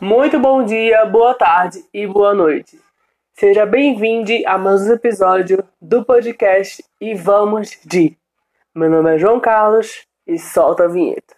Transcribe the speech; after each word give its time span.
Muito 0.00 0.38
bom 0.38 0.64
dia, 0.64 1.04
boa 1.06 1.34
tarde 1.34 1.84
e 1.92 2.06
boa 2.06 2.32
noite. 2.32 2.78
Seja 3.34 3.66
bem-vindo 3.66 4.30
a 4.46 4.56
mais 4.56 4.88
um 4.88 4.92
episódio 4.92 5.64
do 5.82 6.04
podcast 6.04 6.84
E 7.00 7.16
Vamos 7.16 7.76
de. 7.84 8.16
Meu 8.72 8.88
nome 8.88 9.16
é 9.16 9.18
João 9.18 9.40
Carlos 9.40 10.06
e 10.24 10.38
solta 10.38 10.84
a 10.84 10.86
vinheta. 10.86 11.34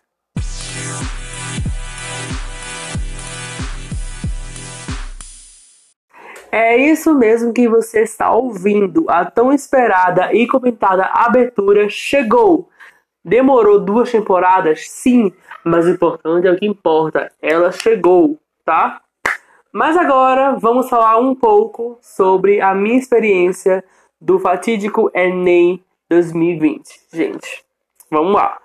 É 6.52 6.76
isso 6.76 7.14
mesmo 7.14 7.54
que 7.54 7.66
você 7.66 8.02
está 8.02 8.30
ouvindo. 8.30 9.06
A 9.08 9.24
tão 9.24 9.54
esperada 9.54 10.34
e 10.34 10.46
comentada 10.46 11.04
abertura 11.04 11.88
chegou. 11.88 12.68
Demorou 13.24 13.80
duas 13.80 14.12
temporadas? 14.12 14.86
Sim, 14.90 15.32
mas 15.64 15.86
o 15.86 15.90
importante 15.90 16.46
é 16.46 16.50
o 16.50 16.58
que 16.58 16.66
importa. 16.66 17.32
Ela 17.40 17.72
chegou, 17.72 18.38
tá? 18.70 19.00
Mas 19.72 19.96
agora 19.96 20.52
vamos 20.52 20.88
falar 20.88 21.18
um 21.18 21.34
pouco 21.34 21.98
sobre 22.00 22.60
a 22.60 22.72
minha 22.72 22.96
experiência 22.96 23.82
do 24.20 24.38
fatídico 24.38 25.10
Enem 25.12 25.82
2020. 26.08 26.88
Gente, 27.12 27.64
vamos 28.08 28.32
lá. 28.32 28.60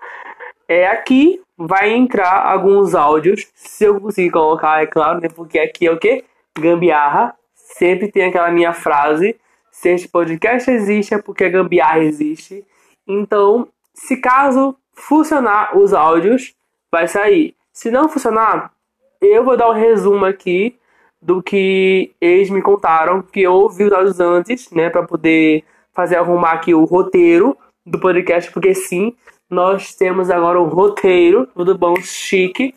É 0.68 0.86
aqui 0.86 1.42
vai 1.58 1.92
entrar 1.92 2.46
alguns 2.46 2.94
áudios, 2.94 3.48
se 3.52 3.82
eu 3.82 4.00
conseguir 4.00 4.30
colocar, 4.30 4.80
é 4.80 4.86
claro, 4.86 5.20
né? 5.20 5.28
Porque 5.28 5.58
aqui 5.58 5.88
é 5.88 5.90
o 5.90 5.98
que? 5.98 6.24
Gambiarra. 6.56 7.34
Sempre 7.52 8.12
tem 8.12 8.26
aquela 8.26 8.52
minha 8.52 8.72
frase: 8.72 9.34
se 9.72 9.88
este 9.88 10.06
podcast 10.06 10.70
existe 10.70 11.14
é 11.14 11.18
porque 11.18 11.44
a 11.44 11.48
gambiarra 11.48 11.98
existe. 11.98 12.64
Então, 13.08 13.66
se 13.92 14.18
caso 14.18 14.76
funcionar 14.92 15.76
os 15.76 15.92
áudios, 15.92 16.54
vai 16.92 17.08
sair. 17.08 17.56
Se 17.72 17.90
não 17.90 18.08
funcionar, 18.08 18.72
eu 19.20 19.44
vou 19.44 19.56
dar 19.56 19.70
um 19.70 19.74
resumo 19.74 20.24
aqui 20.24 20.76
do 21.20 21.42
que 21.42 22.12
eles 22.20 22.50
me 22.50 22.62
contaram, 22.62 23.22
que 23.22 23.42
eu 23.42 23.52
ouvi 23.52 23.84
os 23.84 23.92
áudios 23.92 24.20
antes, 24.20 24.70
né, 24.70 24.90
para 24.90 25.02
poder 25.02 25.64
fazer 25.92 26.16
arrumar 26.16 26.52
aqui 26.52 26.74
o 26.74 26.84
roteiro 26.84 27.56
do 27.84 27.98
podcast, 27.98 28.50
porque 28.52 28.74
sim, 28.74 29.14
nós 29.48 29.94
temos 29.94 30.30
agora 30.30 30.60
um 30.60 30.68
roteiro, 30.68 31.46
tudo 31.54 31.76
bom, 31.76 31.96
chique. 31.96 32.74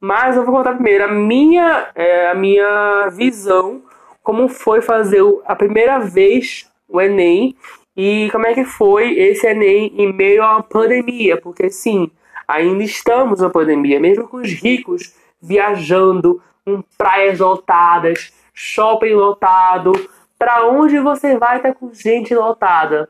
Mas 0.00 0.36
eu 0.36 0.44
vou 0.44 0.54
contar 0.54 0.74
primeiro 0.74 1.04
a 1.04 1.08
minha, 1.08 1.90
é, 1.94 2.28
a 2.28 2.34
minha 2.34 3.08
visão, 3.10 3.82
como 4.22 4.48
foi 4.48 4.80
fazer 4.80 5.22
a 5.44 5.54
primeira 5.54 5.98
vez 6.00 6.68
o 6.88 7.00
Enem 7.00 7.56
e 7.96 8.28
como 8.30 8.46
é 8.46 8.54
que 8.54 8.64
foi 8.64 9.18
esse 9.18 9.46
Enem 9.46 9.92
em 9.96 10.12
meio 10.12 10.42
uma 10.42 10.62
pandemia, 10.62 11.40
porque 11.40 11.70
sim, 11.70 12.10
ainda 12.46 12.82
estamos 12.82 13.40
na 13.40 13.48
pandemia, 13.48 14.00
mesmo 14.00 14.28
com 14.28 14.38
os 14.38 14.52
ricos 14.52 15.14
viajando, 15.42 16.40
com 16.64 16.82
praias 16.96 17.40
lotadas, 17.40 18.32
shopping 18.54 19.14
lotado, 19.14 19.92
para 20.38 20.66
onde 20.66 20.98
você 20.98 21.36
vai 21.36 21.56
estar 21.56 21.72
tá 21.72 21.74
com 21.74 21.92
gente 21.92 22.34
lotada, 22.34 23.08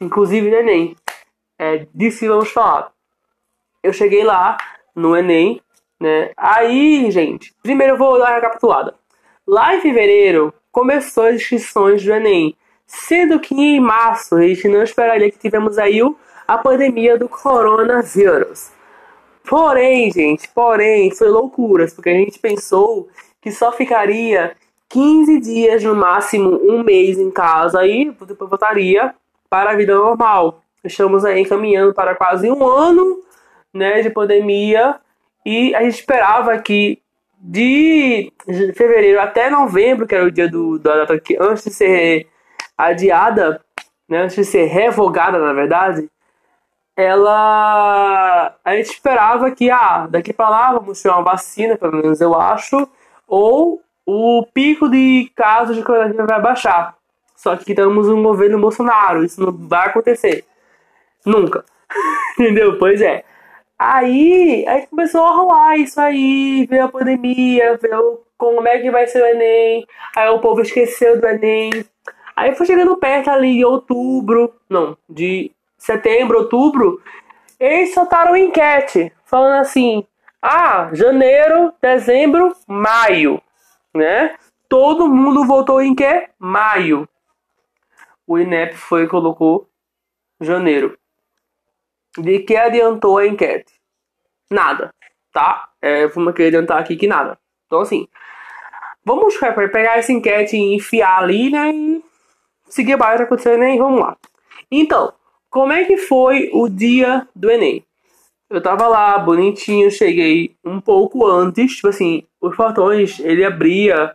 inclusive 0.00 0.50
no 0.50 0.56
Enem. 0.56 0.96
É 1.58 1.86
disso 1.94 2.26
vamos 2.26 2.50
falar. 2.50 2.92
Eu 3.82 3.92
cheguei 3.92 4.24
lá 4.24 4.56
no 4.94 5.16
Enem, 5.16 5.60
né? 6.00 6.32
Aí, 6.36 7.10
gente, 7.10 7.54
primeiro 7.62 7.94
eu 7.94 7.98
vou 7.98 8.18
dar 8.18 8.26
uma 8.26 8.34
recapitulada. 8.34 8.94
Lá 9.46 9.76
em 9.76 9.80
fevereiro 9.80 10.52
começou 10.72 11.24
as 11.24 11.36
inscrições 11.36 12.04
do 12.04 12.12
Enem, 12.12 12.56
sendo 12.86 13.40
que 13.40 13.54
em 13.54 13.80
março 13.80 14.36
a 14.36 14.42
gente 14.42 14.68
não 14.68 14.82
esperaria 14.82 15.30
que 15.30 15.38
tivemos 15.38 15.78
aí 15.78 16.00
a 16.46 16.58
pandemia 16.58 17.18
do 17.18 17.28
coronavírus. 17.28 18.70
Porém, 19.48 20.10
gente, 20.10 20.48
porém, 20.48 21.10
foi 21.14 21.28
loucuras, 21.28 21.94
porque 21.94 22.10
a 22.10 22.14
gente 22.14 22.38
pensou 22.38 23.08
que 23.40 23.52
só 23.52 23.70
ficaria 23.70 24.56
15 24.88 25.40
dias, 25.40 25.84
no 25.84 25.94
máximo 25.94 26.60
um 26.62 26.82
mês 26.82 27.18
em 27.18 27.30
casa 27.30 27.86
e 27.86 28.10
depois 28.26 28.50
voltaria 28.50 29.14
para 29.48 29.70
a 29.70 29.76
vida 29.76 29.94
normal. 29.94 30.62
Estamos 30.82 31.24
aí 31.24 31.44
caminhando 31.44 31.94
para 31.94 32.14
quase 32.14 32.50
um 32.50 32.66
ano 32.66 33.22
né, 33.72 34.02
de 34.02 34.10
pandemia 34.10 34.96
e 35.44 35.74
a 35.74 35.82
gente 35.82 36.00
esperava 36.00 36.58
que 36.58 37.00
de 37.38 38.32
fevereiro 38.74 39.20
até 39.20 39.50
novembro, 39.50 40.06
que 40.06 40.14
era 40.14 40.24
o 40.24 40.30
dia 40.30 40.48
do, 40.48 40.78
da 40.78 40.96
data 40.96 41.20
que 41.20 41.36
antes 41.38 41.64
de 41.64 41.70
ser 41.70 42.26
adiada, 42.76 43.60
né, 44.08 44.22
antes 44.22 44.36
de 44.36 44.44
ser 44.44 44.64
revogada, 44.64 45.38
na 45.38 45.52
verdade, 45.52 46.08
ela 46.96 48.54
a 48.64 48.76
gente 48.76 48.90
esperava 48.90 49.50
que 49.50 49.70
ah, 49.70 50.06
daqui 50.08 50.32
para 50.32 50.48
lá 50.48 50.72
vamos 50.72 51.00
ter 51.00 51.10
uma 51.10 51.22
vacina, 51.22 51.76
pelo 51.76 51.96
menos 51.96 52.20
eu 52.20 52.34
acho, 52.34 52.88
ou 53.28 53.82
o 54.06 54.46
pico 54.54 54.88
de 54.88 55.30
casos 55.36 55.76
de 55.76 55.82
coronavírus 55.82 56.26
vai 56.26 56.40
baixar. 56.40 56.96
Só 57.36 57.54
que 57.56 57.70
estamos 57.70 58.08
um 58.08 58.22
governo 58.22 58.58
Bolsonaro, 58.58 59.24
isso 59.24 59.40
não 59.40 59.52
vai 59.52 59.88
acontecer. 59.88 60.44
Nunca. 61.24 61.64
Entendeu? 62.38 62.78
Pois 62.78 63.02
é. 63.02 63.24
Aí, 63.78 64.64
aí 64.66 64.86
começou 64.86 65.22
a 65.22 65.32
rolar 65.32 65.76
isso 65.76 66.00
aí, 66.00 66.66
veio 66.66 66.84
a 66.84 66.88
pandemia, 66.88 67.76
veio 67.76 68.20
como 68.38 68.66
é 68.66 68.78
que 68.78 68.90
vai 68.90 69.06
ser 69.06 69.22
o 69.22 69.26
Enem, 69.26 69.86
aí 70.16 70.28
o 70.30 70.38
povo 70.38 70.62
esqueceu 70.62 71.20
do 71.20 71.26
Enem. 71.26 71.84
Aí 72.34 72.54
foi 72.54 72.66
chegando 72.66 72.96
perto 72.96 73.28
ali 73.28 73.56
de 73.56 73.64
outubro, 73.64 74.54
não, 74.68 74.96
de 75.08 75.50
setembro, 75.86 76.38
outubro, 76.38 77.00
eles 77.58 77.94
soltaram 77.94 78.36
enquete 78.36 79.12
falando 79.24 79.60
assim: 79.60 80.06
ah, 80.42 80.90
janeiro, 80.92 81.72
dezembro, 81.80 82.54
maio, 82.66 83.40
né? 83.94 84.36
Todo 84.68 85.08
mundo 85.08 85.46
votou 85.46 85.80
em 85.80 85.94
quê? 85.94 86.28
Maio. 86.38 87.08
O 88.26 88.36
INEP 88.36 88.74
foi 88.74 89.04
e 89.04 89.08
colocou 89.08 89.68
janeiro. 90.40 90.98
De 92.18 92.40
que 92.40 92.56
adiantou 92.56 93.18
a 93.18 93.26
enquete? 93.26 93.72
Nada, 94.50 94.92
tá? 95.32 95.68
É, 95.80 96.08
vamos 96.08 96.34
adiantar 96.34 96.80
aqui 96.80 96.96
que 96.96 97.06
nada. 97.06 97.38
Então, 97.66 97.80
assim, 97.80 98.08
vamos 99.04 99.36
pegar 99.72 99.98
essa 99.98 100.12
enquete 100.12 100.56
e 100.56 100.74
enfiar 100.74 101.18
ali, 101.20 101.50
né? 101.50 101.70
E 101.70 102.04
seguir 102.68 102.94
a 102.94 102.96
base 102.96 103.22
acontecendo, 103.22 103.58
né? 103.58 103.76
E 103.76 103.78
vamos 103.78 104.00
lá. 104.00 104.16
Então, 104.70 105.12
como 105.56 105.72
é 105.72 105.86
que 105.86 105.96
foi 105.96 106.50
o 106.52 106.68
dia 106.68 107.26
do 107.34 107.50
Enem? 107.50 107.82
Eu 108.50 108.60
tava 108.60 108.86
lá, 108.88 109.18
bonitinho, 109.18 109.90
cheguei 109.90 110.54
um 110.62 110.78
pouco 110.78 111.26
antes, 111.26 111.76
tipo 111.76 111.88
assim, 111.88 112.24
os 112.38 112.54
portões, 112.54 113.18
ele 113.20 113.42
abria, 113.42 114.14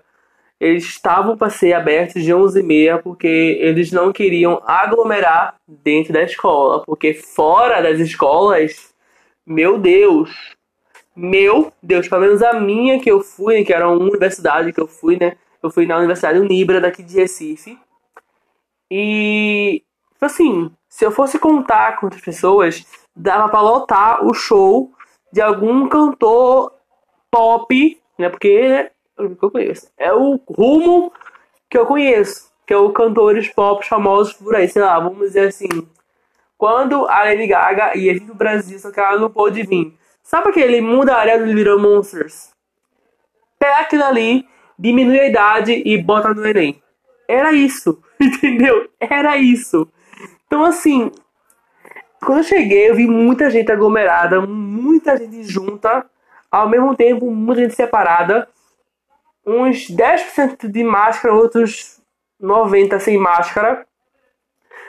eles 0.60 0.84
estavam 0.84 1.36
para 1.36 1.50
ser 1.50 1.74
abertos 1.74 2.22
de 2.22 2.32
11h30, 2.32 3.02
porque 3.02 3.58
eles 3.60 3.92
não 3.92 4.14
queriam 4.14 4.62
aglomerar 4.68 5.56
dentro 5.68 6.14
da 6.14 6.22
escola, 6.22 6.84
porque 6.86 7.16
fora 7.16 7.82
das 7.82 8.00
escolas, 8.00 8.94
meu 9.44 9.80
Deus, 9.80 10.30
meu 11.16 11.74
Deus, 11.82 12.08
pelo 12.08 12.22
menos 12.22 12.44
a 12.44 12.54
minha 12.54 13.00
que 13.00 13.10
eu 13.10 13.20
fui, 13.22 13.64
que 13.64 13.74
era 13.74 13.90
uma 13.90 13.98
universidade 13.98 14.72
que 14.72 14.80
eu 14.80 14.88
fui, 14.88 15.18
né, 15.18 15.38
eu 15.64 15.72
fui 15.72 15.88
na 15.88 15.98
Universidade 15.98 16.38
Unibra 16.38 16.80
daqui 16.80 17.02
de 17.02 17.16
Recife, 17.16 17.80
e, 18.92 19.82
tipo 20.14 20.26
assim, 20.26 20.72
se 20.92 21.06
eu 21.06 21.12
fosse 21.12 21.40
contar 21.40 21.96
com 21.98 22.08
outras 22.08 22.22
pessoas, 22.22 22.86
dava 23.16 23.48
para 23.48 23.62
lotar 23.62 24.26
o 24.26 24.34
show 24.34 24.92
de 25.32 25.42
algum 25.42 25.88
cantor 25.88 26.74
pop, 27.32 28.02
né? 28.20 28.28
Porque 28.28 28.68
né, 28.68 28.92
eu 29.18 29.50
conheço. 29.50 29.90
É 29.98 30.14
o 30.14 30.38
rumo 30.50 31.14
que 31.70 31.78
eu 31.78 31.86
conheço, 31.86 32.52
que 32.68 32.74
é 32.74 32.78
o 32.78 32.92
cantores 32.92 33.48
pop 33.48 33.88
famosos 33.88 34.34
por 34.34 34.54
aí, 34.54 34.68
sei 34.68 34.82
lá, 34.82 35.00
vamos 35.00 35.28
dizer 35.28 35.48
assim. 35.48 35.70
Quando 36.58 37.08
a 37.08 37.24
Lady 37.24 37.48
Gaga 37.48 37.98
ia 37.98 38.14
vir 38.14 38.28
no 38.28 38.36
Brasil, 38.36 38.78
só 38.78 38.92
que 38.92 39.00
ela 39.00 39.18
não 39.18 39.30
pôde 39.30 39.64
vir. 39.64 39.98
Sabe 40.22 40.50
aquele 40.50 40.82
mundo 40.82 41.10
área 41.10 41.40
do 41.40 41.46
Little 41.46 41.80
Monsters? 41.80 42.52
Pega 43.58 43.78
aquilo 43.78 44.04
ali, 44.04 44.46
diminui 44.78 45.22
a 45.22 45.28
idade 45.28 45.72
e 45.86 45.98
bota 45.98 46.34
no 46.34 46.46
Enem. 46.46 46.84
Era 47.30 47.54
isso, 47.54 48.04
entendeu? 48.20 48.90
Era 49.00 49.38
isso. 49.38 49.88
Então, 50.52 50.66
assim, 50.66 51.10
quando 52.20 52.40
eu 52.40 52.44
cheguei, 52.44 52.90
eu 52.90 52.96
vi 52.96 53.08
muita 53.08 53.50
gente 53.50 53.72
aglomerada, 53.72 54.42
muita 54.42 55.16
gente 55.16 55.44
junta, 55.44 56.06
ao 56.52 56.68
mesmo 56.68 56.94
tempo, 56.94 57.32
muita 57.32 57.62
gente 57.62 57.74
separada. 57.74 58.50
Uns 59.48 59.90
10% 59.90 60.68
de 60.68 60.84
máscara, 60.84 61.34
outros 61.34 62.02
90% 62.44 63.00
sem 63.00 63.18
máscara. 63.18 63.88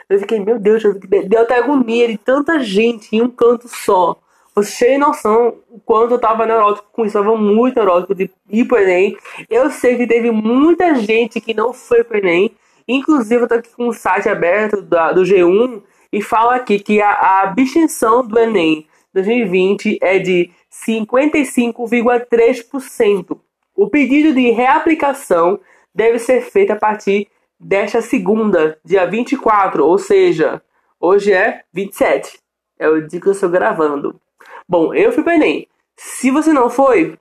Eu 0.09 0.19
fiquei, 0.19 0.37
meu 0.41 0.59
Deus, 0.59 0.83
deu 1.29 1.41
até 1.43 1.59
agonia 1.59 2.09
de 2.09 2.17
tanta 2.17 2.59
gente 2.59 3.15
em 3.15 3.21
um 3.21 3.29
canto 3.29 3.69
só. 3.69 4.17
Você 4.53 4.87
tem 4.87 4.97
noção 4.97 5.55
o 5.69 5.79
quanto 5.79 6.15
eu 6.15 6.19
tava 6.19 6.45
neurótico 6.45 6.89
com 6.91 7.05
isso, 7.05 7.17
eu 7.17 7.23
tava 7.23 7.37
muito 7.37 7.75
neurótico 7.77 8.13
de 8.13 8.29
ir 8.49 8.65
pro 8.65 8.79
Enem. 8.79 9.17
Eu 9.49 9.71
sei 9.71 9.95
que 9.95 10.05
teve 10.05 10.29
muita 10.29 10.93
gente 10.95 11.39
que 11.39 11.53
não 11.53 11.71
foi 11.71 12.03
pro 12.03 12.17
Enem, 12.17 12.53
Inclusive, 12.87 13.43
eu 13.43 13.47
tô 13.47 13.55
aqui 13.55 13.69
com 13.75 13.87
o 13.87 13.93
site 13.93 14.29
aberto 14.29 14.81
da, 14.81 15.11
do 15.11 15.23
G1 15.23 15.81
e 16.11 16.21
fala 16.21 16.55
aqui 16.55 16.79
que 16.79 17.01
a, 17.01 17.11
a 17.11 17.41
abstenção 17.43 18.25
do 18.25 18.37
Enem 18.37 18.87
2020 19.13 19.99
é 20.01 20.19
de 20.19 20.51
55,3%. 20.71 23.39
O 23.75 23.89
pedido 23.89 24.31
de 24.33 24.51
reaplicação 24.51 25.59
deve 25.93 26.19
ser 26.19 26.41
feito 26.41 26.71
a 26.71 26.75
partir 26.75 27.27
desta 27.59 28.01
segunda, 28.01 28.79
dia 28.83 29.05
24, 29.05 29.85
ou 29.85 29.97
seja, 29.97 30.61
hoje 30.99 31.31
é 31.31 31.63
27. 31.71 32.39
É 32.77 32.89
o 32.89 33.07
dia 33.07 33.21
que 33.21 33.27
eu 33.27 33.31
estou 33.31 33.49
gravando. 33.49 34.19
Bom, 34.67 34.93
eu 34.93 35.11
fui 35.11 35.23
para 35.23 35.35
Enem. 35.35 35.67
Se 35.95 36.31
você 36.31 36.51
não 36.51 36.69
foi, 36.69 37.17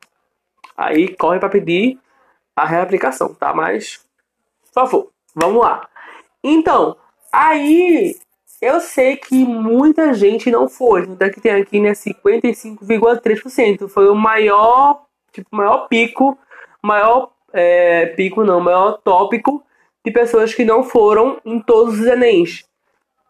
aí 0.77 1.15
corre 1.15 1.39
para 1.39 1.49
pedir 1.49 1.99
a 2.57 2.67
reaplicação, 2.67 3.33
tá? 3.35 3.55
Mas, 3.55 4.05
por 4.67 4.73
favor, 4.73 5.12
vamos 5.35 5.63
lá. 5.63 5.89
Então, 6.43 6.97
aí 7.33 8.17
eu 8.61 8.81
sei 8.81 9.17
que 9.17 9.45
muita 9.45 10.15
gente 10.15 10.51
não 10.51 10.69
foi. 10.69 11.07
Tanto 11.07 11.23
é 11.23 11.31
que 11.31 11.41
tem 11.41 11.53
aqui, 11.53 11.81
né, 11.81 11.95
55,3%. 11.95 13.89
Foi 13.89 14.09
o 14.09 14.15
maior, 14.15 15.05
tipo, 15.33 15.49
maior 15.51 15.89
pico, 15.89 16.39
maior 16.83 17.33
é, 17.53 18.07
pico 18.07 18.45
não, 18.45 18.61
maior 18.61 18.99
tópico 19.03 19.65
de 20.05 20.11
pessoas 20.11 20.55
que 20.55 20.65
não 20.65 20.83
foram 20.83 21.41
em 21.45 21.61
todos 21.61 22.01
os 22.01 22.07
Enems. 22.07 22.65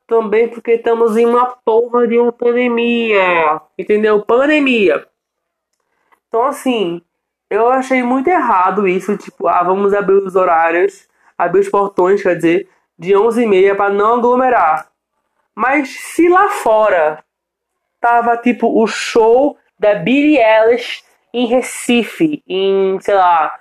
Também 0.07 0.49
porque 0.49 0.73
estamos 0.73 1.17
em 1.17 1.25
uma 1.25 1.47
porra 1.47 2.07
de 2.07 2.19
uma 2.19 2.33
pandemia. 2.33 3.61
Entendeu? 3.79 4.23
Pandemia. 4.23 5.07
Então, 6.29 6.45
assim, 6.45 7.01
eu 7.49 7.69
achei 7.69 8.03
muito 8.03 8.29
errado 8.29 8.87
isso. 8.87 9.17
Tipo, 9.17 9.49
ah, 9.49 9.63
vamos 9.63 9.95
abrir 9.95 10.17
os 10.17 10.37
horários, 10.37 11.09
abrir 11.37 11.61
os 11.61 11.69
portões, 11.69 12.23
quer 12.23 12.37
dizer, 12.37 12.69
de 12.99 13.13
11h30 13.13 13.77
para 13.77 13.93
não 13.93 14.15
aglomerar. 14.15 14.89
Mas 15.55 15.89
se 15.89 16.29
lá 16.29 16.49
fora 16.49 17.23
tava 18.01 18.37
tipo 18.37 18.83
o 18.83 18.87
show 18.87 19.57
da 19.79 19.95
Billie 19.95 20.39
Eilish 20.39 21.03
em 21.33 21.47
Recife, 21.47 22.43
em, 22.47 22.99
sei 23.01 23.15
lá, 23.15 23.59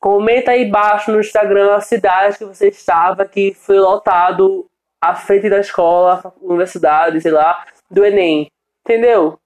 Comenta 0.00 0.52
aí 0.52 0.64
embaixo 0.64 1.10
no 1.10 1.18
Instagram 1.18 1.74
a 1.74 1.80
cidade 1.80 2.38
que 2.38 2.44
você 2.44 2.68
estava, 2.68 3.24
que 3.24 3.52
foi 3.52 3.80
lotado 3.80 4.66
à 5.00 5.14
frente 5.14 5.50
da 5.50 5.58
escola, 5.58 6.32
universidade, 6.40 7.20
sei 7.20 7.32
lá, 7.32 7.64
do 7.90 8.04
Enem. 8.04 8.48
Entendeu? 8.84 9.38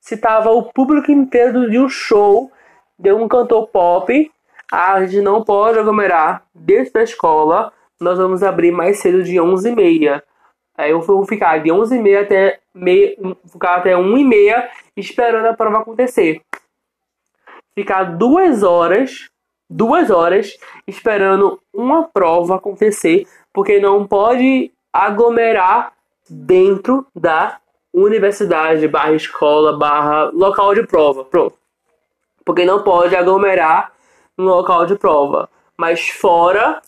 Se 0.00 0.16
tava 0.16 0.50
o 0.50 0.72
público 0.72 1.12
inteiro 1.12 1.70
de 1.70 1.78
um 1.78 1.88
show 1.88 2.50
de 2.98 3.12
um 3.12 3.28
cantor 3.28 3.68
pop, 3.68 4.32
a 4.70 5.04
gente 5.04 5.22
não 5.22 5.42
pode 5.42 5.78
aglomerar 5.78 6.44
dentro 6.54 6.92
da 6.92 7.02
escola. 7.02 7.72
Nós 8.00 8.18
vamos 8.18 8.42
abrir 8.42 8.70
mais 8.70 8.98
cedo 8.98 9.22
de 9.22 9.36
11h30. 9.36 10.22
Aí 10.76 10.90
eu 10.90 11.00
vou 11.00 11.26
ficar 11.26 11.58
de 11.58 11.70
11h30 11.70 12.22
até, 12.22 12.60
meia, 12.74 13.16
ficar 13.50 13.76
até 13.76 13.94
1h30 13.94 14.68
esperando 14.96 15.46
a 15.46 15.54
prova 15.54 15.78
acontecer. 15.78 16.40
Ficar 17.74 18.04
duas 18.04 18.62
horas 18.62 19.30
duas 19.70 20.10
horas 20.10 20.58
esperando 20.86 21.60
uma 21.72 22.08
prova 22.08 22.56
acontecer, 22.56 23.26
porque 23.52 23.78
não 23.78 24.04
pode 24.04 24.72
aglomerar 24.92 25.92
dentro 26.28 27.06
da 27.14 27.58
universidade, 27.94 28.88
barra 28.88 29.12
escola, 29.12 29.76
barra 29.76 30.24
local 30.32 30.74
de 30.74 30.84
prova. 30.86 31.24
Pronto. 31.24 31.56
Porque 32.44 32.64
não 32.64 32.82
pode 32.82 33.14
aglomerar 33.14 33.92
no 34.40 34.54
local 34.54 34.86
de 34.86 34.96
prova. 34.96 35.48
Mas 35.76 36.08
fora 36.08 36.80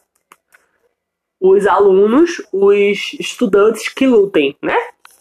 os 1.41 1.67
alunos, 1.67 2.41
os 2.53 3.15
estudantes 3.19 3.89
que 3.89 4.07
lutem, 4.07 4.57
né? 4.63 4.77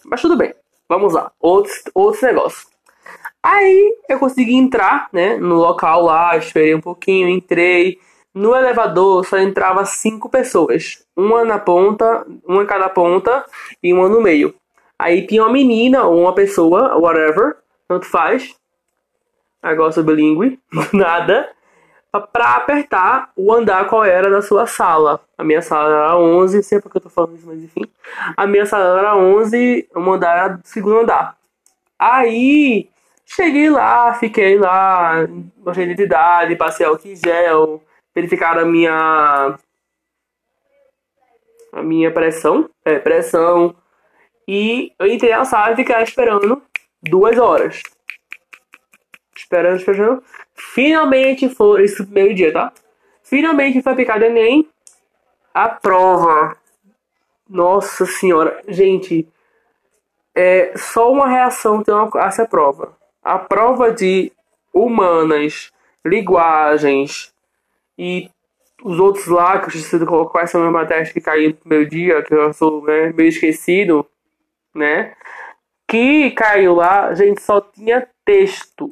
Mas 0.06 0.22
tudo 0.22 0.38
bem. 0.38 0.54
Vamos 0.88 1.14
lá. 1.14 1.32
Outros, 1.40 1.82
outros 1.96 2.22
negócios. 2.22 2.68
Aí 3.44 3.98
eu 4.08 4.20
consegui 4.20 4.56
entrar, 4.56 5.10
né, 5.12 5.36
no 5.38 5.56
local 5.56 6.04
lá, 6.04 6.38
esperei 6.38 6.76
um 6.76 6.82
pouquinho, 6.82 7.28
entrei. 7.28 7.98
No 8.34 8.56
elevador 8.56 9.26
só 9.26 9.40
entrava 9.40 9.84
cinco 9.84 10.30
pessoas, 10.30 11.04
uma 11.18 11.44
na 11.44 11.58
ponta, 11.58 12.26
uma 12.46 12.62
em 12.62 12.68
cada 12.68 12.88
ponta 12.88 13.44
e 13.82 13.92
uma 13.92 14.08
no 14.08 14.22
meio. 14.22 14.54
Aí 14.98 15.26
tinha 15.26 15.42
uma 15.42 15.52
menina 15.52 16.04
ou 16.04 16.22
uma 16.22 16.36
pessoa, 16.36 16.96
whatever, 16.98 17.58
tanto 17.88 18.06
faz. 18.06 18.56
Agora 19.62 19.92
sou 19.92 20.04
bilíngue, 20.04 20.60
nada. 20.94 21.50
Pra 22.12 22.56
apertar 22.56 23.32
o 23.36 23.54
andar 23.54 23.88
qual 23.88 24.04
era 24.04 24.30
da 24.30 24.42
sua 24.42 24.68
sala. 24.68 25.22
A 25.38 25.44
minha 25.44 25.62
sala 25.62 25.90
era 25.90 26.18
11, 26.18 26.58
não 26.58 26.64
sei 26.64 26.82
porque 26.82 26.98
eu 26.98 27.02
tô 27.02 27.10
falando 27.10 27.36
isso, 27.38 27.48
mas 27.48 27.64
enfim. 27.64 27.84
A 28.36 28.46
minha 28.46 28.66
sala 28.66 29.00
era 29.00 29.16
11, 29.16 29.88
o 29.96 30.12
andar 30.12 30.38
era 30.38 30.48
do 30.50 30.68
segundo 30.68 31.00
andar. 31.00 31.38
Aí 31.98 32.90
Cheguei 33.34 33.70
lá, 33.70 34.14
fiquei 34.16 34.58
lá, 34.58 35.26
mostrei 35.58 35.86
identidade, 35.86 36.58
passei 36.58 36.86
álcool 36.86 37.08
em 37.08 37.16
gel, 37.16 37.82
verificaram 38.14 38.64
a 38.64 38.66
minha 38.66 39.58
a 41.72 41.82
minha 41.82 42.12
pressão, 42.12 42.70
é, 42.84 43.00
pressão, 43.00 43.74
e 44.46 44.92
eu 45.00 45.08
entrei 45.08 45.32
na 45.32 45.46
sala 45.46 45.72
e 45.72 45.76
fiquei 45.78 45.96
esperando 46.04 46.62
duas 47.02 47.38
horas. 47.38 47.82
Esperando, 49.34 49.78
esperando. 49.78 50.24
Finalmente 50.56 51.50
foi, 51.50 51.84
esse 51.84 52.06
meio 52.08 52.34
dia, 52.34 52.52
tá? 52.52 52.72
Finalmente 53.24 53.82
foi 53.82 53.92
aplicado 53.92 54.24
Enem. 54.24 54.68
A 55.54 55.70
prova. 55.70 56.56
Nossa 57.50 58.06
senhora. 58.06 58.62
Gente, 58.68 59.28
é 60.36 60.74
só 60.78 61.12
uma 61.12 61.28
reação 61.28 61.84
tem 61.84 61.94
uma, 61.94 62.10
essa 62.22 62.46
prova 62.46 62.96
a 63.22 63.38
prova 63.38 63.92
de 63.92 64.32
humanas, 64.74 65.72
linguagens 66.06 67.34
e 67.98 68.30
os 68.84 69.00
outros 69.00 69.28
lá, 69.28 69.60
que 69.60 69.66
eu 69.66 69.80
esqueci 69.80 70.04
quais 70.06 70.50
são 70.50 70.66
as 70.66 70.72
matérias 70.72 71.12
que 71.12 71.22
caíram 71.22 71.56
no 71.64 71.70
meu 71.70 71.86
dia, 71.86 72.24
que 72.24 72.34
eu 72.34 72.52
sou 72.52 72.84
né, 72.84 73.14
meio 73.14 73.30
esquecido, 73.30 74.06
né? 74.74 75.14
Que 75.88 76.32
caiu 76.32 76.74
lá, 76.74 77.14
gente, 77.14 77.42
só 77.42 77.62
tinha 77.62 78.08
texto. 78.26 78.90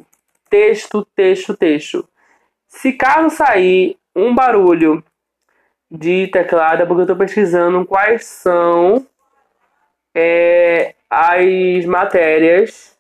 Texto, 0.50 1.06
texto, 1.16 1.56
texto. 1.56 2.08
Se 2.68 2.94
caso 2.94 3.36
sair 3.36 3.98
um 4.16 4.34
barulho 4.34 5.04
de 5.90 6.28
teclado, 6.28 6.84
é 6.84 6.86
porque 6.86 7.02
eu 7.02 7.04
estou 7.04 7.18
pesquisando 7.18 7.86
quais 7.86 8.26
são 8.26 9.06
é, 10.14 10.96
as 11.10 11.86
matérias 11.86 12.98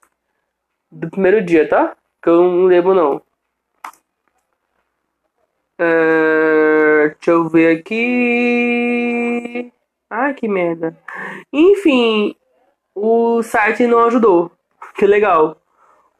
do 0.91 1.09
primeiro 1.09 1.41
dia, 1.41 1.67
tá? 1.67 1.95
Que 2.21 2.29
eu 2.29 2.41
não 2.43 2.65
lembro 2.65 2.93
não. 2.93 3.21
Uh, 5.79 7.07
deixa 7.15 7.31
eu 7.31 7.47
ver 7.47 7.77
aqui. 7.79 9.71
Ai, 10.09 10.33
que 10.33 10.47
merda. 10.47 10.97
Enfim, 11.53 12.35
o 12.95 13.41
site 13.43 13.85
não 13.87 13.99
ajudou. 14.07 14.51
Que 14.95 15.05
legal. 15.05 15.58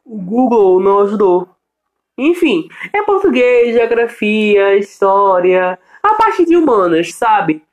O 0.10 0.18
Google 0.18 0.80
não 0.80 1.02
ajudou. 1.02 1.48
Enfim, 2.18 2.68
é 2.92 3.04
português, 3.04 3.76
geografia, 3.76 4.76
história, 4.76 5.78
a 6.02 6.14
parte 6.16 6.44
de 6.46 6.58
humanas, 6.58 7.14
sabe? 7.14 7.64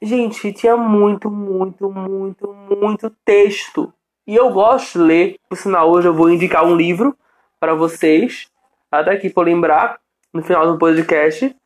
Gente, 0.00 0.52
tinha 0.52 0.76
muito, 0.76 1.28
muito, 1.28 1.90
muito, 1.90 2.54
muito 2.54 3.10
texto. 3.24 3.92
E 4.24 4.36
eu 4.36 4.50
gosto 4.50 5.00
de 5.00 5.04
ler, 5.04 5.40
por 5.48 5.58
sinal, 5.58 5.90
hoje 5.90 6.06
eu 6.06 6.14
vou 6.14 6.30
indicar 6.30 6.64
um 6.64 6.76
livro 6.76 7.18
para 7.58 7.74
vocês, 7.74 8.48
até 8.88 9.10
aqui 9.10 9.28
por 9.28 9.44
lembrar, 9.44 9.98
no 10.32 10.44
final 10.44 10.64
do 10.70 10.78
podcast. 10.78 11.56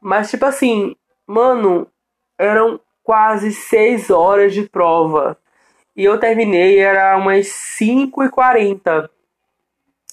Mas, 0.00 0.30
tipo 0.30 0.46
assim, 0.46 0.96
mano, 1.26 1.86
eram 2.38 2.80
quase 3.02 3.52
seis 3.52 4.08
horas 4.08 4.54
de 4.54 4.66
prova. 4.66 5.36
E 5.96 6.04
eu 6.04 6.18
terminei, 6.18 6.78
era 6.78 7.16
umas 7.16 7.46
5h40. 7.80 9.08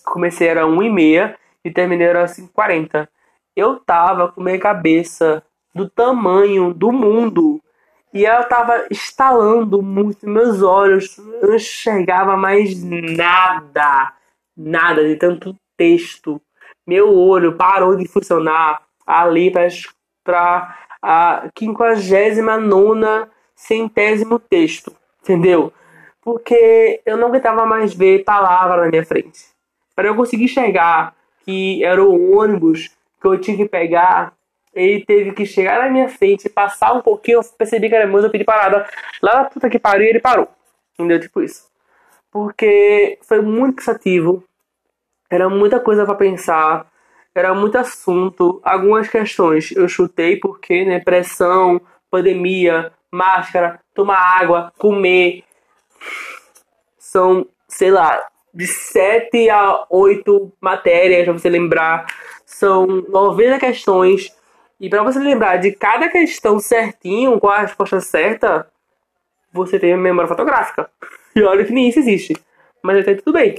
Comecei, 0.05 0.47
era 0.47 0.65
1h30 0.65 1.35
e 1.63 1.71
terminei, 1.71 2.07
era 2.07 2.25
5h40. 2.25 3.07
Eu 3.55 3.79
tava 3.79 4.31
com 4.31 4.41
minha 4.41 4.59
cabeça 4.59 5.43
do 5.73 5.89
tamanho 5.89 6.73
do 6.73 6.91
mundo 6.91 7.61
e 8.13 8.25
ela 8.25 8.43
tava 8.43 8.85
estalando 8.91 9.81
muito 9.81 10.27
meus 10.27 10.61
olhos. 10.61 11.17
Eu 11.17 11.47
não 11.47 11.55
enxergava 11.55 12.37
mais 12.37 12.83
nada. 12.83 14.13
Nada 14.55 15.03
de 15.07 15.15
tanto 15.15 15.55
texto. 15.77 16.41
Meu 16.85 17.17
olho 17.17 17.55
parou 17.55 17.95
de 17.95 18.07
funcionar 18.07 18.81
ali 19.05 19.51
para 20.23 20.77
a 21.01 21.49
59 21.57 23.27
centésimo 23.55 24.37
texto. 24.39 25.00
Entendeu? 25.21 25.71
Porque 26.21 27.01
eu 27.05 27.17
não 27.17 27.27
aguentava 27.27 27.65
mais 27.65 27.93
ver 27.93 28.23
palavra 28.23 28.83
na 28.83 28.89
minha 28.89 29.05
frente. 29.05 29.45
Para 29.95 30.07
eu 30.07 30.15
conseguir 30.15 30.45
enxergar 30.45 31.15
que 31.45 31.83
era 31.83 32.03
o 32.03 32.37
ônibus 32.37 32.89
que 33.19 33.27
eu 33.27 33.39
tinha 33.39 33.57
que 33.57 33.67
pegar 33.67 34.33
ele 34.73 35.03
teve 35.05 35.33
que 35.33 35.45
chegar 35.45 35.79
na 35.83 35.89
minha 35.89 36.07
frente, 36.07 36.49
passar 36.49 36.93
um 36.93 37.01
pouquinho, 37.01 37.39
eu 37.39 37.43
percebi 37.57 37.89
que 37.89 37.95
era 37.95 38.07
moço, 38.07 38.25
eu 38.25 38.31
pedi 38.31 38.43
parada. 38.43 38.87
Lá 39.21 39.43
na 39.43 39.45
puta 39.45 39.69
que 39.69 39.77
pariu, 39.77 40.07
ele 40.07 40.19
parou. 40.19 40.47
Entendeu? 40.93 41.19
Tipo 41.19 41.41
isso. 41.41 41.69
Porque 42.31 43.19
foi 43.21 43.41
muito 43.41 43.77
cansativo. 43.77 44.43
Era 45.29 45.49
muita 45.49 45.79
coisa 45.79 46.05
para 46.05 46.15
pensar, 46.15 46.89
era 47.33 47.53
muito 47.53 47.77
assunto. 47.77 48.61
Algumas 48.63 49.07
questões 49.09 49.71
eu 49.71 49.87
chutei 49.87 50.37
porque, 50.37 50.85
né, 50.85 50.99
pressão, 50.99 51.79
pandemia, 52.09 52.91
máscara, 53.11 53.79
tomar 53.93 54.17
água, 54.17 54.71
comer. 54.77 55.43
São, 56.97 57.45
sei 57.67 57.91
lá, 57.91 58.25
de 58.53 58.67
7 58.67 59.49
a 59.49 59.85
8 59.89 60.51
matérias 60.59 61.23
para 61.23 61.33
você 61.33 61.49
lembrar. 61.49 62.05
São 62.45 62.85
90 62.87 63.59
questões. 63.59 64.33
E 64.79 64.89
para 64.89 65.03
você 65.03 65.19
lembrar 65.19 65.57
de 65.57 65.71
cada 65.73 66.09
questão 66.09 66.59
certinho, 66.59 67.39
com 67.39 67.47
a 67.47 67.59
resposta 67.59 67.99
certa, 67.99 68.67
você 69.51 69.77
tem 69.77 69.95
memória 69.95 70.27
fotográfica. 70.27 70.89
E 71.35 71.41
olha 71.43 71.63
que 71.63 71.71
nem 71.71 71.87
isso 71.87 71.99
existe. 71.99 72.35
Mas 72.81 72.99
até 72.99 73.15
tudo 73.15 73.33
bem. 73.33 73.55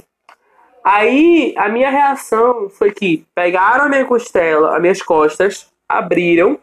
Aí 0.83 1.53
a 1.57 1.69
minha 1.69 1.89
reação 1.89 2.69
foi 2.69 2.91
que 2.91 3.25
pegaram 3.33 3.85
a 3.85 3.89
minha 3.89 4.05
costela, 4.05 4.75
as 4.75 4.81
minhas 4.81 5.01
costas, 5.01 5.71
abriram 5.87 6.59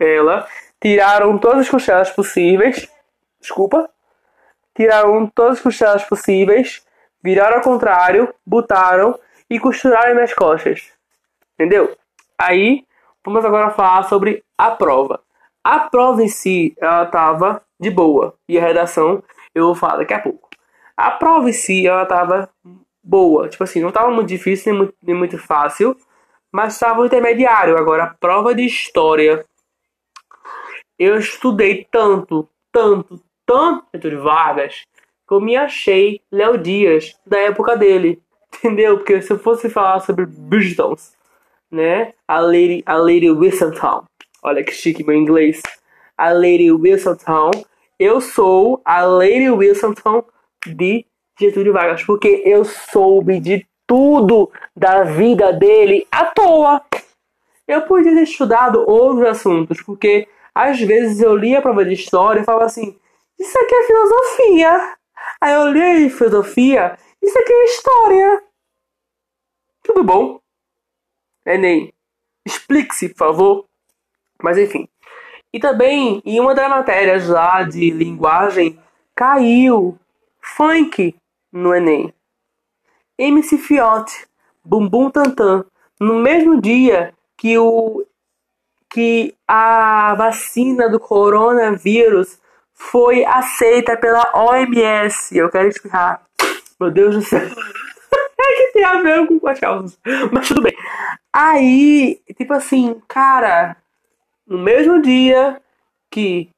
ela, 0.00 0.46
tiraram 0.82 1.38
todas 1.38 1.60
as 1.60 1.68
costelas 1.68 2.10
possíveis. 2.10 2.88
Desculpa. 3.40 3.88
Tiraram 4.74 5.26
todas 5.26 5.56
as 5.56 5.62
costelas 5.62 6.04
possíveis, 6.04 6.84
viraram 7.22 7.56
ao 7.56 7.62
contrário, 7.62 8.32
botaram 8.44 9.18
e 9.48 9.58
costuraram 9.58 10.08
as 10.08 10.14
minhas 10.14 10.34
costas. 10.34 10.92
Entendeu? 11.54 11.96
Aí 12.38 12.84
vamos 13.24 13.44
agora 13.44 13.70
falar 13.70 14.02
sobre 14.04 14.44
a 14.58 14.70
prova. 14.70 15.20
A 15.64 15.80
prova 15.80 16.22
em 16.22 16.28
si, 16.28 16.76
ela 16.78 17.06
tava 17.06 17.62
de 17.80 17.90
boa. 17.90 18.34
E 18.48 18.58
a 18.58 18.62
redação 18.62 19.22
eu 19.54 19.66
vou 19.66 19.74
falar 19.74 19.96
daqui 19.96 20.14
a 20.14 20.20
pouco. 20.20 20.48
A 20.96 21.10
prova 21.10 21.48
em 21.48 21.52
si, 21.52 21.86
ela 21.86 22.04
tava 22.04 22.48
boa. 23.02 23.48
Tipo 23.48 23.64
assim, 23.64 23.80
não 23.80 23.90
tava 23.90 24.10
muito 24.10 24.28
difícil 24.28 24.72
nem 24.72 24.82
muito, 24.82 24.94
nem 25.02 25.16
muito 25.16 25.38
fácil, 25.38 25.96
mas 26.52 26.78
tava 26.78 27.04
intermediário. 27.06 27.78
Agora, 27.78 28.04
a 28.04 28.14
prova 28.14 28.54
de 28.54 28.66
história, 28.66 29.44
eu 30.98 31.18
estudei 31.18 31.86
tanto, 31.90 32.48
tanto, 32.72 33.20
tanto 33.44 33.86
Getúlio 33.94 34.22
Vargas, 34.22 34.82
que 35.26 35.34
eu 35.34 35.40
me 35.40 35.56
achei 35.56 36.20
Léo 36.30 36.56
Dias, 36.56 37.14
da 37.26 37.38
época 37.38 37.76
dele. 37.76 38.20
Entendeu? 38.56 38.98
Porque 38.98 39.20
se 39.20 39.32
eu 39.32 39.38
fosse 39.38 39.68
falar 39.68 40.00
sobre 40.00 40.24
Bridgetons, 40.24 41.14
né? 41.70 42.12
A 42.26 42.38
Lady, 42.40 42.82
a 42.86 42.96
Lady 42.96 43.30
Wilsontown. 43.30 44.04
Olha 44.42 44.62
que 44.64 44.72
chique 44.72 45.04
meu 45.04 45.16
inglês. 45.16 45.60
A 46.16 46.32
Lady 46.32 46.70
Wilsontown. 46.70 47.50
Eu 47.98 48.20
sou 48.20 48.80
a 48.84 49.02
Lady 49.02 49.50
Wilsontown 49.50 50.24
de 50.66 51.04
Getúlio 51.38 51.72
Vargas, 51.72 52.02
porque 52.04 52.42
eu 52.44 52.64
soube 52.64 53.40
de 53.40 53.66
tudo 53.86 54.50
da 54.74 55.04
vida 55.04 55.52
dele 55.52 56.06
à 56.10 56.26
toa. 56.26 56.82
Eu 57.66 57.82
podia 57.82 58.14
ter 58.14 58.22
estudado 58.22 58.84
outros 58.88 59.26
assuntos, 59.26 59.82
porque 59.82 60.28
às 60.56 60.80
vezes 60.80 61.20
eu 61.20 61.36
lia 61.36 61.58
a 61.58 61.62
prova 61.62 61.84
de 61.84 61.92
história 61.92 62.40
e 62.40 62.44
falava 62.44 62.64
assim: 62.64 62.98
Isso 63.38 63.58
aqui 63.58 63.74
é 63.74 63.82
filosofia. 63.82 64.96
Aí 65.38 65.52
eu 65.52 65.70
li 65.70 66.08
filosofia, 66.08 66.98
isso 67.22 67.38
aqui 67.38 67.52
é 67.52 67.64
história. 67.64 68.42
Tudo 69.82 70.02
bom? 70.02 70.40
Enem, 71.44 71.92
explique-se, 72.42 73.10
por 73.10 73.18
favor. 73.18 73.66
Mas 74.42 74.56
enfim. 74.56 74.88
E 75.52 75.60
também, 75.60 76.22
em 76.24 76.40
uma 76.40 76.54
das 76.54 76.70
matérias 76.70 77.28
lá 77.28 77.62
de 77.62 77.90
linguagem, 77.90 78.78
caiu 79.14 79.98
funk 80.40 81.14
no 81.52 81.74
Enem. 81.74 82.14
MC 83.18 83.58
Fiote, 83.58 84.26
Bumbum 84.64 85.10
Tantan, 85.10 85.66
no 86.00 86.14
mesmo 86.14 86.58
dia 86.60 87.14
que 87.36 87.58
o 87.58 88.06
que 88.90 89.34
a 89.46 90.14
vacina 90.14 90.88
do 90.88 91.00
coronavírus 91.00 92.38
foi 92.72 93.24
aceita 93.24 93.96
pela 93.96 94.30
OMS. 94.34 95.36
Eu 95.36 95.50
quero 95.50 95.68
explicar. 95.68 96.22
Meu 96.78 96.90
Deus 96.90 97.14
do 97.14 97.22
céu. 97.22 97.40
é 98.38 98.56
que 98.56 98.72
tem 98.72 98.84
a 98.84 99.02
ver 99.02 99.26
com 99.26 99.48
as 99.48 99.58
causas. 99.58 99.98
Mas 100.32 100.48
tudo 100.48 100.62
bem. 100.62 100.76
Aí, 101.32 102.20
tipo 102.36 102.52
assim, 102.52 103.00
cara, 103.08 103.76
no 104.46 104.58
mesmo 104.58 105.00
dia 105.00 105.60
que 106.10 106.48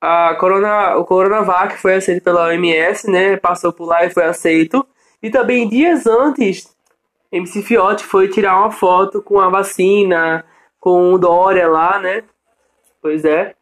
a 0.00 0.34
corona, 0.34 0.96
o 0.96 1.04
Coronavac 1.04 1.76
foi 1.78 1.94
aceito 1.94 2.22
pela 2.22 2.46
OMS, 2.48 3.10
né? 3.10 3.36
Passou 3.36 3.72
por 3.72 3.86
lá 3.86 4.04
e 4.04 4.10
foi 4.10 4.24
aceito. 4.24 4.86
E 5.22 5.30
também 5.30 5.68
dias 5.68 6.06
antes, 6.06 6.74
MC 7.32 7.62
Fiote 7.62 8.04
foi 8.04 8.28
tirar 8.28 8.58
uma 8.58 8.70
foto 8.70 9.22
com 9.22 9.40
a 9.40 9.48
vacina, 9.48 10.44
com 10.86 11.14
o 11.14 11.18
Dória 11.18 11.66
lá, 11.66 11.98
né? 11.98 12.22
Pois 13.02 13.24
é. 13.24 13.56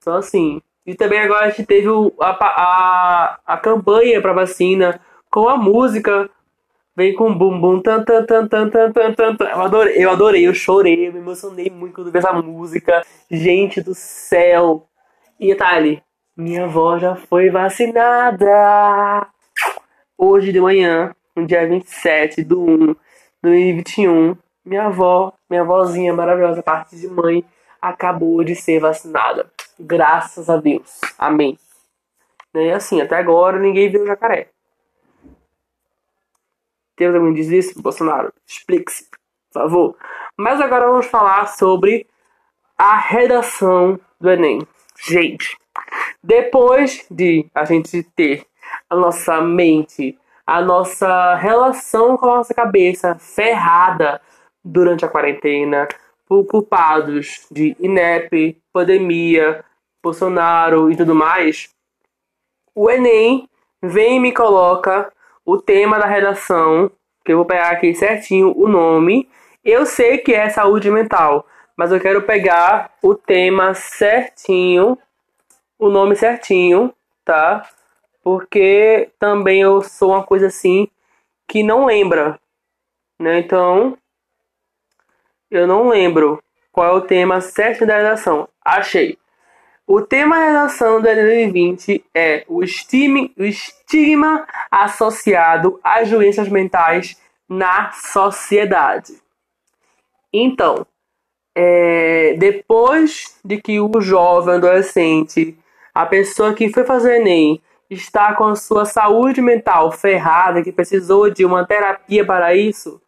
Só 0.00 0.16
assim. 0.16 0.62
E 0.86 0.94
também 0.94 1.20
agora 1.20 1.44
a 1.44 1.50
gente 1.50 1.66
teve 1.66 1.88
a, 2.18 2.30
a, 2.40 3.38
a 3.44 3.56
campanha 3.58 4.22
para 4.22 4.32
vacina 4.32 4.98
com 5.30 5.46
a 5.46 5.58
música. 5.58 6.30
Vem 6.96 7.14
com 7.14 7.36
bum 7.36 7.60
bum 7.60 7.82
tan 7.82 8.02
tan 8.02 8.24
tan 8.24 8.48
tan 8.48 8.70
tan 8.70 8.92
tan 8.92 9.36
tan. 9.36 9.44
Eu 9.44 9.60
adorei, 9.60 9.94
eu 10.02 10.10
adorei, 10.10 10.48
eu 10.48 10.54
chorei, 10.54 11.08
eu 11.08 11.12
me 11.12 11.18
emocionei 11.18 11.68
muito 11.68 11.96
quando 11.96 12.10
vi 12.10 12.16
essa 12.16 12.32
música. 12.32 13.04
Gente 13.30 13.82
do 13.82 13.94
céu. 13.94 14.88
E 15.38 15.48
detalhe, 15.48 16.02
minha 16.34 16.64
avó 16.64 16.98
já 16.98 17.14
foi 17.14 17.50
vacinada. 17.50 19.26
Hoje 20.16 20.50
de 20.50 20.62
manhã, 20.62 21.14
no 21.36 21.46
dia 21.46 21.68
27 21.68 22.42
do 22.42 22.62
1 22.62 22.86
de 22.86 22.96
2021, 23.42 24.36
minha 24.64 24.86
avó, 24.86 25.32
minha 25.48 25.62
avózinha 25.62 26.12
maravilhosa, 26.14 26.62
parte 26.62 26.96
de 26.96 27.06
mãe, 27.08 27.44
acabou 27.80 28.42
de 28.42 28.54
ser 28.54 28.80
vacinada. 28.80 29.50
Graças 29.78 30.48
a 30.48 30.56
Deus. 30.56 31.00
Amém. 31.18 31.58
E 32.54 32.70
assim, 32.70 33.00
até 33.00 33.16
agora 33.16 33.58
ninguém 33.58 33.90
viu 33.90 34.02
o 34.02 34.06
jacaré. 34.06 34.48
Temos 36.96 37.16
alguém 37.16 37.34
diz 37.34 37.48
isso, 37.48 37.82
Bolsonaro? 37.82 38.32
Explique-se, 38.46 39.10
por 39.52 39.62
favor. 39.62 39.96
Mas 40.36 40.60
agora 40.60 40.86
vamos 40.86 41.06
falar 41.06 41.46
sobre 41.48 42.06
a 42.78 42.96
redação 42.96 43.98
do 44.20 44.30
Enem. 44.30 44.60
Gente, 45.06 45.58
depois 46.22 47.04
de 47.10 47.46
a 47.54 47.64
gente 47.64 48.02
ter 48.14 48.46
a 48.88 48.94
nossa 48.94 49.40
mente, 49.40 50.16
a 50.46 50.60
nossa 50.60 51.34
relação 51.34 52.16
com 52.16 52.30
a 52.30 52.36
nossa 52.36 52.54
cabeça 52.54 53.16
ferrada 53.16 54.20
durante 54.64 55.04
a 55.04 55.08
quarentena, 55.08 55.86
por 56.26 56.44
culpados 56.46 57.46
de 57.50 57.76
INEP, 57.78 58.58
pandemia, 58.72 59.64
Bolsonaro 60.02 60.90
e 60.90 60.96
tudo 60.96 61.14
mais, 61.14 61.68
o 62.74 62.90
Enem 62.90 63.48
vem 63.82 64.16
e 64.16 64.20
me 64.20 64.32
coloca 64.32 65.12
o 65.44 65.58
tema 65.58 65.98
da 65.98 66.06
redação, 66.06 66.90
que 67.24 67.32
eu 67.32 67.36
vou 67.36 67.46
pegar 67.46 67.70
aqui 67.70 67.94
certinho 67.94 68.52
o 68.56 68.66
nome. 68.66 69.28
Eu 69.64 69.86
sei 69.86 70.18
que 70.18 70.32
é 70.32 70.48
saúde 70.48 70.90
mental, 70.90 71.46
mas 71.76 71.92
eu 71.92 72.00
quero 72.00 72.22
pegar 72.22 72.92
o 73.02 73.14
tema 73.14 73.74
certinho, 73.74 74.98
o 75.78 75.88
nome 75.88 76.16
certinho, 76.16 76.92
tá? 77.24 77.68
Porque 78.22 79.10
também 79.18 79.60
eu 79.60 79.82
sou 79.82 80.10
uma 80.10 80.22
coisa 80.22 80.46
assim 80.46 80.88
que 81.46 81.62
não 81.62 81.84
lembra, 81.84 82.40
né? 83.18 83.38
Então, 83.38 83.96
eu 85.56 85.66
não 85.66 85.88
lembro 85.88 86.42
qual 86.72 86.86
é 86.88 86.92
o 86.92 87.00
tema 87.00 87.40
certo 87.40 87.86
da 87.86 87.96
redação. 87.96 88.48
Achei. 88.64 89.18
O 89.86 90.00
tema 90.00 90.36
da 90.36 90.46
redação 90.46 91.00
da 91.00 91.14
2020 91.14 92.04
é 92.14 92.44
o 92.48 92.62
estigma, 92.62 93.28
o 93.38 93.44
estigma 93.44 94.46
associado 94.70 95.78
às 95.84 96.10
doenças 96.10 96.48
mentais 96.48 97.20
na 97.48 97.92
sociedade. 97.92 99.12
Então, 100.32 100.86
é, 101.54 102.34
depois 102.38 103.38
de 103.44 103.60
que 103.60 103.78
o 103.78 104.00
jovem 104.00 104.54
adolescente, 104.54 105.56
a 105.94 106.04
pessoa 106.06 106.54
que 106.54 106.70
foi 106.70 106.84
fazer 106.84 107.20
Enem, 107.20 107.62
está 107.88 108.34
com 108.34 108.44
a 108.44 108.56
sua 108.56 108.84
saúde 108.84 109.40
mental 109.40 109.92
ferrada, 109.92 110.62
que 110.62 110.72
precisou 110.72 111.30
de 111.30 111.44
uma 111.44 111.64
terapia 111.64 112.24
para 112.24 112.54
isso, 112.54 113.00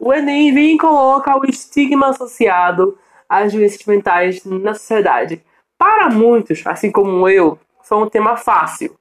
o 0.00 0.14
Enem 0.14 0.54
vem 0.54 0.74
e 0.76 0.78
coloca 0.78 1.38
o 1.38 1.44
estigma 1.44 2.08
associado 2.08 2.98
às 3.28 3.52
doenças 3.52 3.84
mentais 3.84 4.42
na 4.46 4.72
sociedade. 4.72 5.44
Para 5.76 6.08
muitos, 6.08 6.66
assim 6.66 6.90
como 6.90 7.28
eu, 7.28 7.58
foi 7.84 7.98
um 7.98 8.08
tema 8.08 8.34
fácil. 8.34 8.96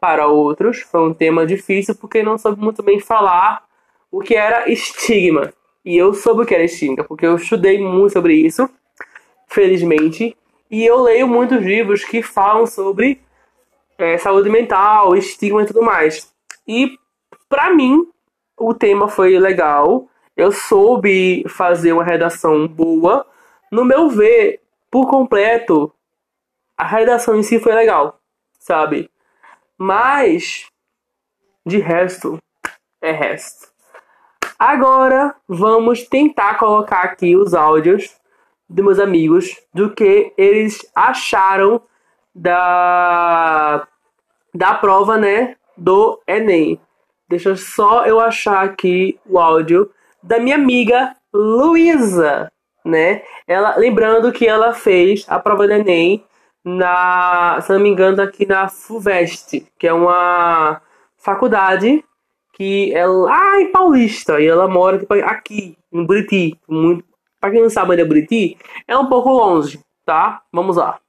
Para 0.00 0.26
outros, 0.26 0.80
foi 0.80 1.02
um 1.02 1.12
tema 1.12 1.44
difícil 1.44 1.94
porque 1.94 2.22
não 2.22 2.38
soube 2.38 2.62
muito 2.62 2.82
bem 2.82 2.98
falar 2.98 3.62
o 4.10 4.20
que 4.20 4.34
era 4.34 4.70
estigma. 4.72 5.52
E 5.84 5.98
eu 5.98 6.14
soube 6.14 6.42
o 6.42 6.46
que 6.46 6.54
era 6.54 6.64
estigma, 6.64 7.04
porque 7.04 7.26
eu 7.26 7.36
estudei 7.36 7.78
muito 7.78 8.14
sobre 8.14 8.34
isso, 8.34 8.68
felizmente. 9.46 10.34
E 10.70 10.82
eu 10.82 11.02
leio 11.02 11.28
muitos 11.28 11.62
livros 11.62 12.04
que 12.04 12.22
falam 12.22 12.66
sobre 12.66 13.20
é, 13.98 14.16
saúde 14.16 14.48
mental, 14.48 15.14
estigma 15.14 15.62
e 15.62 15.66
tudo 15.66 15.82
mais. 15.82 16.32
E, 16.66 16.96
para 17.50 17.74
mim, 17.74 18.06
o 18.58 18.72
tema 18.72 19.08
foi 19.08 19.38
legal. 19.38 20.08
Eu 20.36 20.50
soube 20.50 21.44
fazer 21.48 21.92
uma 21.92 22.04
redação 22.04 22.66
boa. 22.66 23.26
No 23.70 23.84
meu 23.84 24.08
ver, 24.08 24.60
por 24.90 25.08
completo, 25.08 25.92
a 26.76 26.86
redação 26.86 27.36
em 27.36 27.42
si 27.42 27.58
foi 27.58 27.74
legal, 27.74 28.18
sabe? 28.58 29.10
Mas, 29.76 30.66
de 31.64 31.78
resto, 31.78 32.38
é 33.00 33.12
resto. 33.12 33.70
Agora, 34.58 35.34
vamos 35.48 36.04
tentar 36.04 36.56
colocar 36.58 37.02
aqui 37.02 37.36
os 37.36 37.52
áudios 37.52 38.16
dos 38.68 38.84
meus 38.84 38.98
amigos 38.98 39.60
do 39.74 39.90
que 39.90 40.32
eles 40.38 40.78
acharam 40.94 41.82
da, 42.34 43.86
da 44.54 44.74
prova, 44.74 45.18
né, 45.18 45.56
do 45.76 46.20
Enem. 46.26 46.80
Deixa 47.28 47.56
só 47.56 48.06
eu 48.06 48.20
achar 48.20 48.64
aqui 48.64 49.18
o 49.26 49.38
áudio 49.38 49.90
da 50.22 50.38
minha 50.38 50.56
amiga 50.56 51.14
Luísa, 51.32 52.50
né? 52.84 53.22
Ela, 53.46 53.76
lembrando 53.76 54.32
que 54.32 54.46
ela 54.46 54.72
fez 54.74 55.24
a 55.28 55.38
prova 55.38 55.66
do 55.66 55.72
Enem 55.72 56.24
na, 56.64 57.60
se 57.60 57.72
não 57.72 57.80
me 57.80 57.88
engano, 57.88 58.22
aqui 58.22 58.46
na 58.46 58.68
FUVEST, 58.68 59.66
que 59.78 59.86
é 59.86 59.92
uma 59.92 60.80
faculdade 61.16 62.04
que 62.54 62.94
é 62.94 63.06
lá 63.06 63.60
em 63.60 63.72
Paulista 63.72 64.40
e 64.40 64.46
ela 64.46 64.68
mora 64.68 64.98
tipo, 64.98 65.14
aqui, 65.14 65.76
em 65.92 66.04
Buriti. 66.04 66.58
Muito, 66.68 67.04
pra 67.40 67.50
quem 67.50 67.62
não 67.62 67.70
sabe 67.70 67.92
onde 67.92 68.02
é 68.02 68.04
Buriti, 68.04 68.58
é 68.86 68.96
um 68.96 69.08
pouco 69.08 69.30
longe, 69.30 69.80
tá? 70.04 70.42
Vamos 70.52 70.76
lá. 70.76 71.00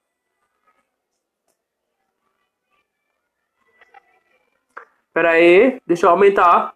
Pera 5.14 5.30
aí, 5.38 5.80
deixa 5.86 6.08
eu 6.08 6.10
aumentar. 6.10 6.76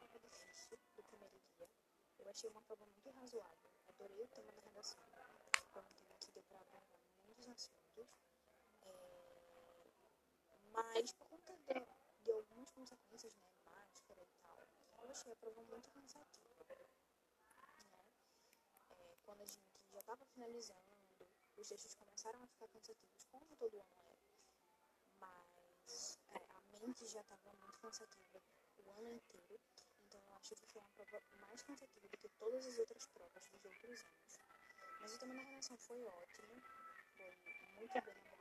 Eu 2.19 2.29
achei 2.29 2.47
uma 2.51 2.61
prova 2.61 2.85
muito 2.85 3.09
razoável. 3.09 3.71
Adorei 3.89 4.21
o 4.21 4.27
tema 4.27 4.51
da 4.51 4.61
redação. 4.61 5.01
Foi 5.73 5.81
um 5.81 5.89
tema 5.97 6.13
que 6.19 6.31
deu 6.31 6.43
para 6.43 6.59
abordar 6.59 7.01
muitos 7.25 7.47
assuntos. 7.49 8.05
É... 8.83 8.93
Mas, 10.71 11.13
por 11.13 11.25
conta 11.29 11.53
de, 11.65 11.81
de 12.23 12.31
algumas 12.31 12.69
consequências, 12.69 13.33
né, 13.37 13.49
máscara 13.65 14.21
e 14.21 14.27
tal, 14.39 14.57
eu 15.01 15.09
achei 15.09 15.31
a 15.31 15.35
prova 15.37 15.63
muito 15.71 15.89
cansativa. 15.89 16.63
Né? 16.69 16.85
É, 18.91 19.15
quando 19.25 19.41
a 19.41 19.45
gente 19.45 19.65
já 19.91 19.99
estava 19.99 20.23
finalizando, 20.35 20.95
os 21.57 21.67
textos 21.67 21.95
começaram 21.95 22.43
a 22.43 22.45
ficar 22.45 22.67
cansativos, 22.67 23.25
como 23.31 23.47
todo 23.57 23.79
ano 23.79 23.97
é. 23.97 24.15
Mas 25.19 26.19
é, 26.35 26.37
a 26.37 26.61
mente 26.79 27.07
já 27.07 27.23
cansativa 27.97 28.37
ano 28.99 29.09
inteiro, 29.09 29.59
então 30.05 30.19
eu 30.21 30.35
acho 30.37 30.55
que 30.55 30.67
foi 30.67 30.81
uma 30.81 30.89
prova 30.89 31.19
mais 31.41 31.63
cansativa 31.63 32.07
do 32.07 32.17
que 32.17 32.29
todas 32.37 32.67
as 32.67 32.77
outras 32.77 33.07
provas 33.07 33.43
dos 33.51 33.65
outros 33.65 34.05
anos. 34.05 34.37
Mas 35.01 35.15
o 35.15 35.19
tema 35.19 35.33
da 35.33 35.41
redação 35.41 35.77
foi 35.77 36.03
ótimo, 36.03 36.61
foi 37.15 37.31
muito 37.75 37.93
bem 37.93 38.01
abordado, 38.01 38.37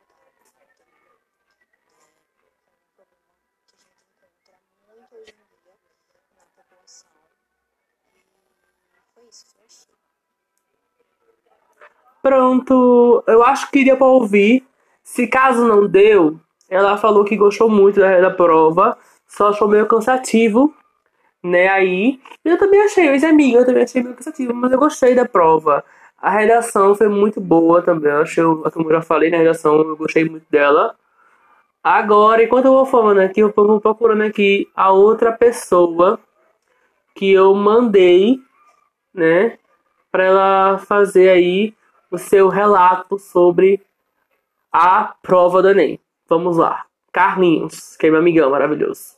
o 0.51 0.77
tema 0.77 0.97
é, 0.97 2.31
um 2.69 2.95
problema 2.97 3.23
que 3.25 3.33
a 3.33 3.79
gente 3.79 3.97
encontra 4.13 4.61
muito 4.95 5.15
hoje 5.17 5.33
em 5.33 5.63
dia 5.63 5.81
na 6.37 6.47
população. 6.47 7.23
E 8.13 8.21
foi 9.15 9.29
isso, 9.29 9.47
foi 9.47 9.65
achei. 9.65 9.95
Pronto, 12.23 13.25
eu 13.27 13.43
acho 13.43 13.71
que 13.71 13.79
iria 13.79 13.97
para 13.97 14.07
ouvir. 14.07 14.67
Se 15.03 15.29
caso 15.29 15.67
não 15.67 15.87
deu, 15.87 16.41
ela 16.69 16.99
falou 16.99 17.25
que 17.25 17.37
gostou 17.37 17.71
muito 17.71 18.01
da, 18.01 18.21
da 18.21 18.31
prova 18.31 18.99
só 19.27 19.49
achou 19.49 19.69
meio 19.69 19.87
cansativo, 19.87 20.75
né? 21.43 21.69
Aí, 21.69 22.21
eu 22.45 22.59
também 22.59 22.81
achei, 22.83 23.15
os 23.15 23.25
amigos, 23.25 23.61
eu 23.61 23.67
também 23.67 23.83
achei 23.85 24.03
meio 24.03 24.15
cansativo, 24.17 24.55
mas 24.55 24.73
eu 24.73 24.79
gostei 24.79 25.15
da 25.15 25.27
prova. 25.27 25.85
A 26.19 26.31
redação 26.31 26.95
foi 26.95 27.09
muito 27.09 27.41
boa 27.41 27.83
também. 27.83 28.13
Eu 28.13 28.23
achei, 28.23 28.45
como 28.45 28.89
eu 28.89 28.95
já 28.97 29.03
falei 29.03 29.31
na 29.31 29.39
redação, 29.39 29.77
eu 29.77 29.97
gostei 29.97 30.25
muito 30.29 30.47
dela. 30.51 30.97
Agora, 31.83 32.43
enquanto 32.43 32.67
eu 32.67 32.73
vou 32.73 32.87
falando 32.87 33.21
aqui, 33.21 33.41
eu 33.41 33.53
vou 33.55 33.81
procurando 33.81 34.23
aqui 34.23 34.69
a 34.75 34.91
outra 34.93 35.33
pessoa 35.33 36.19
que 37.15 37.33
eu 37.33 37.55
mandei, 37.55 38.41
né, 39.15 39.59
para 40.11 40.25
ela 40.25 40.79
fazer 40.79 41.31
aí 41.31 41.75
o 42.11 42.19
seu 42.19 42.49
relato 42.49 43.19
sobre 43.19 43.81
a 44.73 45.15
prova 45.23 45.63
do 45.63 45.71
Enem. 45.71 46.01
Vamos 46.29 46.57
lá. 46.57 46.85
Carlinhos, 47.13 47.97
que 47.97 48.07
é 48.07 48.11
meu 48.11 48.21
amigão 48.21 48.51
maravilhoso 48.51 49.16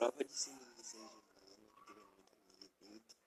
prova 0.00 0.24
de 0.24 0.34
ciências 0.34 0.94
humanas 0.94 1.20
de 1.86 1.94
2020, 2.56 3.18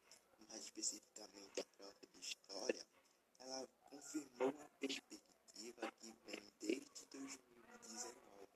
mais 0.50 0.64
especificamente 0.64 1.60
a 1.60 1.64
prova 1.78 2.08
de 2.12 2.20
história, 2.20 2.84
ela 3.38 3.70
confirmou 3.84 4.50
uma 4.50 4.70
perspectiva 4.80 5.92
que 6.00 6.12
vem 6.26 6.54
desde 6.60 7.06
2019, 7.12 8.48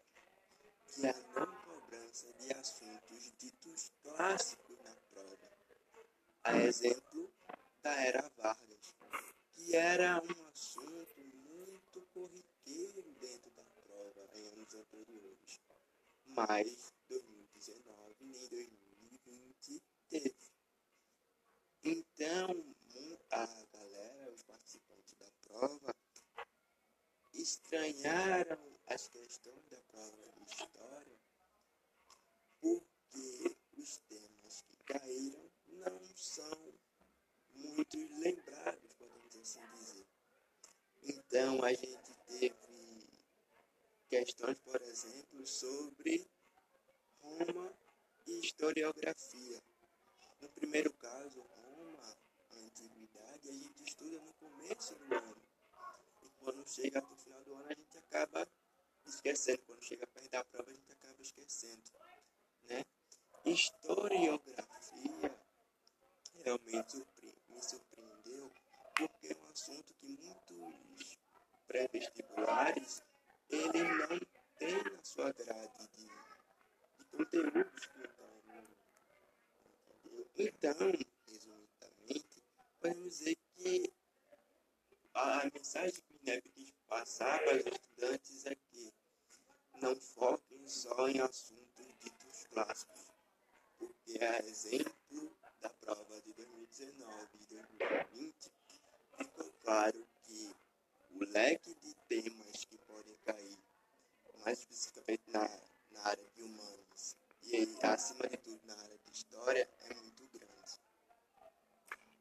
que 0.88 1.06
é 1.06 1.12
a 1.12 1.45
não 1.45 1.62
cobrança 1.62 2.34
de 2.39 2.53
assuntos 2.53 3.38
ditos 3.38 3.91
clássicos 4.01 4.80
na 4.84 4.95
prova. 5.12 5.51
A 6.43 6.58
exemplo 6.58 7.32
da 7.84 7.93
era 8.01 8.32
Vargas, 8.36 8.95
que 9.53 9.75
era 9.75 10.23
um 10.23 10.47
assunto 10.47 11.21
muito 11.23 12.01
corriqueiro 12.15 13.13
dentro 13.21 13.51
da 13.51 13.63
prova 13.63 14.27
em 14.34 14.47
anos 14.47 14.73
anteriores. 14.73 15.62
Mas 16.25 16.77
idea 49.38 49.66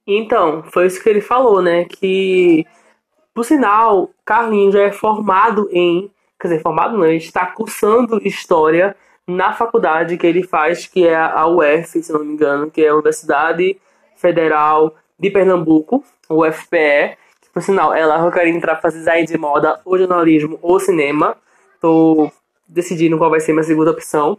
Então, 0.07 0.63
foi 0.65 0.87
isso 0.87 1.03
que 1.03 1.09
ele 1.09 1.21
falou, 1.21 1.61
né? 1.61 1.85
Que, 1.85 2.65
por 3.35 3.45
sinal, 3.45 4.11
Carlinhos 4.25 4.75
já 4.75 4.83
é 4.83 4.93
formado 4.93 5.69
em. 5.73 6.11
Quer 6.39 6.49
dizer, 6.49 6.63
formado 6.63 6.97
não, 6.97 7.07
ele 7.07 7.17
está 7.17 7.47
cursando 7.47 8.21
história 8.27 8.95
na 9.27 9.53
faculdade 9.53 10.17
que 10.17 10.27
ele 10.27 10.43
faz, 10.43 10.87
que 10.87 11.07
é 11.07 11.17
a 11.17 11.47
UF, 11.47 12.03
se 12.03 12.13
não 12.13 12.25
me 12.25 12.33
engano, 12.35 12.71
que 12.71 12.85
é 12.85 12.89
a 12.89 12.95
Universidade 12.95 13.77
Federal 14.17 14.95
de 15.19 15.31
Pernambuco, 15.31 16.05
UFPE. 16.31 17.17
Que, 17.41 17.51
por 17.53 17.63
sinal, 17.63 17.93
é 17.93 18.07
lá 18.07 18.21
que 18.21 18.27
eu 18.27 18.33
quero 18.33 18.49
entrar 18.49 18.75
para 18.75 18.83
fazer 18.83 18.99
design 18.99 19.27
de 19.27 19.37
moda, 19.37 19.81
ou 19.85 19.99
jornalismo, 19.99 20.59
ou 20.63 20.79
cinema. 20.79 21.37
Tô 21.81 22.31
decidindo 22.69 23.19
qual 23.19 23.31
vai 23.31 23.41
ser 23.41 23.53
minha 23.53 23.65
segunda 23.65 23.91
opção. 23.91 24.39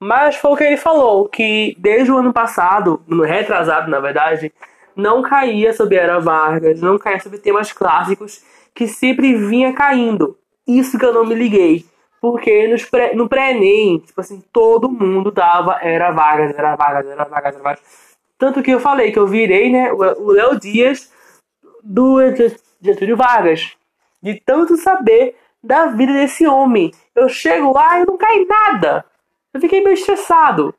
Mas 0.00 0.36
foi 0.36 0.52
o 0.52 0.56
que 0.56 0.64
ele 0.64 0.76
falou, 0.76 1.28
que 1.28 1.76
desde 1.78 2.10
o 2.10 2.18
ano 2.18 2.32
passado, 2.32 3.02
no 3.06 3.24
retrasado 3.24 3.90
na 3.90 3.98
verdade, 3.98 4.52
não 4.98 5.22
caía 5.22 5.72
sobre 5.72 5.94
Era 5.94 6.18
Vargas, 6.18 6.80
não 6.80 6.98
caía 6.98 7.20
sobre 7.20 7.38
temas 7.38 7.72
clássicos, 7.72 8.42
que 8.74 8.88
sempre 8.88 9.32
vinha 9.34 9.72
caindo. 9.72 10.36
Isso 10.66 10.98
que 10.98 11.06
eu 11.06 11.14
não 11.14 11.24
me 11.24 11.36
liguei. 11.36 11.86
Porque 12.20 12.66
nos 12.66 12.84
pré, 12.84 13.14
no 13.14 13.28
pré-ENEM, 13.28 14.00
tipo 14.00 14.20
assim, 14.20 14.42
todo 14.52 14.90
mundo 14.90 15.30
dava 15.30 15.78
Era 15.80 16.10
Vargas, 16.10 16.52
Era 16.58 16.74
Vargas, 16.74 17.06
Era 17.06 17.24
Vargas, 17.24 17.54
Era 17.54 17.62
Vargas. 17.62 17.84
Tanto 18.36 18.60
que 18.60 18.72
eu 18.72 18.80
falei 18.80 19.12
que 19.12 19.18
eu 19.20 19.26
virei, 19.26 19.70
né, 19.70 19.92
o 19.92 20.32
Léo 20.32 20.58
Dias 20.58 21.12
do 21.82 22.18
Getúlio 22.82 23.16
Vargas. 23.16 23.76
De 24.20 24.34
tanto 24.34 24.76
saber 24.76 25.36
da 25.62 25.86
vida 25.86 26.12
desse 26.12 26.44
homem. 26.44 26.92
Eu 27.14 27.28
chego 27.28 27.72
lá 27.72 28.00
e 28.00 28.04
não 28.04 28.16
cai 28.16 28.44
nada. 28.44 29.04
Eu 29.54 29.60
fiquei 29.60 29.80
meio 29.80 29.94
estressado. 29.94 30.74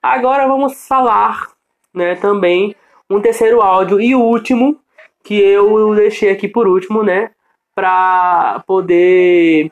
Agora 0.00 0.46
vamos 0.46 0.86
falar, 0.86 1.48
né, 1.92 2.14
também 2.14 2.76
um 3.08 3.20
terceiro 3.20 3.60
áudio 3.60 4.00
e 4.00 4.14
o 4.14 4.20
último 4.20 4.80
que 5.22 5.40
eu 5.40 5.94
deixei 5.94 6.30
aqui 6.30 6.46
por 6.46 6.68
último, 6.68 7.02
né, 7.02 7.30
para 7.74 8.62
poder 8.66 9.70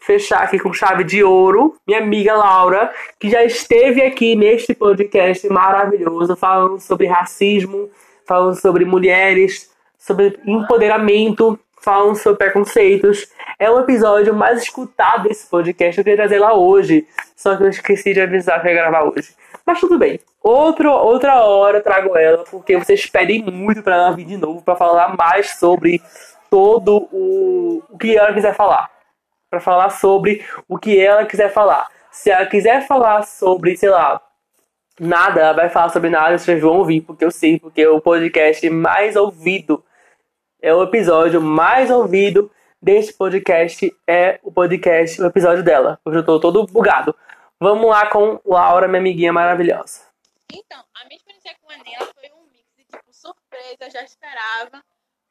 fechar 0.00 0.42
aqui 0.42 0.58
com 0.58 0.72
chave 0.72 1.04
de 1.04 1.22
ouro, 1.22 1.76
minha 1.86 2.00
amiga 2.00 2.34
Laura, 2.34 2.92
que 3.20 3.30
já 3.30 3.44
esteve 3.44 4.02
aqui 4.02 4.34
neste 4.34 4.74
podcast 4.74 5.48
maravilhoso 5.48 6.34
falando 6.34 6.80
sobre 6.80 7.06
racismo, 7.06 7.88
falando 8.26 8.60
sobre 8.60 8.84
mulheres, 8.84 9.70
sobre 9.98 10.38
empoderamento, 10.44 11.58
falando 11.80 12.16
sobre 12.16 12.38
preconceitos. 12.38 13.28
É 13.58 13.70
o 13.70 13.80
episódio 13.80 14.34
mais 14.34 14.62
escutado 14.62 15.28
desse 15.28 15.48
podcast. 15.48 15.98
Eu 15.98 16.04
queria 16.04 16.16
trazer 16.16 16.38
lá 16.38 16.54
hoje, 16.54 17.06
só 17.36 17.56
que 17.56 17.62
eu 17.62 17.68
esqueci 17.68 18.12
de 18.12 18.20
avisar 18.20 18.60
que 18.60 18.68
eu 18.68 18.72
ia 18.72 18.78
gravar 18.78 19.04
hoje. 19.04 19.34
Mas 19.64 19.80
tudo 19.80 19.98
bem. 19.98 20.18
Outro, 20.42 20.90
outra 20.90 21.44
hora 21.44 21.78
eu 21.78 21.82
trago 21.82 22.16
ela, 22.16 22.44
porque 22.44 22.76
vocês 22.76 23.06
pedem 23.06 23.42
muito 23.42 23.82
para 23.82 23.96
ela 23.96 24.12
vir 24.12 24.24
de 24.24 24.36
novo 24.36 24.62
para 24.62 24.76
falar 24.76 25.16
mais 25.16 25.50
sobre 25.58 26.02
todo 26.50 27.08
o, 27.12 27.82
o 27.88 27.98
que 27.98 28.16
ela 28.16 28.32
quiser 28.32 28.54
falar. 28.54 28.90
Para 29.50 29.60
falar 29.60 29.90
sobre 29.90 30.44
o 30.68 30.78
que 30.78 30.98
ela 30.98 31.24
quiser 31.26 31.52
falar. 31.52 31.88
Se 32.10 32.30
ela 32.30 32.46
quiser 32.46 32.86
falar 32.86 33.22
sobre, 33.22 33.76
sei 33.76 33.90
lá, 33.90 34.20
nada, 34.98 35.40
ela 35.40 35.52
vai 35.52 35.68
falar 35.68 35.88
sobre 35.90 36.10
nada, 36.10 36.36
vocês 36.36 36.60
vão 36.60 36.78
ouvir, 36.78 37.00
porque 37.00 37.24
eu 37.24 37.30
sei, 37.30 37.58
porque 37.58 37.82
é 37.82 37.88
o 37.88 38.00
podcast 38.00 38.68
mais 38.68 39.16
ouvido 39.16 39.82
é 40.62 40.72
o 40.72 40.84
episódio 40.84 41.42
mais 41.42 41.90
ouvido 41.90 42.48
deste 42.80 43.12
podcast. 43.12 43.92
É 44.06 44.38
o 44.44 44.52
podcast, 44.52 45.20
o 45.20 45.26
episódio 45.26 45.64
dela. 45.64 45.98
Hoje 46.04 46.18
eu 46.18 46.24
tô 46.24 46.38
todo 46.38 46.64
bugado. 46.68 47.12
Vamos 47.62 47.88
lá 47.88 48.10
com 48.10 48.40
Laura, 48.44 48.88
minha 48.88 48.98
amiguinha 48.98 49.32
maravilhosa. 49.32 50.12
Então, 50.52 50.84
a 50.94 51.04
minha 51.04 51.16
experiência 51.16 51.56
com 51.60 51.70
a 51.70 51.76
Nela 51.76 52.12
foi 52.12 52.32
um 52.32 52.42
mix 52.50 52.66
de 52.76 52.84
tipo 52.84 53.12
surpresa, 53.14 53.88
já 53.88 54.02
esperava, 54.02 54.84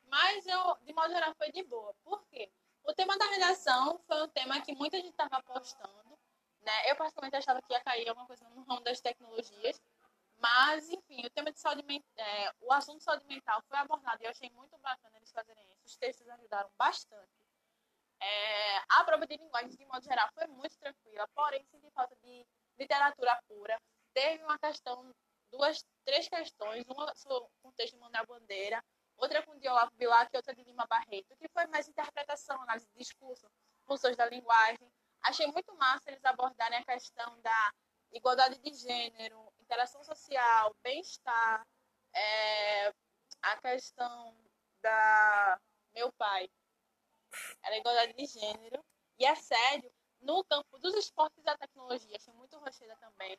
mas 0.09 0.47
eu, 0.47 0.77
de 0.85 0.93
modo 0.93 1.11
geral, 1.11 1.35
foi 1.35 1.51
de 1.51 1.61
boa. 1.63 1.93
Por 2.05 2.23
quê? 2.29 2.49
O 2.85 2.93
tema 2.93 3.17
da 3.17 3.25
redação 3.25 3.99
foi 4.07 4.23
um 4.23 4.29
tema 4.29 4.61
que 4.61 4.73
muita 4.73 4.95
gente 4.95 5.09
estava 5.09 5.39
apostando, 5.39 6.17
né? 6.61 6.89
Eu 6.89 6.95
particularmente 6.95 7.35
achava 7.35 7.61
que 7.61 7.73
ia 7.73 7.81
cair 7.81 8.07
alguma 8.07 8.25
coisa 8.25 8.47
no 8.55 8.63
ramo 8.63 8.79
das 8.79 9.01
tecnologias, 9.01 9.81
mas, 10.37 10.89
enfim, 10.89 11.25
o 11.25 11.29
tema 11.31 11.51
de 11.51 11.59
saúde 11.59 11.83
mental, 11.83 12.07
é, 12.15 12.53
o 12.61 12.71
assunto 12.71 12.99
de 12.99 13.03
saúde 13.03 13.25
mental 13.27 13.61
foi 13.67 13.77
abordado 13.77 14.23
e 14.23 14.25
eu 14.25 14.31
achei 14.31 14.49
muito 14.51 14.77
bacana 14.77 15.17
eles 15.17 15.33
fazerem 15.33 15.69
isso. 15.73 15.85
Os 15.85 15.97
textos 15.97 16.29
ajudaram 16.29 16.69
bastante. 16.77 17.40
É, 18.21 18.77
a 18.89 19.03
prova 19.03 19.25
de 19.25 19.35
linguagem, 19.35 19.71
de 19.71 19.85
modo 19.85 20.03
geral, 20.03 20.29
foi 20.33 20.45
muito 20.47 20.77
tranquila, 20.77 21.27
porém, 21.33 21.65
senti 21.65 21.89
falta 21.91 22.15
de 22.17 22.45
literatura 22.77 23.41
pura. 23.47 23.81
Teve 24.13 24.43
uma 24.43 24.59
questão, 24.59 25.11
duas, 25.51 25.83
três 26.05 26.27
questões, 26.27 26.85
uma 26.87 27.11
com 27.61 27.69
o 27.69 27.73
texto 27.73 27.93
de 27.93 27.99
Manuel 27.99 28.27
Bandeira, 28.27 28.83
outra 29.17 29.43
com 29.43 29.51
o 29.51 29.59
de 29.59 29.67
Bilac 29.97 30.29
e 30.33 30.37
outra 30.37 30.53
de 30.53 30.63
Lima 30.63 30.85
Barreto, 30.87 31.35
que 31.37 31.47
foi 31.49 31.65
mais 31.67 31.87
interpretação, 31.87 32.61
análise 32.61 32.87
de 32.87 32.97
discurso, 32.97 33.47
funções 33.85 34.15
da 34.15 34.25
linguagem. 34.27 34.91
Achei 35.23 35.47
muito 35.47 35.75
massa 35.75 36.11
eles 36.11 36.23
abordarem 36.25 36.79
a 36.79 36.85
questão 36.85 37.39
da 37.41 37.73
igualdade 38.11 38.59
de 38.59 38.73
gênero, 38.73 39.51
interação 39.59 40.03
social, 40.03 40.75
bem-estar, 40.83 41.65
é, 42.13 42.93
a 43.41 43.57
questão 43.61 44.35
da 44.81 45.59
meu 45.93 46.11
pai, 46.13 46.49
era 47.63 47.77
igualdade 47.77 48.13
de 48.13 48.25
gênero 48.25 48.83
e 49.17 49.25
assédio 49.25 49.91
no 50.21 50.43
campo 50.43 50.77
dos 50.79 50.93
esportes 50.95 51.39
e 51.39 51.43
da 51.43 51.57
tecnologia, 51.57 52.15
achei 52.15 52.33
muito 52.33 52.57
rocheira 52.57 52.95
também. 52.97 53.37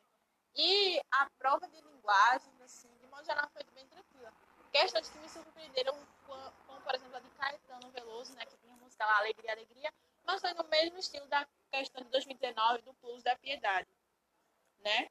E 0.55 1.01
a 1.11 1.29
prova 1.37 1.67
de 1.67 1.81
linguagem, 1.81 2.53
assim, 2.61 2.93
de 2.99 3.07
modo 3.07 3.25
geral, 3.25 3.49
foi 3.49 3.63
bem 3.73 3.87
tranquila. 3.87 4.31
Questões 4.71 5.09
que 5.09 5.17
me 5.17 5.29
surpreenderam, 5.29 5.95
como, 6.25 6.81
por 6.81 6.95
exemplo 6.95 7.15
a 7.15 7.19
de 7.19 7.29
Caetano 7.31 7.91
Veloso, 7.91 8.33
né, 8.35 8.45
que 8.45 8.57
tinha 8.57 8.75
música 8.77 9.05
lá, 9.05 9.17
Alegria, 9.17 9.51
Alegria, 9.51 9.93
mas 10.23 10.41
foi 10.41 10.53
no 10.53 10.63
mesmo 10.65 10.97
estilo 10.97 11.27
da 11.27 11.47
questão 11.71 12.03
de 12.03 12.09
2019 12.09 12.81
do 12.83 12.93
Plus 12.95 13.23
da 13.23 13.35
Piedade, 13.35 13.89
né? 14.79 15.09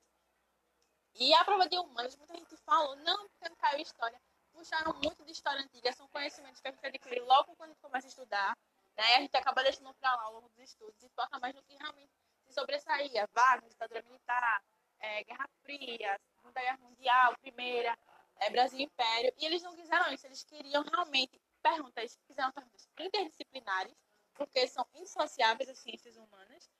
E 1.14 1.35
a 1.35 1.45
prova 1.45 1.68
de 1.68 1.79
humanas, 1.79 2.16
muita 2.16 2.35
gente 2.35 2.57
falou, 2.59 2.97
não, 2.97 3.29
porque 3.29 3.49
não 3.49 3.57
caiu 3.57 3.81
história. 3.81 4.21
Puxaram 4.53 4.95
muito 4.95 5.25
de 5.25 5.33
história 5.33 5.62
antiga, 5.62 5.92
são 5.92 6.09
conhecimentos 6.09 6.61
que 6.61 6.68
a 6.68 6.71
gente 6.71 6.87
adquire 6.87 7.21
logo 7.21 7.55
quando 7.57 7.71
a 7.71 7.73
gente 7.73 7.83
começa 7.83 8.07
a 8.07 8.11
estudar. 8.11 8.57
Né? 8.96 9.16
A 9.16 9.20
gente 9.20 9.37
acaba 9.37 9.62
deixando 9.62 9.92
para 9.94 10.14
lá 10.14 10.22
ao 10.24 10.35
longo 10.35 10.48
dos 10.50 10.59
estudos 10.59 11.02
e 11.02 11.09
foca 11.11 11.38
mais 11.38 11.55
no 11.55 11.62
que 11.62 11.74
realmente 11.76 12.12
se 12.44 12.52
sobressaía. 12.52 13.28
Wagner, 13.33 13.70
ditadura 13.70 14.02
militar, 14.02 14.64
é, 15.00 15.24
Guerra 15.24 15.48
Fria, 15.62 16.20
Segunda 16.37 16.61
Guerra 16.61 16.78
Mundial, 16.78 17.37
Primeira, 17.40 17.98
é, 18.37 18.50
Brasil 18.50 18.81
Império. 18.81 19.33
E 19.38 19.46
eles 19.46 19.62
não 19.62 19.74
quiseram 19.74 20.12
isso, 20.12 20.26
eles 20.26 20.44
queriam 20.44 20.83
realmente 20.83 21.40
perguntas, 21.62 22.18
fizeram 22.26 22.52
perguntas 22.52 22.88
interdisciplinares, 22.98 23.94
porque 24.35 24.66
são 24.66 24.87
indissociáveis 24.94 25.68
as 25.68 25.78
ciências 25.78 26.16
humanas 26.16 26.70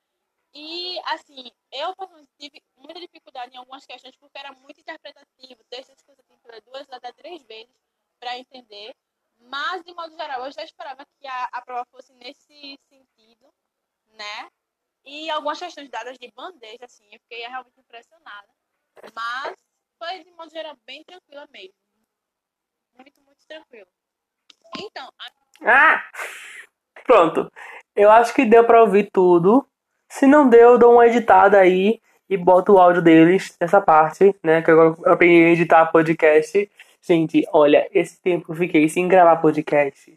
e, 0.55 1.01
assim, 1.07 1.51
eu 1.71 1.95
tive 2.39 2.63
muita 2.77 3.01
dificuldade 3.01 3.55
em 3.55 3.59
algumas 3.59 3.87
questões 3.87 4.15
porque 4.17 4.39
era 4.39 4.53
muito 4.53 4.81
interpretativo, 4.81 5.65
textos 5.71 6.03
que 6.03 6.15
você 6.15 6.23
tem 6.25 6.39
que 6.39 6.49
ler 6.49 6.61
duas 6.63 6.87
até 6.91 7.11
três 7.13 7.43
vezes 7.45 7.75
para 8.21 8.39
entender. 8.39 8.95
Mas, 9.49 9.83
de 9.85 9.93
modo 9.95 10.15
geral, 10.17 10.45
eu 10.45 10.53
já 10.53 10.63
esperava 10.63 11.05
que 11.05 11.27
a, 11.27 11.49
a 11.53 11.63
prova 11.63 11.85
fosse 11.91 12.13
nesse 12.15 12.79
sentido, 12.89 13.53
né? 14.09 14.49
E 15.05 15.31
algumas 15.31 15.59
questões 15.59 15.91
dadas 15.91 16.17
de 16.19 16.31
bandeja, 16.33 16.85
assim, 16.85 17.05
eu 17.13 17.21
fiquei 17.21 17.47
realmente 17.47 17.79
impressionada. 17.79 18.49
Mas 19.15 19.57
foi, 19.99 20.23
de 20.25 20.31
modo 20.33 20.51
geral, 20.51 20.77
bem 20.87 21.03
tranquila 21.05 21.47
mesmo. 21.51 21.75
Muito, 22.95 23.21
muito 23.23 23.47
tranquilo. 23.47 23.89
Então. 24.79 25.09
A... 25.19 25.71
Ah! 25.71 26.11
Pronto. 27.05 27.51
Eu 27.97 28.11
acho 28.11 28.33
que 28.35 28.45
deu 28.45 28.65
para 28.65 28.83
ouvir 28.83 29.11
tudo. 29.13 29.67
Se 30.09 30.27
não 30.27 30.49
deu, 30.49 30.73
eu 30.73 30.79
dou 30.79 30.95
uma 30.95 31.07
editada 31.07 31.59
aí 31.59 32.01
e 32.29 32.37
boto 32.37 32.75
o 32.75 32.79
áudio 32.79 33.03
deles 33.03 33.57
nessa 33.61 33.81
parte, 33.81 34.35
né? 34.43 34.63
Que 34.63 34.71
agora 34.71 34.97
eu 35.05 35.13
aprendi 35.13 35.45
a 35.45 35.51
editar 35.51 35.87
podcast. 35.87 36.71
Gente, 37.05 37.45
olha, 37.53 37.89
esse 37.93 38.21
tempo 38.23 38.53
eu 38.53 38.57
fiquei 38.57 38.89
sem 38.89 39.09
gravar 39.09 39.37
podcast. 39.37 40.17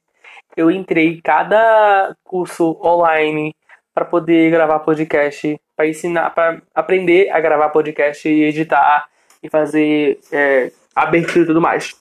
Eu 0.55 0.69
entrei 0.69 1.19
cada 1.21 2.15
curso 2.23 2.79
online 2.83 3.55
para 3.93 4.05
poder 4.05 4.51
gravar 4.51 4.79
podcast, 4.79 5.59
para 5.75 5.87
ensinar, 5.87 6.29
para 6.29 6.61
aprender 6.75 7.29
a 7.31 7.39
gravar 7.39 7.69
podcast 7.69 8.29
e 8.29 8.43
editar 8.43 9.07
e 9.41 9.49
fazer 9.49 10.19
é, 10.31 10.71
abertura 10.95 11.43
e 11.43 11.47
tudo 11.47 11.61
mais. 11.61 11.95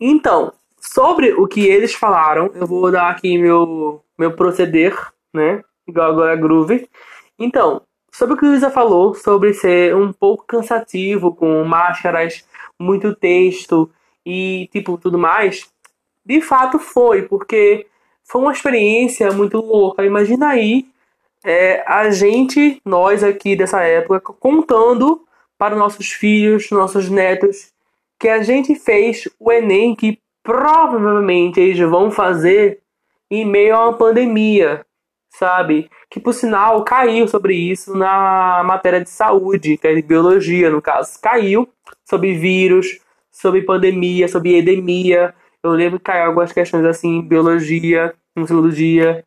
Então, 0.00 0.52
sobre 0.78 1.32
o 1.32 1.46
que 1.48 1.66
eles 1.66 1.92
falaram, 1.92 2.50
eu 2.54 2.66
vou 2.66 2.92
dar 2.92 3.10
aqui 3.10 3.36
meu, 3.36 4.02
meu 4.16 4.36
proceder, 4.36 4.96
né? 5.34 5.62
igual 5.86 6.10
agora 6.10 6.32
a 6.32 6.36
Groove. 6.36 6.88
Então, 7.38 7.82
sobre 8.12 8.34
o 8.34 8.36
que 8.36 8.44
o 8.44 8.48
Luísa 8.48 8.70
falou, 8.70 9.14
sobre 9.14 9.52
ser 9.52 9.94
um 9.94 10.12
pouco 10.12 10.44
cansativo, 10.46 11.34
com 11.34 11.64
máscaras, 11.64 12.44
muito 12.78 13.14
texto 13.14 13.90
e 14.24 14.68
tipo 14.72 14.98
tudo 14.98 15.18
mais, 15.18 15.70
de 16.24 16.40
fato 16.40 16.78
foi, 16.78 17.22
porque 17.22 17.86
foi 18.24 18.42
uma 18.42 18.52
experiência 18.52 19.30
muito 19.32 19.58
louca. 19.58 20.04
Imagina 20.04 20.48
aí 20.48 20.86
é, 21.44 21.84
a 21.86 22.10
gente, 22.10 22.80
nós 22.84 23.22
aqui 23.22 23.54
dessa 23.54 23.80
época, 23.82 24.32
contando 24.32 25.24
para 25.56 25.76
nossos 25.76 26.08
filhos, 26.10 26.70
nossos 26.70 27.08
netos, 27.08 27.72
que 28.18 28.28
a 28.28 28.42
gente 28.42 28.74
fez 28.74 29.28
o 29.38 29.52
Enem 29.52 29.94
que 29.94 30.18
provavelmente 30.42 31.60
eles 31.60 31.78
vão 31.88 32.10
fazer 32.10 32.80
em 33.30 33.44
meio 33.44 33.74
a 33.76 33.88
uma 33.88 33.96
pandemia 33.96 34.84
sabe? 35.38 35.90
Que 36.10 36.18
por 36.18 36.32
sinal 36.32 36.82
caiu 36.84 37.28
sobre 37.28 37.54
isso 37.54 37.96
na 37.96 38.62
matéria 38.64 39.00
de 39.00 39.10
saúde, 39.10 39.76
que 39.76 39.86
é 39.86 39.94
de 39.94 40.02
biologia, 40.02 40.70
no 40.70 40.80
caso. 40.80 41.20
Caiu 41.20 41.68
sobre 42.04 42.34
vírus, 42.34 42.98
sobre 43.30 43.62
pandemia, 43.62 44.28
sobre 44.28 44.56
edemia. 44.56 45.34
Eu 45.62 45.72
lembro 45.72 45.98
que 45.98 46.04
caiu 46.04 46.26
algumas 46.26 46.52
questões 46.52 46.84
assim, 46.84 47.20
biologia, 47.20 48.14
no 48.34 48.46
segundo 48.46 48.70
dia, 48.70 49.24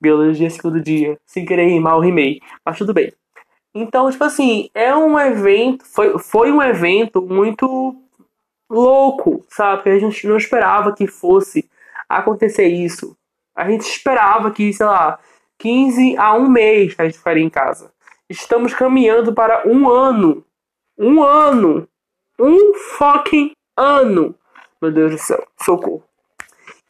biologia, 0.00 0.50
segundo 0.50 0.80
dia. 0.80 1.18
Sem 1.26 1.46
querer 1.46 1.66
rimar, 1.66 1.94
eu 1.94 2.00
rimei. 2.00 2.40
Mas 2.64 2.76
tudo 2.76 2.92
bem. 2.92 3.12
Então, 3.74 4.10
tipo 4.10 4.24
assim, 4.24 4.68
é 4.74 4.94
um 4.94 5.18
evento, 5.18 5.84
foi, 5.86 6.18
foi 6.18 6.50
um 6.50 6.62
evento 6.62 7.22
muito 7.22 7.96
louco, 8.68 9.44
sabe? 9.48 9.76
Porque 9.76 9.90
a 9.90 9.98
gente 9.98 10.26
não 10.26 10.36
esperava 10.36 10.92
que 10.92 11.06
fosse 11.06 11.70
acontecer 12.08 12.66
isso. 12.66 13.16
A 13.54 13.68
gente 13.70 13.82
esperava 13.82 14.50
que, 14.50 14.72
sei 14.72 14.86
lá, 14.86 15.18
15 15.58 16.16
a 16.16 16.34
um 16.34 16.48
mês 16.48 16.94
a 16.98 17.04
gente 17.04 17.18
ficaria 17.18 17.42
em 17.42 17.50
casa. 17.50 17.92
Estamos 18.28 18.74
caminhando 18.74 19.32
para 19.32 19.66
um 19.66 19.88
ano. 19.88 20.44
Um 20.96 21.22
ano. 21.22 21.88
Um 22.38 22.74
fucking 22.74 23.52
ano. 23.76 24.34
Meu 24.80 24.92
Deus 24.92 25.12
do 25.12 25.18
céu. 25.18 25.46
Socorro. 25.62 26.04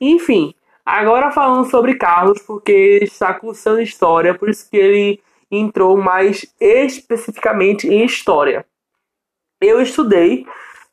Enfim, 0.00 0.54
agora 0.84 1.30
falando 1.30 1.68
sobre 1.70 1.94
Carlos, 1.94 2.42
porque 2.42 2.72
ele 2.72 3.04
está 3.06 3.34
cursando 3.34 3.80
história, 3.80 4.34
por 4.34 4.48
isso 4.48 4.68
que 4.70 4.76
ele 4.76 5.20
entrou 5.50 5.96
mais 5.96 6.46
especificamente 6.60 7.88
em 7.88 8.04
história. 8.04 8.66
Eu 9.60 9.80
estudei 9.80 10.46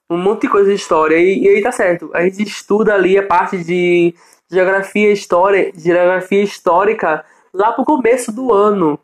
um 0.09 0.17
monte 0.17 0.41
de 0.41 0.49
coisa 0.49 0.69
de 0.69 0.75
história 0.75 1.17
e, 1.17 1.43
e 1.43 1.49
aí 1.49 1.61
tá 1.61 1.71
certo. 1.71 2.09
A 2.13 2.23
gente 2.23 2.43
estuda 2.43 2.93
ali 2.93 3.17
a 3.17 3.25
parte 3.25 3.63
de 3.63 4.13
geografia 4.49 5.11
história, 5.11 5.71
geografia 5.75 6.43
histórica 6.43 7.25
lá 7.55 7.71
pro 7.71 7.85
começo 7.85 8.31
do 8.31 8.53
ano. 8.53 8.99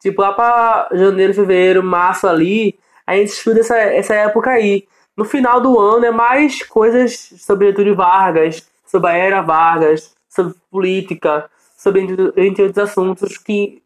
Tipo, 0.00 0.22
lá 0.22 0.32
pra 0.32 0.88
janeiro, 0.92 1.34
fevereiro, 1.34 1.82
março 1.82 2.26
ali, 2.26 2.78
a 3.06 3.16
gente 3.16 3.28
estuda 3.28 3.60
essa, 3.60 3.76
essa 3.76 4.14
época 4.14 4.50
aí. 4.50 4.86
No 5.16 5.24
final 5.24 5.60
do 5.60 5.78
ano 5.78 6.04
é 6.04 6.10
mais 6.10 6.62
coisas 6.62 7.16
sobre 7.38 7.68
Getúlio 7.68 7.96
Vargas, 7.96 8.68
sobre 8.84 9.10
a 9.10 9.14
era 9.14 9.42
Vargas, 9.42 10.14
sobre 10.28 10.54
política, 10.70 11.50
sobre 11.76 12.02
entre 12.36 12.64
outros 12.64 12.78
assuntos 12.78 13.38
que 13.38 13.82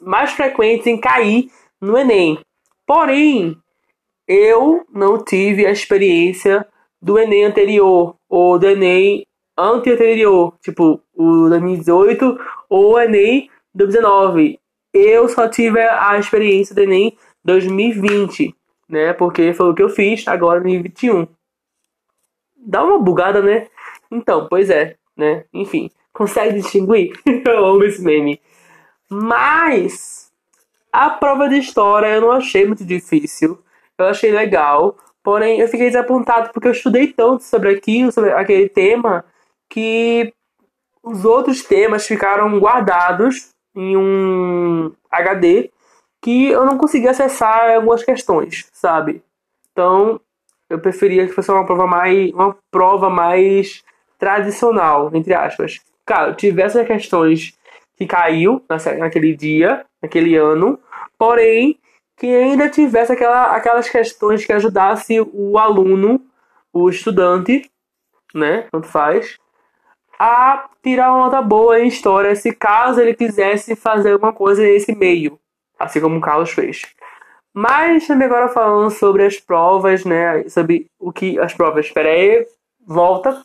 mais 0.00 0.32
frequentes 0.32 0.86
em 0.86 1.00
cair 1.00 1.50
no 1.80 1.96
Enem. 1.96 2.38
Porém, 2.86 3.56
eu 4.26 4.84
não 4.92 5.24
tive 5.24 5.66
a 5.66 5.70
experiência 5.70 6.66
do 7.00 7.18
Enem 7.18 7.44
anterior 7.44 8.16
ou 8.28 8.58
do 8.58 8.66
Enem 8.66 9.26
anterior, 9.56 10.54
tipo 10.62 11.00
o 11.14 11.48
2018 11.48 12.38
ou 12.68 13.00
Enem 13.00 13.50
2019. 13.74 14.60
Eu 14.92 15.28
só 15.28 15.48
tive 15.48 15.80
a 15.80 16.18
experiência 16.18 16.74
do 16.74 16.82
Enem 16.82 17.16
2020, 17.44 18.54
né? 18.88 19.12
Porque 19.12 19.52
foi 19.52 19.70
o 19.70 19.74
que 19.74 19.82
eu 19.82 19.88
fiz 19.88 20.26
agora 20.26 20.58
em 20.58 20.82
2021. 20.82 21.26
Dá 22.56 22.84
uma 22.84 22.98
bugada, 22.98 23.40
né? 23.40 23.68
Então, 24.10 24.46
pois 24.48 24.70
é, 24.70 24.96
né? 25.16 25.44
Enfim, 25.52 25.90
consegue 26.12 26.60
distinguir? 26.60 27.12
eu 27.46 27.64
amo 27.64 27.84
esse 27.84 28.02
meme. 28.02 28.40
Mas 29.10 30.30
a 30.92 31.10
prova 31.10 31.48
de 31.48 31.58
história 31.58 32.08
eu 32.08 32.20
não 32.20 32.32
achei 32.32 32.66
muito 32.66 32.84
difícil. 32.84 33.58
Eu 33.96 34.06
achei 34.06 34.32
legal. 34.32 34.96
Porém, 35.22 35.60
eu 35.60 35.68
fiquei 35.68 35.86
desapontado 35.88 36.50
porque 36.52 36.68
eu 36.68 36.72
estudei 36.72 37.08
tanto 37.08 37.42
sobre 37.42 37.70
aquilo, 37.70 38.10
sobre 38.10 38.32
aquele 38.32 38.68
tema, 38.68 39.24
que 39.68 40.32
os 41.02 41.24
outros 41.24 41.62
temas 41.62 42.06
ficaram 42.06 42.58
guardados 42.58 43.50
em 43.74 43.96
um 43.96 44.92
HD 45.10 45.70
que 46.20 46.48
eu 46.48 46.64
não 46.64 46.76
consegui 46.76 47.08
acessar 47.08 47.74
algumas 47.74 48.02
questões, 48.02 48.68
sabe? 48.72 49.22
Então, 49.72 50.20
eu 50.68 50.78
preferia 50.78 51.26
que 51.26 51.32
fosse 51.32 51.50
uma 51.50 51.64
prova 51.64 51.86
mais 51.86 52.32
uma 52.32 52.56
prova 52.70 53.08
mais 53.08 53.84
tradicional, 54.18 55.10
entre 55.14 55.32
aspas. 55.32 55.80
Claro, 56.04 56.34
tivesse 56.34 56.78
as 56.78 56.86
questões 56.86 57.56
que 57.96 58.06
caiu 58.06 58.62
naquele 58.98 59.34
dia, 59.36 59.84
naquele 60.02 60.36
ano, 60.36 60.78
porém 61.18 61.78
que 62.16 62.26
ainda 62.26 62.68
tivesse 62.68 63.12
aquela, 63.12 63.54
aquelas 63.54 63.88
questões 63.88 64.44
que 64.44 64.52
ajudasse 64.52 65.20
o 65.32 65.56
aluno, 65.56 66.20
o 66.72 66.90
estudante, 66.90 67.70
né, 68.34 68.66
tanto 68.72 68.88
faz, 68.88 69.38
a 70.18 70.68
tirar 70.82 71.12
uma 71.12 71.24
nota 71.24 71.40
boa 71.40 71.80
em 71.80 71.88
história 71.88 72.34
se 72.34 72.52
caso 72.52 73.00
ele 73.00 73.14
quisesse 73.14 73.76
fazer 73.76 74.12
alguma 74.12 74.32
coisa 74.32 74.62
nesse 74.62 74.94
meio, 74.94 75.38
assim 75.78 76.00
como 76.00 76.18
o 76.18 76.20
Carlos 76.20 76.50
fez. 76.50 76.82
Mas 77.54 78.06
também 78.06 78.26
agora 78.26 78.48
falando 78.48 78.90
sobre 78.90 79.24
as 79.24 79.38
provas, 79.38 80.04
né, 80.04 80.48
sobre 80.48 80.86
o 80.98 81.12
que 81.12 81.38
as 81.38 81.54
provas, 81.54 81.86
espera 81.86 82.08
aí, 82.08 82.46
volta. 82.86 83.42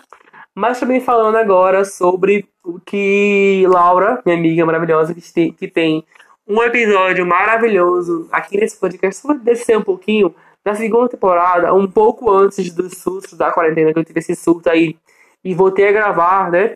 Mas 0.56 0.80
também 0.80 1.00
falando 1.00 1.36
agora 1.36 1.84
sobre 1.84 2.48
o 2.64 2.80
que 2.80 3.66
Laura, 3.68 4.22
minha 4.26 4.38
amiga 4.38 4.66
maravilhosa, 4.66 5.14
que 5.14 5.34
tem, 5.34 5.52
que 5.52 5.68
tem 5.68 6.06
um 6.48 6.62
episódio 6.62 7.26
maravilhoso 7.26 8.28
aqui 8.32 8.58
nesse 8.58 8.80
podcast. 8.80 9.22
Só 9.22 9.34
descer 9.34 9.78
um 9.78 9.84
pouquinho 9.84 10.34
na 10.64 10.76
segunda 10.76 11.10
temporada, 11.10 11.74
um 11.74 11.90
pouco 11.90 12.32
antes 12.32 12.72
dos 12.72 12.98
surtos 12.98 13.34
da 13.34 13.52
quarentena, 13.52 13.92
que 13.92 14.00
eu 14.00 14.06
tive 14.06 14.20
esse 14.20 14.36
surto 14.36 14.70
aí 14.70 14.96
e 15.44 15.54
voltei 15.54 15.88
a 15.88 15.92
gravar, 15.92 16.52
né? 16.52 16.76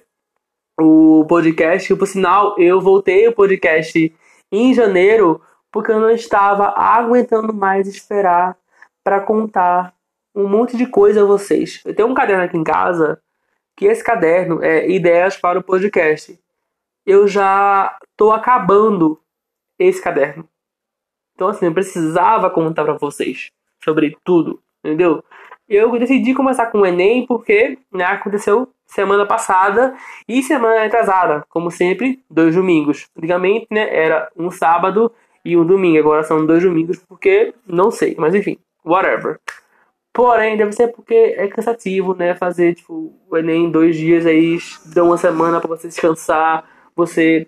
O 0.79 1.25
podcast. 1.27 1.95
Por 1.95 2.07
sinal, 2.07 2.55
eu 2.57 2.81
voltei 2.81 3.27
o 3.27 3.33
podcast 3.33 4.13
em 4.51 4.73
janeiro 4.73 5.41
porque 5.71 5.91
eu 5.91 5.99
não 5.99 6.09
estava 6.09 6.69
aguentando 6.69 7.53
mais 7.53 7.87
esperar 7.87 8.57
para 9.03 9.19
contar 9.21 9.93
um 10.35 10.47
monte 10.47 10.77
de 10.77 10.85
coisa 10.85 11.21
a 11.21 11.25
vocês. 11.25 11.81
Eu 11.85 11.95
tenho 11.95 12.07
um 12.07 12.13
caderno 12.13 12.43
aqui 12.43 12.57
em 12.57 12.63
casa 12.63 13.21
que 13.75 13.85
esse 13.85 14.03
caderno 14.03 14.63
é 14.63 14.89
ideias 14.89 15.37
para 15.37 15.59
o 15.59 15.63
podcast. 15.63 16.39
Eu 17.05 17.27
já 17.27 17.97
tô 18.15 18.31
acabando 18.31 19.21
esse 19.79 20.01
caderno. 20.01 20.47
Então 21.35 21.49
assim, 21.49 21.67
eu 21.67 21.73
precisava 21.73 22.49
contar 22.49 22.83
para 22.83 22.97
vocês 22.97 23.51
sobre 23.83 24.17
tudo, 24.23 24.61
entendeu? 24.83 25.23
Eu 25.67 25.91
decidi 25.99 26.33
começar 26.33 26.67
com 26.67 26.79
o 26.79 26.85
Enem 26.85 27.25
porque 27.25 27.77
né, 27.91 28.05
aconteceu 28.05 28.69
semana 28.85 29.25
passada 29.25 29.93
e 30.27 30.41
semana 30.41 30.85
atrasada, 30.85 31.45
como 31.49 31.69
sempre, 31.69 32.23
dois 32.29 32.55
domingos. 32.55 33.07
Antigamente, 33.17 33.67
né, 33.69 33.87
era 33.93 34.31
um 34.35 34.49
sábado 34.49 35.11
e 35.43 35.57
um 35.57 35.65
domingo, 35.65 35.99
agora 35.99 36.23
são 36.23 36.45
dois 36.45 36.63
domingos 36.63 36.97
porque 37.07 37.53
não 37.65 37.91
sei, 37.91 38.15
mas 38.17 38.33
enfim, 38.33 38.57
whatever. 38.85 39.39
Porém, 40.13 40.57
deve 40.57 40.71
ser 40.71 40.87
porque 40.87 41.13
é 41.13 41.47
cansativo, 41.47 42.15
né? 42.15 42.33
Fazer 42.33 42.73
tipo, 42.73 43.13
o 43.29 43.37
Enem 43.37 43.65
em 43.65 43.71
dois 43.71 43.95
dias 43.95 44.25
aí, 44.25 44.57
dá 44.87 45.03
uma 45.03 45.15
semana 45.15 45.59
para 45.59 45.67
você 45.67 45.87
descansar, 45.87 46.67
você 46.95 47.47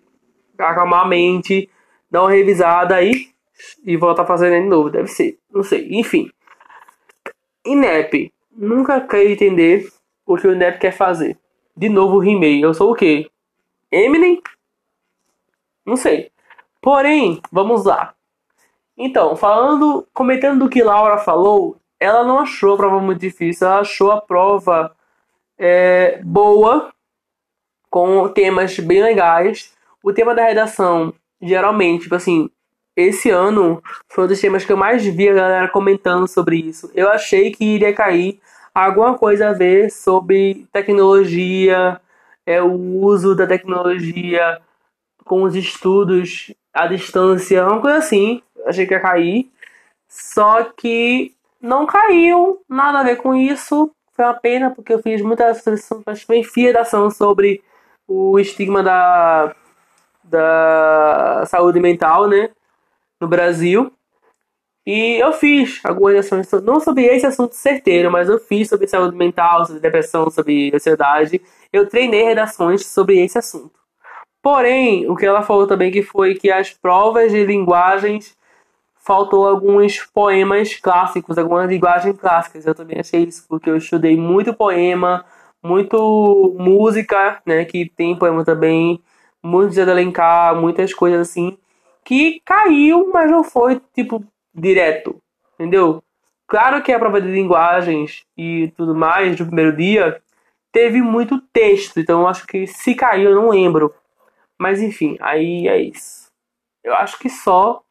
acalmar 0.56 1.04
a 1.04 1.08
mente, 1.08 1.68
dar 2.12 2.22
uma 2.22 2.32
revisada 2.32 2.94
aí 2.94 3.30
e 3.84 3.98
voltar 3.98 4.22
a 4.22 4.28
fazer 4.28 4.52
de 4.62 4.68
novo. 4.68 4.92
Deve 4.92 5.08
ser, 5.08 5.40
não 5.52 5.64
sei. 5.64 5.88
Enfim. 5.92 6.30
INEP. 7.72 8.34
Nunca 8.52 9.00
quero 9.02 9.30
entender 9.30 9.88
o 10.26 10.36
que 10.36 10.48
o 10.48 10.54
INEP 10.54 10.80
quer 10.80 10.92
fazer. 10.92 11.38
De 11.76 11.90
novo 11.90 12.24
He-Man. 12.24 12.60
Eu 12.62 12.74
sou 12.74 12.92
o 12.92 12.96
quê? 12.96 13.30
Eminem? 13.92 14.42
Não 15.86 15.96
sei. 15.96 16.32
Porém, 16.82 17.42
vamos 17.52 17.86
lá. 17.86 18.14
Então, 18.98 19.36
falando, 19.36 20.08
comentando 20.14 20.60
do 20.60 20.70
que 20.70 20.84
Laura 20.84 21.18
falou, 21.18 21.78
ela 22.00 22.24
não 22.24 22.40
achou 22.40 22.74
a 22.74 22.78
prova 22.78 23.00
muito 23.00 23.20
difícil, 23.20 23.68
ela 23.68 23.80
achou 23.80 24.12
a 24.12 24.22
prova 24.22 24.96
é, 25.58 26.22
boa, 26.24 26.94
com 27.90 28.28
temas 28.30 28.78
bem 28.80 29.02
legais. 29.02 29.74
O 30.04 30.14
tema 30.14 30.36
da 30.36 30.44
redação, 30.44 31.14
geralmente, 31.42 32.04
tipo 32.04 32.16
assim, 32.16 32.50
esse 33.00 33.30
ano 33.30 33.82
foi 34.08 34.26
um 34.26 34.28
dos 34.28 34.40
temas 34.40 34.66
que 34.66 34.72
eu 34.72 34.78
mais 34.78 35.06
vi 35.06 35.30
a 35.30 35.34
galera 35.34 35.68
comentando 35.70 36.28
sobre 36.28 36.58
isso. 36.58 36.92
Eu 36.94 37.10
achei 37.10 37.52
que 37.52 37.64
iria 37.64 37.94
cair 37.94 38.40
alguma 38.74 39.18
coisa 39.18 39.50
a 39.50 39.54
ver 39.54 39.90
sobre 39.92 40.68
tecnologia, 40.72 42.00
é, 42.46 42.62
o 42.62 42.74
uso 43.02 43.36
da 43.36 43.48
tecnologia 43.48 44.60
com 45.26 45.44
os 45.44 45.56
estudos 45.56 46.54
à 46.74 46.88
distância, 46.88 47.66
uma 47.68 47.82
coisa 47.82 47.98
assim. 47.98 48.42
Achei 48.66 48.86
que 48.86 48.94
ia 48.94 49.00
cair. 49.00 49.50
Só 50.08 50.64
que 50.64 51.36
não 51.62 51.86
caiu, 51.86 52.62
nada 52.68 53.00
a 53.00 53.04
ver 53.04 53.18
com 53.18 53.36
isso. 53.36 53.92
Foi 54.14 54.26
uma 54.26 54.34
pena, 54.34 54.72
porque 54.72 54.94
eu 54.94 55.02
fiz 55.02 55.22
muita 55.22 55.54
redação 56.56 57.12
sobre 57.12 57.62
o 58.08 58.40
estigma 58.40 58.82
da, 58.82 59.56
da 60.24 61.44
saúde 61.46 61.80
mental, 61.80 62.28
né? 62.28 62.50
No 63.20 63.28
Brasil. 63.28 63.92
E 64.86 65.22
eu 65.22 65.34
fiz 65.34 65.80
algumas 65.84 66.14
redações, 66.14 66.64
não 66.64 66.80
sobre 66.80 67.06
esse 67.06 67.26
assunto 67.26 67.54
certeiro, 67.54 68.12
mas 68.12 68.28
eu 68.28 68.40
fiz 68.40 68.70
sobre 68.70 68.88
saúde 68.88 69.16
mental, 69.16 69.66
sobre 69.66 69.82
depressão, 69.82 70.30
sobre 70.32 70.72
ansiedade. 70.74 71.42
Eu 71.72 71.88
treinei 71.88 72.24
redações 72.24 72.86
sobre 72.88 73.20
esse 73.20 73.38
assunto. 73.38 73.80
Porém, 74.42 75.10
o 75.10 75.16
que 75.16 75.26
ela 75.26 75.44
falou 75.44 75.68
também 75.68 75.92
que 75.92 76.02
foi 76.02 76.36
que 76.36 76.50
as 76.50 76.72
provas 76.72 77.32
de 77.32 77.46
linguagens 77.46 78.38
faltou 78.96 79.48
alguns 79.48 80.00
poemas 80.14 80.76
clássicos, 80.76 81.38
algumas 81.38 81.70
linguagens 81.70 82.18
clássicas. 82.18 82.66
Eu 82.66 82.76
também 82.76 83.00
achei 83.00 83.24
isso, 83.24 83.46
porque 83.48 83.70
eu 83.70 83.78
estudei 83.78 84.16
muito 84.16 84.54
poema, 84.54 85.26
muito 85.64 86.56
música, 86.58 87.42
né, 87.46 87.66
que 87.66 87.90
tem 87.90 88.16
poema 88.16 88.46
também, 88.46 89.02
muito 89.44 89.74
de 89.74 89.82
Alencar, 89.82 90.56
muitas 90.56 90.94
coisas 90.94 91.30
assim. 91.30 91.58
Que 92.04 92.42
caiu, 92.46 93.10
mas 93.14 93.30
não 93.30 93.44
foi, 93.44 93.82
tipo, 93.94 94.24
direto. 94.54 95.22
Entendeu? 95.56 96.04
Claro 96.48 96.82
que 96.82 96.92
a 96.92 96.98
prova 96.98 97.22
de 97.22 97.28
linguagens 97.28 98.26
e 98.36 98.74
tudo 98.76 98.96
mais 98.96 99.36
do 99.38 99.46
primeiro 99.46 99.76
dia 99.76 100.20
teve 100.72 101.02
muito 101.02 101.40
texto, 101.54 102.00
então 102.00 102.28
acho 102.28 102.48
que 102.48 102.66
se 102.66 102.96
caiu 102.96 103.32
eu 103.32 103.36
não 103.36 103.50
lembro. 103.50 103.94
Mas 104.58 104.82
enfim, 104.82 105.16
aí 105.20 105.68
é 105.68 105.80
isso. 105.80 106.32
Eu 106.84 106.96
acho 106.96 107.20
que 107.20 107.30
só 107.30 107.84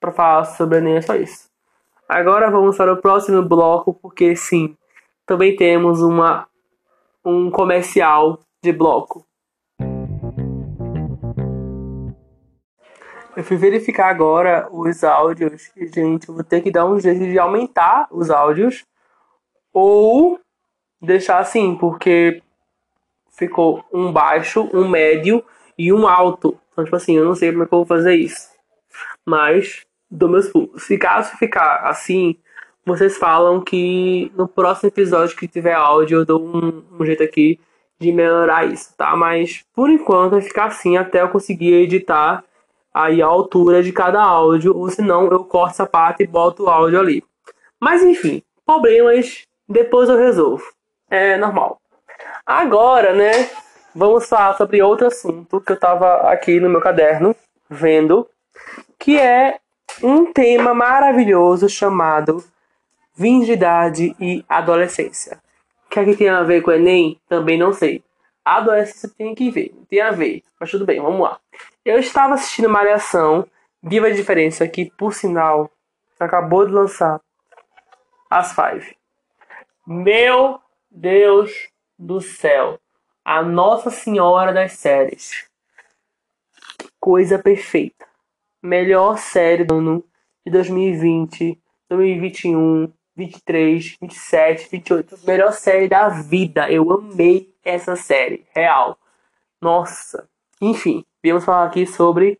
para 0.00 0.12
falar 0.12 0.44
sobre 0.44 0.78
a 0.78 0.80
Enem 0.80 0.96
é 0.96 1.02
só 1.02 1.14
isso. 1.14 1.50
Agora 2.08 2.50
vamos 2.50 2.76
para 2.76 2.92
o 2.92 3.02
próximo 3.02 3.42
bloco, 3.42 3.92
porque 3.92 4.36
sim, 4.36 4.76
também 5.26 5.56
temos 5.56 6.00
uma 6.00 6.46
um 7.24 7.50
comercial 7.50 8.40
de 8.62 8.72
bloco. 8.72 9.25
Eu 13.36 13.44
fui 13.44 13.58
verificar 13.58 14.08
agora 14.08 14.66
os 14.72 15.04
áudios 15.04 15.70
e, 15.76 15.86
gente, 15.88 16.26
eu 16.28 16.34
vou 16.34 16.42
ter 16.42 16.62
que 16.62 16.70
dar 16.70 16.86
um 16.86 16.98
jeito 16.98 17.20
de 17.20 17.38
aumentar 17.38 18.08
os 18.10 18.30
áudios 18.30 18.86
ou 19.74 20.40
deixar 21.02 21.38
assim, 21.38 21.76
porque 21.76 22.42
ficou 23.30 23.84
um 23.92 24.10
baixo, 24.10 24.70
um 24.72 24.88
médio 24.88 25.44
e 25.76 25.92
um 25.92 26.08
alto. 26.08 26.58
Então, 26.72 26.84
tipo 26.84 26.96
assim, 26.96 27.14
eu 27.18 27.26
não 27.26 27.34
sei 27.34 27.52
como 27.52 27.64
é 27.64 27.66
que 27.66 27.74
eu 27.74 27.78
vou 27.78 27.86
fazer 27.86 28.14
isso. 28.14 28.48
Mas, 29.22 29.84
do 30.10 30.30
meus 30.30 30.48
pulos. 30.48 30.84
Se 30.84 30.96
caso 30.96 31.36
ficar 31.36 31.82
assim, 31.86 32.36
vocês 32.86 33.18
falam 33.18 33.60
que 33.60 34.32
no 34.34 34.48
próximo 34.48 34.88
episódio 34.88 35.36
que 35.36 35.46
tiver 35.46 35.74
áudio, 35.74 36.20
eu 36.20 36.24
dou 36.24 36.42
um, 36.42 36.84
um 36.98 37.04
jeito 37.04 37.22
aqui 37.22 37.60
de 37.98 38.12
melhorar 38.12 38.64
isso, 38.64 38.94
tá? 38.96 39.14
Mas, 39.14 39.62
por 39.74 39.90
enquanto, 39.90 40.32
vai 40.32 40.40
ficar 40.40 40.66
assim 40.66 40.96
até 40.96 41.20
eu 41.20 41.28
conseguir 41.28 41.74
editar 41.74 42.42
aí 42.96 43.20
a 43.20 43.26
altura 43.26 43.82
de 43.82 43.92
cada 43.92 44.22
áudio, 44.22 44.74
ou 44.74 44.88
senão 44.88 45.26
eu 45.26 45.44
corto 45.44 45.72
essa 45.72 45.86
parte 45.86 46.22
e 46.22 46.26
boto 46.26 46.64
o 46.64 46.70
áudio 46.70 46.98
ali. 46.98 47.22
Mas 47.78 48.02
enfim, 48.02 48.42
problemas 48.64 49.44
depois 49.68 50.08
eu 50.08 50.16
resolvo. 50.16 50.64
É 51.10 51.36
normal. 51.36 51.78
Agora, 52.46 53.12
né, 53.12 53.50
vamos 53.94 54.26
falar 54.26 54.56
sobre 54.56 54.82
outro 54.82 55.08
assunto 55.08 55.60
que 55.60 55.72
eu 55.72 55.78
tava 55.78 56.30
aqui 56.30 56.58
no 56.58 56.70
meu 56.70 56.80
caderno 56.80 57.36
vendo, 57.68 58.26
que 58.98 59.18
é 59.18 59.58
um 60.02 60.32
tema 60.32 60.72
maravilhoso 60.72 61.68
chamado 61.68 62.42
virgindade 63.14 64.16
e 64.18 64.42
adolescência. 64.48 65.38
O 65.84 65.90
que, 65.90 66.00
é 66.00 66.04
que 66.04 66.16
tem 66.16 66.30
a 66.30 66.42
ver 66.42 66.62
com 66.62 66.70
o 66.70 66.74
Enem? 66.74 67.20
Também 67.28 67.58
não 67.58 67.74
sei. 67.74 68.02
A 68.46 68.58
adolescência 68.58 69.08
tem 69.08 69.34
que 69.34 69.50
ver, 69.50 69.74
tem 69.90 70.00
a 70.00 70.12
ver. 70.12 70.44
Mas 70.60 70.70
tudo 70.70 70.86
bem, 70.86 71.02
vamos 71.02 71.20
lá. 71.20 71.40
Eu 71.84 71.98
estava 71.98 72.34
assistindo 72.34 72.68
Malhação, 72.68 73.44
Viva 73.82 74.06
a 74.06 74.12
Diferença, 74.12 74.68
que 74.68 74.88
por 74.92 75.12
sinal 75.12 75.68
acabou 76.20 76.64
de 76.64 76.72
lançar 76.72 77.20
as 78.30 78.54
Five. 78.54 78.96
Meu 79.84 80.60
Deus 80.88 81.68
do 81.98 82.20
céu, 82.20 82.78
a 83.24 83.42
Nossa 83.42 83.90
Senhora 83.90 84.52
das 84.52 84.74
Séries. 84.74 85.50
Coisa 87.00 87.40
perfeita. 87.40 88.06
Melhor 88.62 89.18
série 89.18 89.64
do 89.64 89.78
ano 89.78 90.04
de 90.46 90.52
2020, 90.52 91.60
2021, 91.88 92.92
23, 93.16 93.96
27, 94.00 94.68
28. 94.70 95.18
Melhor 95.26 95.52
série 95.52 95.88
da 95.88 96.08
vida. 96.08 96.70
Eu 96.70 96.92
amei 96.92 97.54
essa 97.64 97.96
série. 97.96 98.46
Real. 98.54 98.98
Nossa. 99.60 100.28
Enfim, 100.60 101.04
viemos 101.22 101.44
falar 101.44 101.66
aqui 101.66 101.86
sobre 101.86 102.38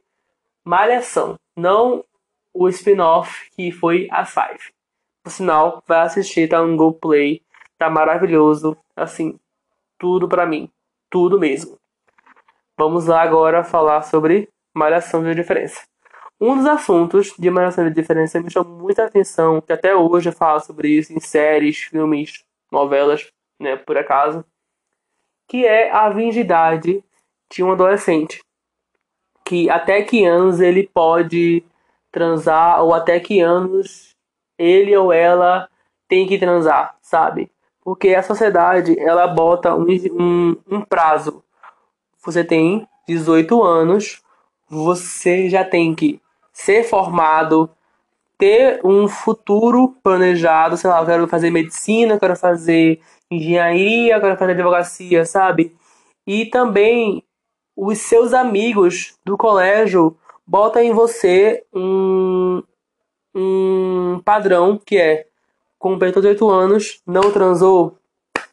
Malhação, 0.65 1.39
não 1.55 2.05
o 2.53 2.69
spin-off 2.69 3.51
que 3.53 3.71
foi 3.71 4.09
a 4.11 4.25
Five. 4.25 4.73
Por 5.23 5.31
sinal, 5.31 5.83
vai 5.87 6.01
assistir, 6.01 6.49
tá 6.49 6.62
no 6.62 6.77
Go 6.77 6.93
Play, 6.93 7.43
tá 7.79 7.91
maravilhoso, 7.91 8.77
assim, 8.97 9.39
tudo 9.99 10.29
para 10.29 10.47
mim, 10.47 10.71
tudo 11.11 11.39
mesmo. 11.39 11.79
Vamos 12.77 13.07
lá 13.07 13.23
agora 13.23 13.62
falar 13.62 14.03
sobre 14.03 14.49
Malhação 14.75 15.23
de 15.23 15.35
Diferença. 15.35 15.83
Um 16.38 16.57
dos 16.57 16.66
assuntos 16.66 17.33
de 17.38 17.51
Malhação 17.51 17.88
de 17.88 17.94
Diferença 17.94 18.40
me 18.40 18.51
chamou 18.51 18.79
muita 18.79 19.05
atenção, 19.05 19.61
que 19.61 19.72
até 19.72 19.96
hoje 19.96 20.29
eu 20.29 20.33
falo 20.33 20.61
sobre 20.61 20.88
isso 20.88 21.12
em 21.12 21.20
séries, 21.20 21.79
filmes, 21.79 22.44
novelas, 22.70 23.33
né, 23.59 23.77
por 23.77 23.96
acaso, 23.96 24.44
que 25.49 25.64
é 25.64 25.90
a 25.90 26.11
virgindade 26.11 27.03
de 27.51 27.62
um 27.62 27.72
adolescente 27.72 28.40
que 29.46 29.70
até 29.70 30.03
que 30.03 30.25
anos 30.25 30.61
ele 30.61 30.87
pode 30.92 31.64
transar 32.11 32.83
ou 32.83 32.92
até 32.92 33.20
que 33.20 33.40
anos 33.40 34.11
ele 34.59 34.94
ou 34.96 35.12
ela 35.12 35.68
tem 36.09 36.27
que 36.27 36.38
transar, 36.38 36.96
sabe? 37.01 37.51
Porque 37.81 38.14
a 38.14 38.22
sociedade 38.22 38.99
ela 38.99 39.29
bota 39.29 39.75
um, 39.75 39.87
um, 40.12 40.57
um 40.68 40.81
prazo. 40.83 41.44
Você 42.25 42.42
tem 42.42 42.88
18 43.07 43.62
anos, 43.62 44.20
você 44.68 45.49
já 45.49 45.64
tem 45.64 45.94
que 45.94 46.20
ser 46.57 46.85
formado, 46.85 47.69
ter 48.38 48.81
um 48.83 49.07
futuro 49.07 49.95
planejado, 50.03 50.75
sei 50.79 50.88
lá, 50.88 51.01
eu 51.01 51.07
quero 51.07 51.29
fazer 51.29 51.51
medicina, 51.51 52.19
quero 52.19 52.35
fazer 52.35 52.99
engenharia, 53.31 54.19
quero 54.19 54.38
fazer 54.38 54.53
advocacia, 54.53 55.27
sabe? 55.27 55.77
E 56.27 56.47
também 56.47 57.23
os 57.77 57.99
seus 57.99 58.33
amigos 58.33 59.19
do 59.23 59.37
colégio 59.37 60.16
botam 60.47 60.81
em 60.81 60.95
você 60.95 61.62
um, 61.75 62.62
um 63.35 64.23
padrão 64.25 64.81
que 64.83 64.97
é 64.97 65.27
completou 65.79 66.23
18 66.23 66.49
anos, 66.49 67.03
não 67.07 67.31
transou, 67.31 67.99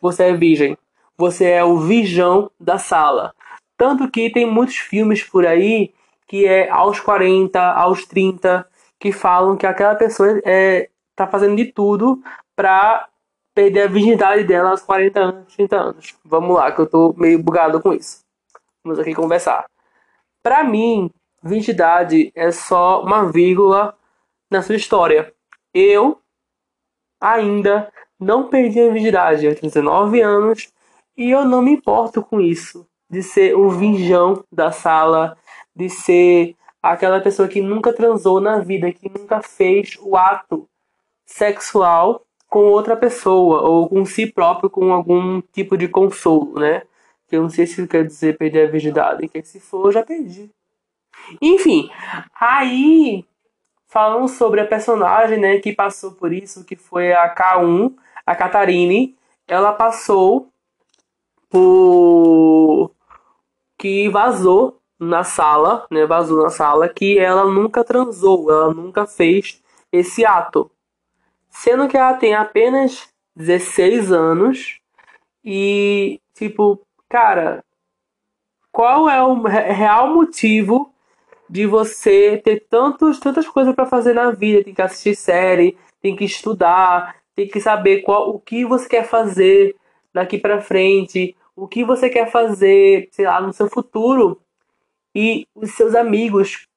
você 0.01 0.23
é 0.23 0.33
virgem. 0.33 0.77
Você 1.17 1.45
é 1.45 1.63
o 1.63 1.77
virgão 1.77 2.51
da 2.59 2.77
sala. 2.77 3.33
Tanto 3.77 4.11
que 4.11 4.29
tem 4.29 4.45
muitos 4.45 4.75
filmes 4.75 5.23
por 5.23 5.45
aí 5.45 5.93
que 6.33 6.47
é 6.47 6.67
aos 6.67 6.99
40, 6.99 7.61
aos 7.61 8.07
30, 8.07 8.67
que 8.99 9.11
falam 9.11 9.55
que 9.55 9.67
aquela 9.67 9.93
pessoa 9.93 10.41
é, 10.43 10.89
tá 11.15 11.27
fazendo 11.27 11.55
de 11.55 11.65
tudo 11.65 12.23
pra 12.55 13.07
perder 13.53 13.83
a 13.83 13.87
virgindade 13.87 14.43
dela 14.43 14.71
aos 14.71 14.81
40 14.81 15.19
anos, 15.19 15.55
30 15.55 15.75
anos. 15.75 16.15
Vamos 16.25 16.55
lá, 16.55 16.71
que 16.71 16.81
eu 16.81 16.87
tô 16.87 17.13
meio 17.15 17.37
bugado 17.37 17.79
com 17.79 17.93
isso. 17.93 18.21
Vamos 18.83 18.97
aqui 18.97 19.13
conversar. 19.13 19.63
Para 20.41 20.63
mim, 20.63 21.11
virgindade 21.43 22.31
é 22.33 22.49
só 22.49 23.03
uma 23.03 23.31
vírgula 23.31 23.95
na 24.49 24.63
sua 24.63 24.75
história. 24.75 25.31
Eu 25.71 26.19
ainda 27.21 27.93
não 28.19 28.49
perdi 28.49 28.81
a 28.81 28.91
virgindade. 28.91 29.45
Eu 29.45 29.53
tenho 29.53 29.71
19 29.71 30.19
anos 30.19 30.73
e 31.15 31.29
eu 31.29 31.45
não 31.45 31.61
me 31.61 31.73
importo 31.73 32.23
com 32.23 32.41
isso. 32.41 32.87
De 33.07 33.21
ser 33.21 33.55
o 33.55 33.69
virgão 33.69 34.43
da 34.51 34.71
sala, 34.71 35.37
de 35.75 35.89
ser 35.89 36.55
aquela 36.81 37.19
pessoa 37.21 37.47
que 37.47 37.61
nunca 37.61 37.93
transou 37.93 38.41
na 38.41 38.59
vida, 38.59 38.91
que 38.91 39.09
nunca 39.09 39.41
fez 39.41 39.97
o 40.01 40.17
ato 40.17 40.67
sexual 41.25 42.25
com 42.49 42.65
outra 42.65 42.95
pessoa 42.95 43.61
ou 43.61 43.89
com 43.89 44.05
si 44.05 44.27
próprio 44.27 44.69
com 44.69 44.93
algum 44.93 45.41
tipo 45.41 45.77
de 45.77 45.87
consolo, 45.87 46.59
né? 46.59 46.83
Eu 47.31 47.41
não 47.41 47.49
sei 47.49 47.65
se 47.65 47.87
quer 47.87 48.05
dizer 48.05 48.37
perder 48.37 48.67
a 48.67 48.71
virgindade. 48.71 49.27
Que 49.27 49.41
se 49.41 49.59
for, 49.59 49.87
eu 49.87 49.91
já 49.91 50.03
perdi. 50.03 50.51
Enfim, 51.41 51.89
aí 52.39 53.25
falando 53.87 54.27
sobre 54.27 54.61
a 54.61 54.67
personagem, 54.67 55.39
né, 55.39 55.59
que 55.59 55.73
passou 55.73 56.11
por 56.11 56.33
isso, 56.33 56.63
que 56.63 56.75
foi 56.75 57.13
a 57.13 57.33
K1, 57.33 57.93
a 58.25 58.35
Catarine, 58.35 59.15
ela 59.47 59.71
passou 59.71 60.49
por 61.49 62.91
que 63.77 64.09
vazou 64.09 64.79
na 65.03 65.23
sala, 65.23 65.85
né, 65.91 66.05
vazou 66.05 66.43
na 66.43 66.49
sala 66.49 66.89
que 66.89 67.17
ela 67.19 67.45
nunca 67.45 67.83
transou, 67.83 68.51
ela 68.51 68.73
nunca 68.73 69.05
fez 69.05 69.61
esse 69.91 70.25
ato. 70.25 70.69
Sendo 71.49 71.87
que 71.87 71.97
ela 71.97 72.15
tem 72.15 72.33
apenas 72.33 73.07
16 73.35 74.11
anos 74.11 74.79
e 75.43 76.19
tipo 76.33 76.81
cara, 77.09 77.63
qual 78.71 79.07
é 79.07 79.21
o 79.21 79.43
real 79.43 80.13
motivo 80.15 80.91
de 81.47 81.67
você 81.67 82.41
ter 82.43 82.65
tantos, 82.67 83.19
tantas 83.19 83.47
coisas 83.47 83.75
para 83.75 83.85
fazer 83.85 84.13
na 84.13 84.31
vida? 84.31 84.63
Tem 84.63 84.73
que 84.73 84.81
assistir 84.81 85.15
série, 85.15 85.77
tem 86.01 86.15
que 86.15 86.25
estudar, 86.25 87.17
tem 87.35 87.47
que 87.47 87.61
saber 87.61 88.01
qual, 88.01 88.29
o 88.29 88.39
que 88.39 88.65
você 88.65 88.89
quer 88.89 89.03
fazer 89.05 89.75
daqui 90.11 90.39
para 90.39 90.61
frente, 90.61 91.35
o 91.55 91.67
que 91.67 91.83
você 91.83 92.09
quer 92.09 92.31
fazer, 92.31 93.09
sei 93.11 93.25
lá, 93.25 93.39
no 93.39 93.53
seu 93.53 93.69
futuro. 93.69 94.39
E 95.15 95.47
os 95.53 95.71
seus 95.71 95.95
amigos 95.95 96.67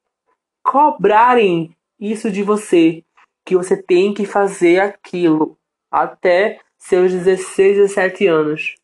cobrarem 0.62 1.74
isso 1.98 2.30
de 2.30 2.42
você, 2.42 3.04
que 3.44 3.56
você 3.56 3.80
tem 3.80 4.12
que 4.12 4.26
fazer 4.26 4.80
aquilo 4.80 5.56
até 5.90 6.60
seus 6.76 7.12
16, 7.12 7.76
17 7.78 8.26
anos. 8.26 8.74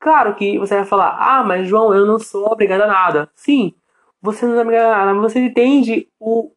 Claro 0.00 0.34
que 0.34 0.58
você 0.58 0.76
vai 0.76 0.84
falar, 0.84 1.16
ah, 1.18 1.44
mas 1.44 1.68
João, 1.68 1.94
eu 1.94 2.06
não 2.06 2.18
sou 2.18 2.46
obrigado 2.46 2.82
a 2.82 2.86
nada. 2.86 3.30
Sim, 3.34 3.74
você 4.20 4.46
não 4.46 4.58
é 4.58 4.62
enganada, 4.62 5.14
você 5.14 5.40
entende 5.40 6.08
o, 6.18 6.50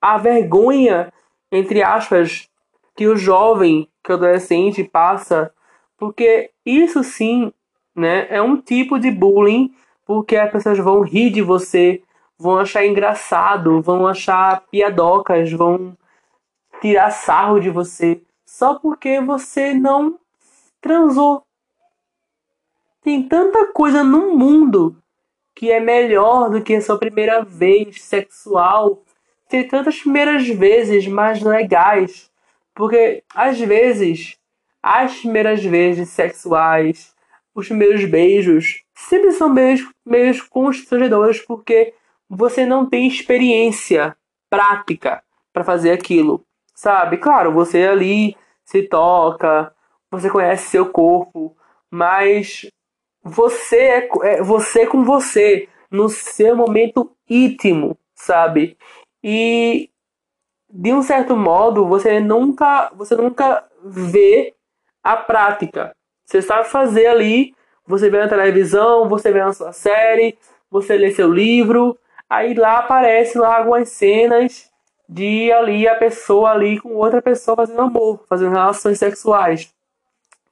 a 0.00 0.16
vergonha, 0.16 1.12
entre 1.50 1.82
aspas, 1.82 2.48
que 2.96 3.06
o 3.06 3.16
jovem, 3.16 3.88
que 4.02 4.12
o 4.12 4.14
adolescente 4.14 4.84
passa, 4.84 5.52
porque 5.96 6.50
isso 6.64 7.02
sim, 7.02 7.52
né, 7.94 8.26
é 8.30 8.40
um 8.40 8.56
tipo 8.56 8.98
de 8.98 9.10
bullying, 9.10 9.74
porque 10.10 10.34
as 10.34 10.50
pessoas 10.50 10.76
vão 10.76 11.02
rir 11.02 11.30
de 11.30 11.40
você, 11.40 12.02
vão 12.36 12.58
achar 12.58 12.84
engraçado, 12.84 13.80
vão 13.80 14.08
achar 14.08 14.60
piadocas, 14.62 15.52
vão 15.52 15.96
tirar 16.80 17.12
sarro 17.12 17.60
de 17.60 17.70
você, 17.70 18.20
só 18.44 18.74
porque 18.74 19.20
você 19.20 19.72
não 19.72 20.18
transou. 20.80 21.44
Tem 23.04 23.22
tanta 23.22 23.66
coisa 23.66 24.02
no 24.02 24.36
mundo 24.36 24.96
que 25.54 25.70
é 25.70 25.78
melhor 25.78 26.50
do 26.50 26.60
que 26.60 26.74
a 26.74 26.82
sua 26.82 26.98
primeira 26.98 27.44
vez 27.44 28.02
sexual. 28.02 29.04
Tem 29.48 29.68
tantas 29.68 30.00
primeiras 30.00 30.44
vezes 30.48 31.06
mais 31.06 31.40
legais. 31.40 32.28
Porque 32.74 33.22
às 33.32 33.60
vezes, 33.60 34.36
as 34.82 35.20
primeiras 35.20 35.62
vezes 35.62 36.08
sexuais, 36.08 37.14
os 37.54 37.68
primeiros 37.68 38.04
beijos, 38.06 38.82
sempre 39.08 39.32
são 39.32 39.52
beijos, 39.52 39.88
beijos 40.06 40.42
constrangedores 40.42 41.40
porque 41.40 41.94
você 42.28 42.64
não 42.64 42.88
tem 42.88 43.06
experiência 43.06 44.16
prática 44.48 45.22
para 45.52 45.64
fazer 45.64 45.92
aquilo. 45.92 46.44
Sabe? 46.74 47.18
Claro, 47.18 47.52
você 47.52 47.86
ali 47.86 48.36
se 48.64 48.82
toca, 48.82 49.74
você 50.10 50.30
conhece 50.30 50.70
seu 50.70 50.86
corpo, 50.86 51.56
mas 51.90 52.66
você 53.22 53.76
é, 53.76 54.08
é 54.22 54.42
você 54.42 54.86
com 54.86 55.04
você 55.04 55.68
no 55.90 56.08
seu 56.08 56.56
momento 56.56 57.10
íntimo, 57.28 57.98
sabe? 58.14 58.76
E 59.22 59.90
de 60.72 60.92
um 60.92 61.02
certo 61.02 61.36
modo 61.36 61.86
você 61.86 62.20
nunca 62.20 62.90
você 62.94 63.16
nunca 63.16 63.68
vê 63.84 64.54
a 65.02 65.16
prática. 65.16 65.94
Você 66.24 66.40
sabe 66.40 66.68
fazer 66.68 67.06
ali, 67.06 67.54
você 67.90 68.08
vê 68.08 68.18
na 68.18 68.28
televisão, 68.28 69.08
você 69.08 69.32
vê 69.32 69.40
na 69.40 69.52
sua 69.52 69.72
série, 69.72 70.38
você 70.70 70.96
lê 70.96 71.10
seu 71.10 71.30
livro, 71.30 71.98
aí 72.28 72.54
lá 72.54 72.78
aparece 72.78 73.36
lá 73.36 73.58
algumas 73.58 73.88
cenas 73.88 74.70
de 75.08 75.50
ali 75.52 75.88
a 75.88 75.96
pessoa 75.96 76.52
ali 76.52 76.78
com 76.78 76.94
outra 76.94 77.20
pessoa 77.20 77.56
fazendo 77.56 77.80
amor, 77.82 78.24
fazendo 78.28 78.52
relações 78.52 78.98
sexuais. 78.98 79.74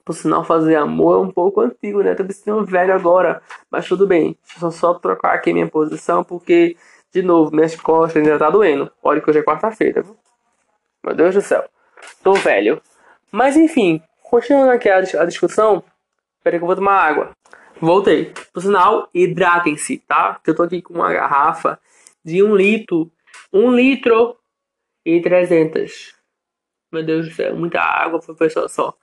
Por 0.04 0.14
sinal, 0.14 0.42
fazer 0.42 0.74
amor 0.74 1.16
é 1.16 1.28
um 1.28 1.30
pouco 1.30 1.60
antigo, 1.60 2.02
né? 2.02 2.14
Tô 2.14 2.24
me 2.24 2.32
sentindo 2.32 2.64
velho 2.64 2.94
agora. 2.94 3.42
Mas 3.70 3.86
tudo 3.86 4.06
bem. 4.06 4.36
Deixa 4.42 4.64
eu 4.64 4.70
só 4.70 4.94
trocar 4.94 5.34
aqui 5.34 5.52
minha 5.52 5.68
posição, 5.68 6.24
porque, 6.24 6.76
de 7.12 7.20
novo, 7.20 7.54
minhas 7.54 7.76
costas 7.76 8.22
ainda 8.22 8.38
tá 8.38 8.48
doendo. 8.48 8.90
Olha 9.02 9.20
que 9.20 9.28
hoje 9.28 9.40
é 9.40 9.42
quarta-feira, 9.42 10.02
viu? 10.02 10.16
Meu 11.04 11.14
Deus 11.14 11.34
do 11.34 11.42
céu. 11.42 11.62
Tô 12.22 12.32
velho. 12.32 12.80
Mas 13.30 13.54
enfim, 13.56 14.02
continuando 14.22 14.72
aqui 14.72 14.88
a, 14.88 14.96
a 14.96 15.24
discussão. 15.26 15.84
Peraí 16.42 16.58
que 16.58 16.62
eu 16.62 16.66
vou 16.66 16.76
tomar 16.76 17.00
água. 17.00 17.32
Voltei. 17.80 18.32
Por 18.52 18.60
sinal, 18.60 19.08
hidratem-se, 19.14 19.98
tá? 19.98 20.40
Eu 20.46 20.54
tô 20.54 20.64
aqui 20.64 20.82
com 20.82 20.94
uma 20.94 21.12
garrafa 21.12 21.78
de 22.24 22.42
um 22.42 22.54
litro. 22.54 23.10
Um 23.52 23.74
litro 23.74 24.36
e 25.04 25.20
trezentas. 25.20 26.14
Meu 26.92 27.04
Deus 27.04 27.28
do 27.28 27.34
céu, 27.34 27.56
muita 27.56 27.80
água 27.80 28.20
foi 28.20 28.34
pessoa 28.34 28.68
só. 28.68 28.94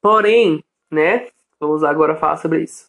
Porém, 0.00 0.64
né? 0.90 1.28
Vamos 1.60 1.82
agora 1.82 2.16
falar 2.16 2.36
sobre 2.36 2.62
isso. 2.62 2.88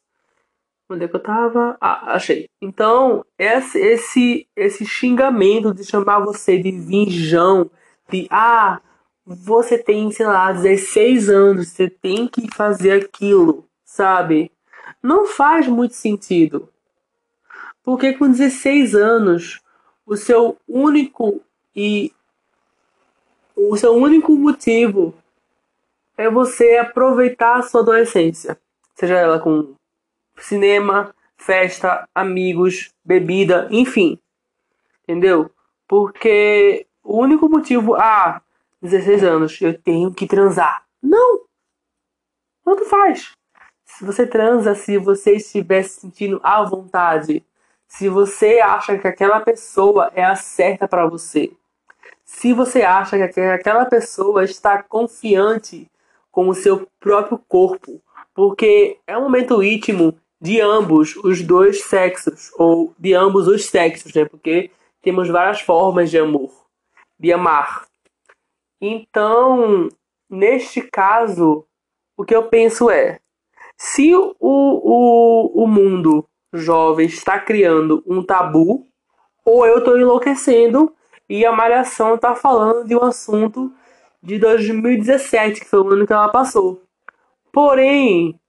Onde 0.90 1.06
é 1.06 1.08
que 1.08 1.16
eu 1.16 1.24
tava? 1.24 1.76
Ah, 1.82 2.14
achei. 2.14 2.48
Então, 2.62 3.26
esse, 3.40 3.80
esse, 3.80 4.48
esse 4.56 4.86
xingamento 4.86 5.74
de 5.74 5.84
chamar 5.84 6.20
você 6.20 6.60
de 6.60 6.72
vinjão, 6.72 7.70
de 8.10 8.28
ah, 8.30 8.80
você 9.26 9.78
tem, 9.78 10.12
sei 10.12 10.28
lá, 10.28 10.52
16 10.52 11.30
anos, 11.30 11.70
você 11.70 11.90
tem 11.90 12.28
que 12.28 12.54
fazer 12.54 12.92
aquilo, 12.92 13.68
sabe? 13.96 14.52
Não 15.02 15.26
faz 15.26 15.68
muito 15.68 15.96
sentido. 15.96 16.70
Porque 17.82 18.14
com 18.14 18.30
16 18.30 18.94
anos, 18.94 19.62
o 20.06 20.18
seu 20.18 20.58
único 20.68 21.42
e 21.74 22.12
o 23.56 23.78
seu 23.78 23.94
único 23.94 24.36
motivo 24.36 25.14
é 26.18 26.30
você 26.30 26.78
aproveitar 26.78 27.58
a 27.58 27.62
sua 27.62 27.82
adolescência. 27.82 28.60
Seja 28.96 29.16
ela 29.16 29.40
com 29.40 29.76
cinema, 30.38 31.16
festa, 31.38 32.08
amigos, 32.14 32.90
bebida, 33.04 33.68
enfim. 33.72 34.20
Entendeu? 35.04 35.50
Porque 35.88 36.86
o 37.02 37.20
único 37.20 37.48
motivo, 37.48 37.96
ah, 37.96 38.42
16 38.82 39.24
anos, 39.24 39.62
eu 39.62 39.80
tenho 39.80 40.14
que 40.14 40.28
transar. 40.28 40.86
Não! 41.02 41.46
Tanto 42.64 42.86
faz. 42.86 43.36
Se 43.98 44.04
você 44.04 44.28
transa, 44.28 44.76
se 44.76 44.98
você 44.98 45.38
estiver 45.38 45.82
se 45.84 46.02
sentindo 46.02 46.42
à 46.44 46.62
vontade, 46.64 47.46
se 47.88 48.10
você 48.10 48.60
acha 48.60 48.98
que 48.98 49.08
aquela 49.08 49.40
pessoa 49.40 50.12
é 50.14 50.22
a 50.22 50.36
certa 50.36 50.86
para 50.86 51.08
você, 51.08 51.54
se 52.26 52.52
você 52.52 52.82
acha 52.82 53.18
que 53.30 53.40
aquela 53.40 53.86
pessoa 53.86 54.44
está 54.44 54.84
confiante 54.84 55.90
com 56.30 56.50
o 56.50 56.54
seu 56.54 56.86
próprio 57.00 57.38
corpo, 57.48 58.02
porque 58.34 59.00
é 59.08 59.18
um 59.18 59.22
momento 59.22 59.64
íntimo 59.64 60.14
de 60.42 60.60
ambos 60.60 61.16
os 61.16 61.42
dois 61.42 61.86
sexos, 61.86 62.52
ou 62.58 62.94
de 63.00 63.14
ambos 63.14 63.48
os 63.48 63.66
sexos, 63.66 64.14
né? 64.14 64.26
Porque 64.26 64.72
temos 65.02 65.30
várias 65.30 65.62
formas 65.62 66.12
de 66.12 66.20
amor, 66.20 66.52
de 67.18 67.32
amar. 67.32 67.86
Então, 68.82 69.88
neste 70.30 70.82
caso, 70.82 71.66
o 72.18 72.26
que 72.26 72.36
eu 72.36 72.50
penso 72.50 72.90
é: 72.90 73.22
se 73.78 74.16
o, 74.16 74.36
o, 74.40 75.64
o 75.64 75.68
mundo 75.68 76.28
jovem 76.54 77.06
está 77.06 77.40
criando 77.40 78.04
um 78.08 78.24
tabu, 78.24 78.88
ou 79.44 79.66
eu 79.66 79.80
estou 79.80 79.98
enlouquecendo 80.00 80.94
e 81.30 81.46
a 81.46 81.52
Malhação 81.52 82.16
está 82.16 82.36
falando 82.36 82.88
de 82.88 82.96
um 82.96 83.04
assunto 83.04 83.72
de 84.22 84.40
2017, 84.40 85.62
que 85.62 85.68
foi 85.68 85.80
o 85.80 85.90
ano 85.90 86.08
que 86.08 86.14
ela 86.14 86.30
passou. 86.30 86.82
Porém, 87.52 88.40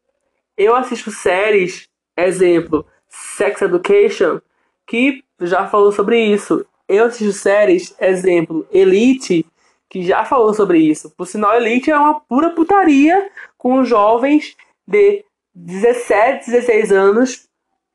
eu 0.56 0.74
assisto 0.74 1.10
séries, 1.10 1.88
exemplo, 2.16 2.86
Sex 3.08 3.62
Education, 3.62 4.40
que 4.86 5.22
já 5.40 5.66
falou 5.66 5.92
sobre 5.92 6.18
isso. 6.18 6.64
Eu 6.88 7.04
assisto 7.04 7.32
séries, 7.32 7.94
exemplo, 8.00 8.66
Elite, 8.72 9.44
que 9.88 10.02
já 10.02 10.24
falou 10.24 10.54
sobre 10.54 10.78
isso. 10.78 11.10
Por 11.10 11.26
sinal, 11.26 11.54
Elite 11.54 11.90
é 11.90 11.98
uma 11.98 12.20
pura 12.20 12.50
putaria 12.50 13.30
com 13.58 13.84
jovens 13.84 14.56
de 14.86 15.24
17, 15.54 16.50
16 16.50 16.92
anos 16.92 17.48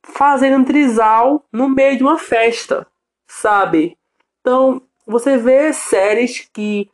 fazendo 0.03 0.57
um 0.57 0.63
trisal 0.63 1.45
no 1.51 1.69
meio 1.69 1.97
de 1.97 2.03
uma 2.03 2.17
festa, 2.17 2.87
sabe? 3.27 3.97
Então, 4.39 4.81
você 5.05 5.37
vê 5.37 5.71
séries 5.73 6.49
que 6.51 6.89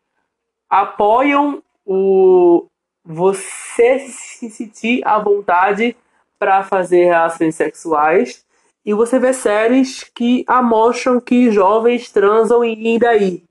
apoiam 0.70 1.64
o 1.86 2.68
você 3.04 4.00
se 4.00 4.50
sentir 4.50 5.02
à 5.08 5.18
vontade 5.18 5.96
para 6.38 6.62
fazer 6.64 7.06
relações 7.06 7.56
sexuais 7.56 8.46
e 8.86 8.94
você 8.94 9.18
vê 9.18 9.32
séries 9.32 10.04
que 10.04 10.44
amostram 10.46 11.20
que 11.22 11.50
jovens 11.50 12.12
transam 12.12 12.66
e 12.66 13.00
daí, 13.00 13.44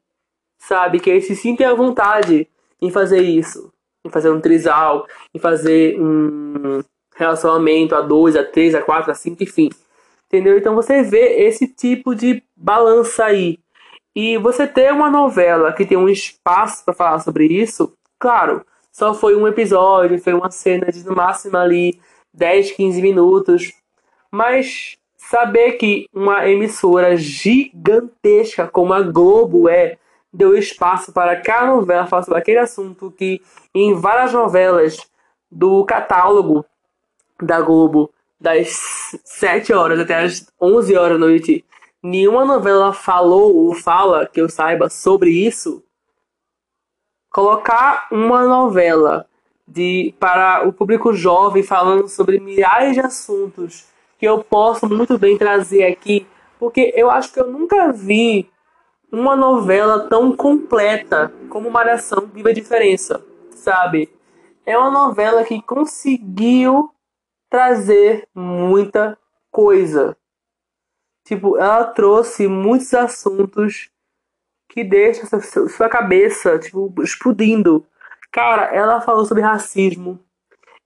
sabe? 0.59 1.01
Que 1.01 1.11
eles 1.11 1.27
se 1.27 1.35
sentem 1.35 1.67
à 1.67 1.75
vontade 1.75 2.47
em 2.81 2.91
fazer 2.91 3.23
isso, 3.23 3.73
em 4.07 4.11
fazer 4.11 4.31
um 4.31 4.41
trisal, 4.41 5.07
em 5.35 5.39
fazer 5.39 6.01
um 6.01 6.83
relacionamento 7.15 7.95
a 7.95 8.01
dois, 8.01 8.37
a 8.37 8.45
três, 8.45 8.75
a 8.75 8.83
quatro, 8.83 9.11
a 9.11 9.15
cinco, 9.15 9.43
enfim. 9.43 9.71
Entendeu? 10.27 10.59
Então 10.59 10.75
você 10.75 11.03
vê 11.03 11.47
esse 11.47 11.67
tipo 11.67 12.15
de 12.15 12.43
balança 12.57 13.25
aí. 13.25 13.59
E 14.15 14.39
você 14.39 14.67
ter 14.67 14.93
uma 14.93 15.11
novela 15.11 15.73
que 15.73 15.85
tem 15.85 15.99
um 15.99 16.09
espaço 16.09 16.85
para 16.85 16.95
falar 16.95 17.19
sobre 17.19 17.47
isso, 17.47 17.93
claro, 18.19 18.65
só 18.91 19.13
foi 19.13 19.37
um 19.37 19.47
episódio, 19.47 20.19
foi 20.19 20.33
uma 20.33 20.51
cena 20.51 20.91
de 20.91 21.05
no 21.05 21.15
máximo 21.15 21.57
ali 21.59 22.01
10, 22.33 22.73
15 22.73 23.03
minutos. 23.03 23.73
Mas 24.31 24.97
saber 25.17 25.73
que 25.73 26.07
uma 26.15 26.49
emissora 26.49 27.17
gigantesca 27.17 28.67
como 28.67 28.93
a 28.93 29.03
Globo 29.03 29.69
é, 29.69 29.99
deu 30.37 30.57
espaço 30.57 31.13
para 31.13 31.37
que 31.41 31.51
a 31.51 31.67
novela 31.67 32.07
falar 32.07 32.23
sobre 32.23 32.39
aquele 32.39 32.59
assunto 32.59 33.11
que 33.11 33.41
em 33.75 33.95
várias 33.95 34.33
novelas 34.33 34.99
do 35.51 35.85
catálogo 35.85 36.65
da 37.41 37.61
Globo, 37.61 38.11
das 38.39 39.17
7 39.25 39.73
horas 39.73 39.99
até 39.99 40.25
as 40.25 40.47
11 40.61 40.97
horas 40.97 41.19
da 41.19 41.27
noite, 41.27 41.65
nenhuma 42.03 42.45
novela 42.45 42.93
falou 42.93 43.57
ou 43.57 43.75
fala 43.75 44.27
que 44.27 44.41
eu 44.41 44.49
saiba 44.49 44.91
sobre 44.91 45.31
isso, 45.31 45.83
colocar 47.31 48.07
uma 48.13 48.45
novela 48.45 49.27
de 49.67 50.15
para 50.21 50.69
o 50.69 50.73
público 50.73 51.13
jovem 51.13 51.63
falando 51.63 52.09
sobre 52.09 52.39
milhares 52.39 52.95
de 52.95 53.01
assuntos 53.01 53.87
que 54.19 54.27
eu 54.27 54.45
posso 54.45 54.89
muito 54.89 55.19
bem 55.19 55.37
trazer 55.37 55.85
aqui 55.85 56.27
Porque 56.59 56.93
eu 56.97 57.11
acho 57.11 57.33
que 57.33 57.41
eu 57.41 57.49
nunca 57.49 57.93
vi 57.93 58.49
uma 59.11 59.37
novela 59.37 60.09
tão 60.09 60.35
completa 60.35 61.33
como 61.49 61.71
Malhação 61.71 62.27
Viva 62.27 62.51
a 62.51 62.53
Diferença, 62.53 63.25
sabe? 63.51 64.11
É 64.65 64.77
uma 64.77 64.91
novela 64.91 65.45
que 65.45 65.63
conseguiu 65.63 66.91
trazer 67.49 68.29
muita 68.35 69.17
coisa. 69.51 70.17
Tipo, 71.25 71.57
ela 71.57 71.85
trouxe 71.85 72.47
muitos 72.47 72.93
assuntos 72.95 73.91
que 74.69 74.85
deixam 74.85 75.41
sua 75.69 75.89
cabeça, 75.89 76.59
tipo, 76.59 76.93
explodindo. 77.03 77.87
Cara, 78.31 78.75
ela 78.75 79.01
falou 79.01 79.25
sobre 79.25 79.43
racismo, 79.43 80.21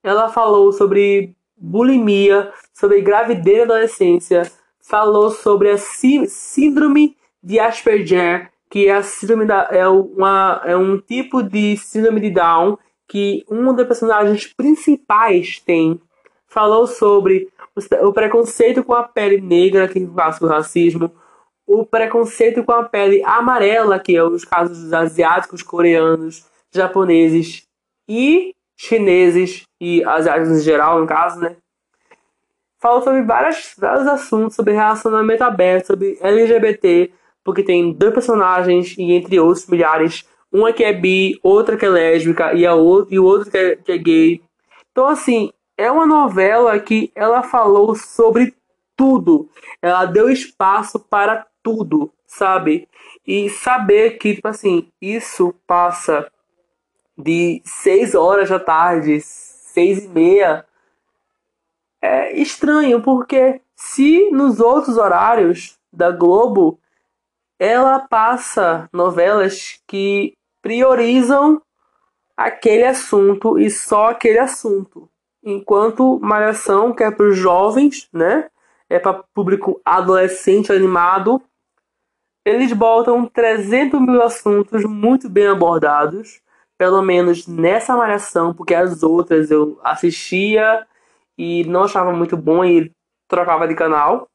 ela 0.03 0.29
falou 0.29 0.73
sobre 0.73 1.35
bulimia, 1.57 2.53
sobre 2.73 3.01
gravidez 3.01 3.59
na 3.59 3.75
adolescência, 3.75 4.51
falou 4.81 5.31
sobre 5.31 5.71
a 5.71 5.79
síndrome 5.79 7.17
de 7.43 7.59
Asperger, 7.59 8.51
que 8.71 8.87
é 8.87 8.95
a 8.95 9.03
síndrome 9.03 9.45
da, 9.45 9.69
é, 9.71 9.87
uma, 9.89 10.63
é 10.65 10.77
um 10.77 10.99
tipo 10.99 11.43
de 11.43 11.77
síndrome 11.77 12.21
de 12.21 12.31
Down 12.31 12.79
que 13.09 13.45
um 13.51 13.75
dos 13.75 13.87
personagens 13.87 14.47
principais 14.47 15.59
tem. 15.59 16.01
Falou 16.47 16.87
sobre 16.87 17.49
o 18.03 18.13
preconceito 18.13 18.85
com 18.85 18.95
a 18.95 19.03
pele 19.03 19.41
negra, 19.41 19.89
que 19.89 20.07
faz 20.07 20.41
o 20.41 20.47
racismo, 20.47 21.13
o 21.67 21.85
preconceito 21.85 22.63
com 22.63 22.73
a 22.73 22.85
pele 22.85 23.23
amarela, 23.25 23.99
que 23.99 24.17
é 24.17 24.23
os 24.23 24.45
casos 24.45 24.79
dos 24.79 24.93
asiáticos, 24.93 25.63
coreanos, 25.63 26.45
japoneses 26.73 27.67
e 28.09 28.55
chineses 28.77 29.65
e 29.81 30.03
asiáticos 30.05 30.59
em 30.59 30.63
geral, 30.63 31.01
no 31.01 31.07
caso, 31.07 31.41
né? 31.41 31.57
Falou 32.79 33.03
sobre 33.03 33.23
várias, 33.23 33.75
vários 33.77 34.07
assuntos, 34.07 34.57
sobre 34.57 34.73
relacionamento 34.73 35.45
aberto, 35.45 35.89
sobre 35.89 36.19
LGBT, 36.21 37.13
porque 37.45 37.63
tem 37.63 37.93
dois 37.93 38.13
personagens 38.13 38.95
e 38.99 39.13
entre 39.13 39.39
outros 39.41 39.67
milhares, 39.67 40.25
uma 40.53 40.73
que 40.73 40.85
é 40.85 40.93
bi, 40.93 41.39
outra 41.43 41.77
que 41.77 41.87
é 41.87 41.89
lésbica 41.89 42.53
e, 42.55 42.67
a 42.67 42.75
outra, 42.75 43.15
e 43.15 43.19
o 43.19 43.25
outro 43.25 43.51
que 43.51 43.57
é, 43.57 43.77
que 43.77 43.93
é 43.93 43.99
gay. 43.99 44.43
Então, 44.91 45.07
assim, 45.07 45.53
é 45.77 45.91
uma 45.91 46.07
novela 46.07 46.79
que 46.79 47.11
ela 47.15 47.43
falou 47.43 47.95
sobre 47.95 48.55
tudo. 48.97 49.49
Ela 49.81 50.05
deu 50.05 50.29
espaço 50.29 50.99
para 50.99 51.47
tudo, 51.63 52.13
sabe? 52.27 52.89
E 53.27 53.49
saber 53.49 54.19
que, 54.19 54.35
tipo 54.35 54.49
assim, 54.49 54.89
isso 55.01 55.55
passa 55.67 56.31
de 57.17 57.63
6 57.65 58.15
horas 58.15 58.49
da 58.49 58.59
tarde, 58.59 59.21
6 59.21 60.05
e 60.05 60.09
meia, 60.09 60.67
é 62.03 62.33
estranho, 62.41 63.03
porque 63.03 63.61
se 63.77 64.31
nos 64.31 64.59
outros 64.59 64.97
horários 64.97 65.79
da 65.93 66.11
Globo 66.11 66.80
ela 67.61 68.01
passa 68.01 68.89
novelas 68.91 69.79
que 69.87 70.33
priorizam 70.63 71.61
aquele 72.35 72.85
assunto 72.87 73.59
e 73.59 73.69
só 73.69 74.09
aquele 74.09 74.39
assunto. 74.39 75.11
Enquanto 75.45 76.19
Malhação, 76.21 76.95
que 76.95 77.05
é 77.05 77.11
para 77.11 77.29
os 77.29 77.37
jovens, 77.37 78.09
né? 78.15 78.49
É 78.89 78.99
para 78.99 79.23
público 79.35 79.79
adolescente 79.85 80.73
animado, 80.73 81.41
eles 82.47 82.73
botam 82.73 83.27
300 83.27 84.01
mil 84.01 84.23
assuntos 84.23 84.83
muito 84.85 85.29
bem 85.29 85.47
abordados, 85.47 86.41
pelo 86.79 87.03
menos 87.03 87.47
nessa 87.47 87.95
Malhação, 87.95 88.55
porque 88.55 88.75
as 88.75 89.03
outras 89.03 89.51
eu 89.51 89.79
assistia 89.85 90.87
e 91.37 91.63
não 91.65 91.85
achava 91.85 92.11
muito 92.11 92.39
bom 92.39 92.65
e 92.65 92.91
trocava 93.29 93.69
de 93.69 93.75
canal, 93.75 94.27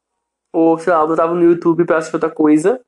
ou 0.52 0.78
sei 0.78 0.92
lá, 0.92 1.00
eu 1.00 1.08
botava 1.08 1.34
no 1.34 1.42
YouTube 1.42 1.84
para 1.84 1.98
assistir 1.98 2.16
outra 2.16 2.30
coisa. 2.30 2.80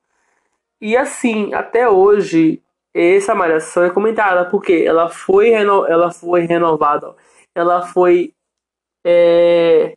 E 0.81 0.95
assim, 0.95 1.53
até 1.53 1.89
hoje, 1.89 2.61
essa 2.93 3.35
malhação 3.35 3.83
é 3.83 3.89
comentada 3.89 4.45
porque 4.49 4.83
ela 4.85 5.09
foi, 5.09 5.49
reno... 5.49 5.85
ela 5.85 6.11
foi 6.11 6.41
renovada, 6.41 7.15
ela 7.53 7.81
foi 7.81 8.33
é... 9.05 9.93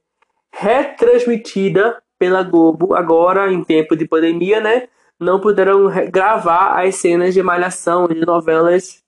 retransmitida 0.53 2.03
pela 2.19 2.43
Globo 2.43 2.95
agora 2.95 3.53
em 3.53 3.65
tempo 3.65 3.97
de 3.97 4.07
pandemia, 4.07 4.61
né? 4.61 4.89
Não 5.19 5.41
puderam 5.41 5.89
gravar 6.11 6.81
as 6.85 6.97
cenas 6.97 7.35
de 7.35 7.43
malhação, 7.43 8.09
de 8.09 8.25
novelas, 8.27 9.03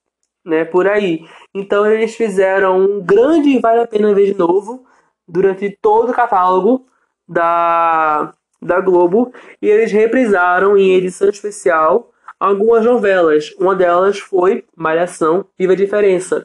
né? 0.45 0.65
Por 0.65 0.87
aí. 0.87 1.27
Então 1.53 1.85
eles 1.85 2.15
fizeram 2.15 2.79
um 2.79 3.01
grande 3.01 3.59
Vale 3.59 3.81
a 3.81 3.87
Pena 3.87 4.13
Ver 4.13 4.27
de 4.27 4.37
Novo 4.37 4.85
durante 5.27 5.77
todo 5.81 6.11
o 6.11 6.13
catálogo 6.13 6.85
da 7.27 8.33
da 8.65 8.79
Globo 8.81 9.31
e 9.61 9.69
eles 9.69 9.91
reprisaram 9.91 10.77
em 10.77 10.95
edição 10.95 11.29
especial 11.29 12.11
algumas 12.39 12.83
novelas. 12.83 13.53
Uma 13.59 13.75
delas 13.75 14.19
foi 14.19 14.65
Malhação 14.75 15.45
Viva 15.57 15.73
a 15.73 15.75
Diferença. 15.75 16.43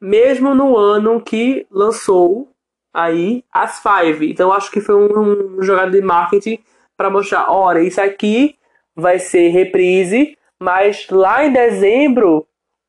Mesmo 0.00 0.54
no 0.54 0.76
ano 0.76 1.20
que 1.20 1.66
lançou 1.70 2.48
aí 2.94 3.44
as 3.52 3.82
Five. 3.82 4.30
Então 4.30 4.52
acho 4.52 4.70
que 4.70 4.80
foi 4.80 4.94
um, 4.94 5.58
um 5.58 5.62
jogada 5.62 5.90
de 5.90 6.00
marketing 6.00 6.58
para 6.96 7.10
mostrar, 7.10 7.50
olha, 7.50 7.80
isso 7.80 8.00
aqui 8.00 8.56
vai 8.94 9.18
ser 9.18 9.48
reprise, 9.48 10.36
mas 10.58 11.06
lá 11.10 11.44
em 11.44 11.52
dezembro, 11.52 12.46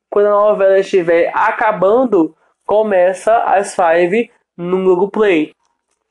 quando 0.10 0.28
a 0.28 0.32
novela 0.32 0.80
estiver 0.80 1.30
acabando, 1.36 2.34
começa 2.66 3.36
as 3.44 3.76
Five 3.76 4.32
no 4.56 4.84
Google 4.84 5.12
Play. 5.12 5.54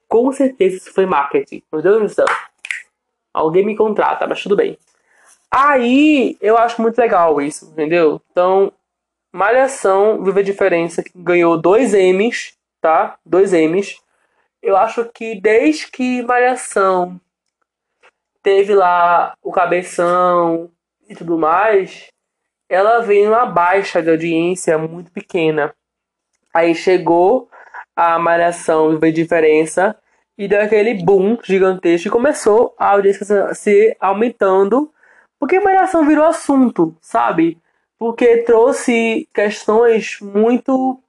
Com 0.08 0.32
certeza 0.32 0.76
isso 0.76 0.92
foi 0.92 1.06
marketing. 1.06 1.62
Meu 1.72 1.82
Deus 1.82 2.00
do 2.00 2.08
céu. 2.08 2.26
Alguém 3.32 3.64
me 3.64 3.76
contrata, 3.76 4.26
mas 4.26 4.42
tudo 4.42 4.56
bem. 4.56 4.78
Aí 5.50 6.36
eu 6.40 6.56
acho 6.56 6.80
muito 6.80 6.98
legal 6.98 7.40
isso, 7.40 7.66
entendeu? 7.66 8.20
Então, 8.30 8.72
Malhação 9.32 10.22
Viva 10.24 10.40
a 10.40 10.42
Diferença 10.42 11.04
ganhou 11.14 11.60
dois 11.60 11.92
M's, 11.92 12.56
tá? 12.80 13.18
Dois 13.24 13.52
M's. 13.52 14.00
Eu 14.62 14.76
acho 14.76 15.04
que 15.12 15.40
desde 15.40 15.90
que 15.90 16.22
Malhação 16.22 17.20
teve 18.42 18.74
lá 18.74 19.34
o 19.42 19.52
cabeção 19.52 20.70
e 21.08 21.14
tudo 21.14 21.38
mais, 21.38 22.08
ela 22.68 23.00
veio 23.00 23.30
uma 23.30 23.46
baixa 23.46 24.02
de 24.02 24.10
audiência 24.10 24.78
muito 24.78 25.10
pequena. 25.10 25.74
Aí 26.52 26.74
chegou 26.74 27.48
a 27.96 28.18
Malhação 28.18 28.98
ver 28.98 29.10
diferença 29.10 29.96
e 30.36 30.46
deu 30.46 30.60
aquele 30.60 31.02
boom 31.02 31.38
gigantesco 31.42 32.08
e 32.08 32.10
começou 32.10 32.74
a 32.78 32.90
audiência 32.90 33.54
se 33.54 33.96
aumentando 33.98 34.92
porque 35.38 35.60
Malhação 35.60 36.06
virou 36.06 36.24
assunto, 36.24 36.96
sabe? 37.00 37.58
Porque 37.98 38.38
trouxe 38.38 39.28
questões 39.34 40.18
muito 40.20 41.00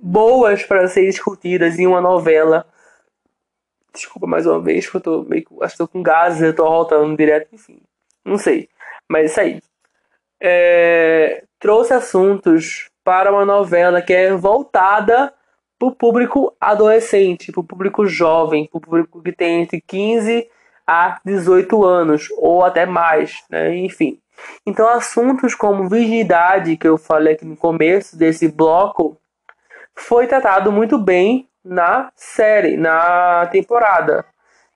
boas 0.00 0.64
para 0.64 0.88
serem 0.88 1.10
discutidas 1.10 1.78
em 1.78 1.86
uma 1.86 2.00
novela. 2.00 2.66
Desculpa 3.92 4.26
mais 4.26 4.46
uma 4.46 4.60
vez, 4.60 4.86
porque 4.86 4.96
eu 4.96 5.00
tô 5.02 5.22
meio 5.22 5.46
acho 5.60 5.74
que 5.74 5.78
tô 5.78 5.88
com 5.88 6.02
gases, 6.02 6.42
eu 6.42 6.54
tô 6.54 6.64
voltando 6.64 7.16
direto, 7.16 7.48
enfim. 7.52 7.80
Não 8.24 8.38
sei. 8.38 8.68
Mas 9.08 9.30
isso 9.30 9.40
aí. 9.40 9.60
É, 10.40 11.44
trouxe 11.58 11.94
assuntos 11.94 12.90
para 13.04 13.30
uma 13.30 13.44
novela 13.44 14.02
que 14.02 14.12
é 14.12 14.34
voltada 14.34 15.32
para 15.82 15.88
o 15.88 15.92
público 15.92 16.56
adolescente, 16.60 17.50
para 17.50 17.60
o 17.60 17.64
público 17.64 18.06
jovem, 18.06 18.68
para 18.68 18.78
o 18.78 18.80
público 18.80 19.20
que 19.20 19.32
tem 19.32 19.62
entre 19.62 19.80
15 19.80 20.48
a 20.86 21.18
18 21.24 21.84
anos 21.84 22.28
ou 22.38 22.64
até 22.64 22.86
mais, 22.86 23.42
né? 23.50 23.76
enfim. 23.76 24.20
Então, 24.64 24.88
assuntos 24.88 25.56
como 25.56 25.88
virgindade, 25.88 26.76
que 26.76 26.86
eu 26.86 26.96
falei 26.96 27.34
aqui 27.34 27.44
no 27.44 27.56
começo 27.56 28.16
desse 28.16 28.46
bloco, 28.46 29.16
foi 29.92 30.28
tratado 30.28 30.70
muito 30.70 30.98
bem 30.98 31.48
na 31.64 32.12
série, 32.14 32.76
na 32.76 33.48
temporada, 33.50 34.24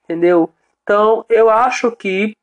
entendeu? 0.03 0.49
Então, 0.83 1.23
eu 1.29 1.49
acho 1.49 1.89
que 1.91 2.35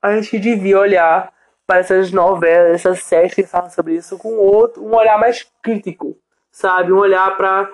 a 0.00 0.14
gente 0.14 0.38
devia 0.38 0.78
olhar 0.78 1.32
para 1.66 1.80
essas 1.80 2.12
novelas, 2.12 2.74
essas 2.74 3.02
séries 3.02 3.34
que 3.34 3.42
falam 3.42 3.70
sobre 3.70 3.94
isso 3.94 4.16
com 4.16 4.34
outro, 4.36 4.84
um 4.84 4.94
olhar 4.94 5.18
mais 5.18 5.44
crítico, 5.60 6.16
sabe? 6.52 6.92
Um 6.92 6.98
olhar 6.98 7.36
para 7.36 7.68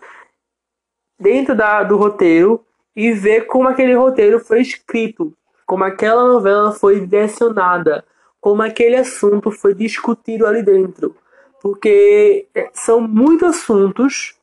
dentro 1.19 1.55
da, 1.55 1.83
do 1.83 1.97
roteiro 1.97 2.65
e 2.95 3.13
ver 3.13 3.47
como 3.47 3.69
aquele 3.69 3.95
roteiro 3.95 4.41
foi 4.41 4.61
escrito, 4.61 5.33
como 5.67 5.85
aquela 5.85 6.27
novela 6.27 6.73
foi 6.73 7.01
direcionada, 7.01 8.05
como 8.41 8.63
aquele 8.63 8.97
assunto 8.97 9.51
foi 9.51 9.75
discutido 9.75 10.47
ali 10.47 10.63
dentro. 10.63 11.15
Porque 11.61 12.47
é, 12.55 12.71
são 12.73 13.01
muitos 13.01 13.49
assuntos 13.49 14.37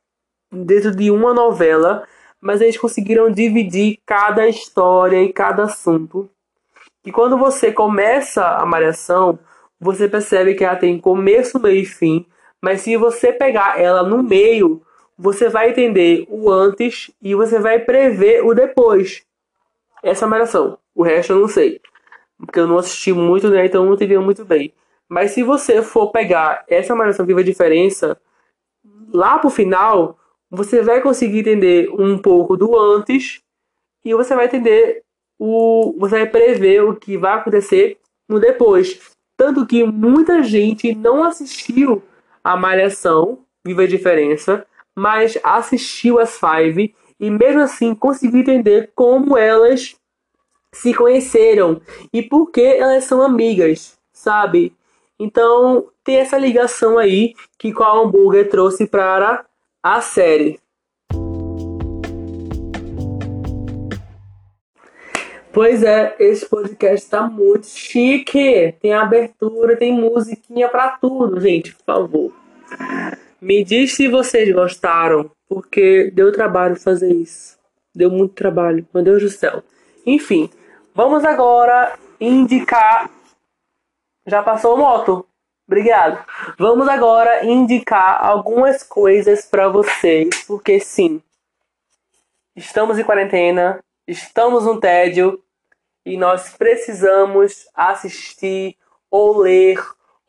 dentro 0.52 0.96
de 0.96 1.10
uma 1.10 1.34
novela, 1.34 2.08
mas 2.40 2.62
eles 2.62 2.78
conseguiram 2.78 3.32
dividir 3.32 4.00
cada 4.06 4.48
história 4.48 5.22
e 5.24 5.34
cada 5.34 5.64
assunto. 5.64 6.30
E 7.06 7.12
quando 7.12 7.38
você 7.38 7.72
começa 7.72 8.46
a 8.46 8.66
Malhação, 8.66 9.40
você 9.80 10.08
percebe 10.08 10.56
que 10.56 10.64
ela 10.64 10.76
tem 10.76 11.00
começo, 11.00 11.60
meio 11.60 11.82
e 11.82 11.86
fim, 11.86 12.26
mas 12.62 12.82
se 12.82 12.98
você 12.98 13.32
pegar 13.32 13.80
ela 13.80 14.02
no 14.02 14.24
meio, 14.24 14.82
você 15.18 15.50
vai 15.50 15.70
entender 15.70 16.26
o 16.30 16.52
antes 16.52 17.12
e 17.22 17.34
você 17.34 17.60
vai 17.60 17.80
prever 17.80 18.44
o 18.44 18.54
depois. 18.54 19.24
Essa 20.04 20.26
é 20.26 20.30
a. 20.30 20.78
O 20.94 21.04
resto 21.04 21.34
eu 21.34 21.40
não 21.40 21.48
sei. 21.48 21.82
Porque 22.38 22.60
eu 22.60 22.68
não 22.68 22.78
assisti 22.78 23.14
muito, 23.14 23.50
né? 23.50 23.66
Então 23.66 23.84
eu 23.84 23.88
não 23.88 23.96
entendi 23.96 24.18
muito 24.18 24.44
bem. 24.44 24.74
Mas 25.08 25.32
se 25.32 25.44
você 25.44 25.82
for 25.82 26.12
pegar 26.12 26.64
essa 26.68 26.96
Malhação 26.96 27.26
Viva 27.26 27.40
a 27.40 27.44
Diferença, 27.44 28.20
lá 29.14 29.40
pro 29.40 29.50
final, 29.50 30.20
você 30.50 30.82
vai 30.82 31.02
conseguir 31.02 31.40
entender 31.40 31.90
um 31.90 32.18
pouco 32.18 32.58
do 32.58 32.78
antes 32.78 33.42
e 34.04 34.14
você 34.14 34.36
vai 34.36 34.46
entender 34.46 35.04
o. 35.40 35.96
Você 36.00 36.16
vai 36.16 36.30
prever 36.30 36.84
o 36.84 36.96
que 36.96 37.18
vai 37.18 37.34
acontecer 37.34 37.98
no 38.28 38.40
depois. 38.40 39.16
Tanto 39.38 39.66
que 39.66 39.84
muita 39.84 40.44
gente 40.44 40.94
não 40.96 41.24
assistiu 41.24 42.02
a 42.44 42.56
Malhação 42.56 43.40
Viva 43.66 43.84
a 43.84 43.88
Diferença, 43.88 44.66
mas 44.96 45.38
assistiu 45.44 46.20
as 46.20 46.40
Five 46.40 46.96
e 47.20 47.30
mesmo 47.30 47.62
assim 47.62 47.94
conseguiu 47.94 48.40
entender 48.40 48.92
como 48.96 49.38
elas 49.38 49.96
se 50.72 50.94
conheceram 50.94 51.82
e 52.12 52.22
por 52.22 52.52
que 52.52 52.62
elas 52.62 53.04
são 53.06 53.22
amigas, 53.22 53.98
sabe? 54.12 54.74
Então 55.20 55.88
tem 56.04 56.18
essa 56.18 56.38
ligação 56.38 56.98
aí 56.98 57.34
que 57.58 57.74
o 57.74 57.84
hambúrguer 57.84 58.50
trouxe 58.50 58.86
para 58.88 59.46
a 59.82 60.02
série. 60.02 60.60
Pois 65.54 65.84
é, 65.84 66.14
esse 66.20 66.46
podcast 66.50 67.10
tá 67.10 67.22
muito 67.22 67.68
chique. 67.68 68.76
Tem 68.82 68.94
abertura, 68.94 69.78
tem 69.78 69.94
musiquinha 69.94 70.68
para 70.68 70.98
tudo, 70.98 71.40
gente, 71.40 71.74
por 71.76 71.86
favor. 71.86 72.34
Me 73.42 73.64
diz 73.64 73.94
se 73.94 74.08
vocês 74.08 74.54
gostaram, 74.54 75.30
porque 75.48 76.10
deu 76.12 76.32
trabalho 76.32 76.76
fazer 76.76 77.12
isso. 77.14 77.58
Deu 77.94 78.10
muito 78.10 78.34
trabalho, 78.34 78.88
meu 78.94 79.04
Deus 79.04 79.22
do 79.22 79.30
céu. 79.30 79.64
Enfim, 80.06 80.50
vamos 80.94 81.24
agora 81.26 81.98
indicar. 82.20 83.10
Já 84.26 84.42
passou 84.42 84.78
moto? 84.78 85.26
Obrigado. 85.68 86.24
Vamos 86.58 86.88
agora 86.88 87.46
indicar 87.46 88.24
algumas 88.24 88.84
coisas 88.84 89.46
para 89.46 89.68
vocês, 89.68 90.44
porque 90.46 90.80
sim, 90.80 91.22
estamos 92.56 92.98
em 92.98 93.04
quarentena, 93.04 93.84
estamos 94.08 94.66
no 94.66 94.80
tédio 94.80 95.42
e 96.06 96.18
nós 96.18 96.56
precisamos 96.56 97.68
assistir 97.74 98.78
ou 99.10 99.40
ler 99.40 99.80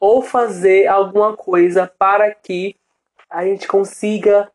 ou 0.01 0.23
fazer 0.23 0.87
alguma 0.87 1.37
coisa 1.37 1.87
para 1.99 2.35
que 2.35 2.75
a 3.31 3.45
gente 3.45 3.67
consiga 3.67 4.51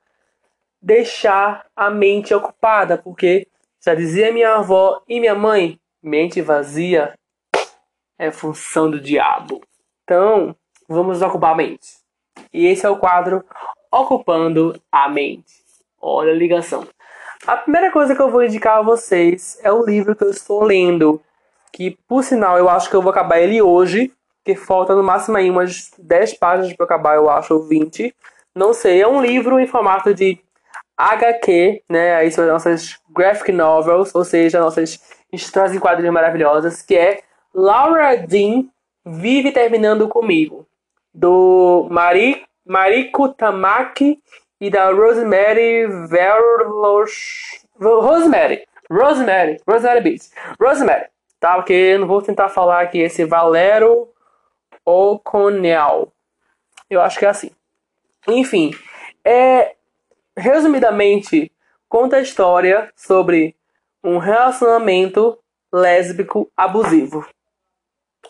deixar 0.81 1.65
a 1.75 1.89
mente 1.89 2.33
ocupada, 2.33 2.97
porque 2.97 3.47
já 3.83 3.93
dizia 3.93 4.31
minha 4.31 4.55
avó 4.55 5.01
e 5.07 5.19
minha 5.19 5.35
mãe, 5.35 5.79
mente 6.01 6.41
vazia 6.41 7.13
é 8.17 8.31
função 8.31 8.89
do 8.89 8.99
diabo. 8.99 9.61
Então, 10.03 10.55
vamos 10.87 11.21
ocupar 11.21 11.53
a 11.53 11.55
mente. 11.55 12.01
E 12.53 12.67
esse 12.67 12.85
é 12.85 12.89
o 12.89 12.97
quadro 12.97 13.43
Ocupando 13.91 14.79
a 14.91 15.09
Mente. 15.09 15.53
Olha 15.99 16.31
a 16.31 16.35
ligação. 16.35 16.87
A 17.47 17.57
primeira 17.57 17.91
coisa 17.91 18.15
que 18.15 18.21
eu 18.21 18.29
vou 18.29 18.43
indicar 18.43 18.77
a 18.77 18.81
vocês 18.83 19.59
é 19.63 19.71
o 19.71 19.83
livro 19.83 20.15
que 20.15 20.23
eu 20.23 20.29
estou 20.29 20.63
lendo, 20.63 21.19
que 21.73 21.97
por 22.07 22.23
sinal 22.23 22.57
eu 22.57 22.69
acho 22.69 22.89
que 22.89 22.95
eu 22.95 23.01
vou 23.01 23.09
acabar 23.09 23.39
ele 23.39 23.61
hoje, 23.61 24.13
que 24.45 24.55
falta 24.55 24.95
no 24.95 25.03
máximo 25.03 25.37
aí 25.37 25.49
umas 25.49 25.91
10 25.97 26.35
páginas 26.35 26.73
para 26.73 26.85
acabar, 26.85 27.15
eu 27.15 27.29
acho, 27.29 27.55
ou 27.55 27.63
20. 27.63 28.13
Não 28.55 28.73
sei, 28.73 29.01
é 29.01 29.07
um 29.07 29.21
livro 29.21 29.59
em 29.59 29.67
formato 29.67 30.13
de 30.13 30.39
HQ, 30.97 31.83
né? 31.89 32.15
Aí 32.15 32.31
são 32.31 32.43
as 32.43 32.49
nossas 32.49 32.99
graphic 33.09 33.51
novels, 33.51 34.13
ou 34.13 34.25
seja, 34.25 34.59
nossas 34.59 34.99
histórias 35.31 35.73
em 35.73 35.79
quadrinhos 35.79 36.13
maravilhosas, 36.13 36.81
que 36.81 36.95
é 36.95 37.23
Laura 37.53 38.15
Dean 38.17 38.65
Vive 39.05 39.51
Terminando 39.51 40.07
Comigo, 40.07 40.67
do 41.13 41.87
Mari, 41.89 42.45
Mariko 42.65 43.29
Tamaki 43.29 44.21
e 44.59 44.69
da 44.69 44.91
Rosemary 44.91 45.87
Verlos... 46.07 47.65
Rosemary. 47.79 48.63
Rosemary. 48.91 49.59
Rosemary 49.67 50.01
Beats. 50.01 50.31
Rosemary. 50.61 51.05
Tá? 51.39 51.55
Porque 51.55 51.73
eu 51.73 51.99
não 51.99 52.07
vou 52.07 52.21
tentar 52.21 52.49
falar 52.49 52.81
aqui 52.81 52.99
esse 52.99 53.25
Valero 53.25 54.09
O'Connell. 54.85 56.11
Eu 56.89 57.01
acho 57.01 57.17
que 57.17 57.25
é 57.25 57.29
assim. 57.29 57.49
Enfim. 58.27 58.71
É... 59.23 59.75
Resumidamente, 60.37 61.51
conta 61.89 62.17
a 62.17 62.21
história 62.21 62.91
sobre 62.95 63.55
um 64.03 64.17
relacionamento 64.17 65.37
lésbico 65.71 66.49
abusivo. 66.55 67.27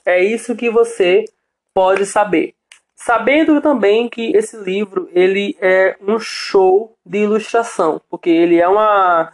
É 0.06 0.24
isso 0.24 0.56
que 0.56 0.70
você 0.70 1.26
pode 1.74 2.06
saber. 2.06 2.56
Sabendo 2.96 3.62
também 3.62 4.10
que 4.10 4.36
esse 4.36 4.58
livro 4.58 5.10
ele 5.12 5.58
é 5.60 5.96
um 6.02 6.20
show 6.20 6.96
de 7.06 7.20
ilustração, 7.20 8.02
porque 8.10 8.30
ele 8.30 8.60
é 8.60 8.68
uma 8.68 9.32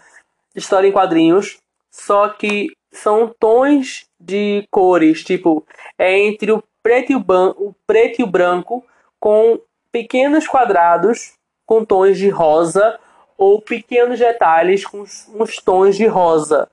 história 0.56 0.88
em 0.88 0.92
quadrinhos, 0.92 1.58
só 1.92 2.30
que 2.30 2.72
são 2.92 3.34
tons 3.40 4.08
de 4.20 4.66
cores, 4.72 5.24
tipo, 5.24 5.66
é 5.98 6.18
entre 6.18 6.52
o 6.52 6.64
preto 6.82 7.12
e 7.12 7.16
o, 7.16 7.20
o 7.20 7.76
preto 7.86 8.22
e 8.22 8.24
o 8.24 8.28
branco 8.28 8.86
com 9.20 9.60
pequenos 9.92 10.48
quadrados 10.48 11.34
com 11.66 11.84
tons 11.84 12.18
de 12.18 12.30
rosa 12.30 13.00
ou 13.38 13.62
pequenos 13.62 14.20
detalhes 14.20 14.86
com 14.86 15.02
uns 15.02 15.58
tons 15.58 15.96
de 15.96 16.06
rosa. 16.06 16.70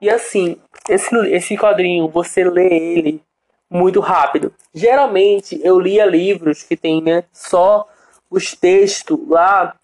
E 0.00 0.10
assim, 0.10 0.56
esse, 0.88 1.16
esse 1.28 1.56
quadrinho, 1.56 2.08
você 2.08 2.44
lê 2.44 2.68
ele 2.68 3.22
muito 3.70 4.00
rápido. 4.00 4.52
Geralmente 4.72 5.60
eu 5.64 5.80
lia 5.80 6.04
livros 6.04 6.62
que 6.62 6.76
tem 6.76 7.02
né, 7.02 7.24
só 7.32 7.88
os 8.30 8.54
textos 8.54 9.18
lá 9.28 9.74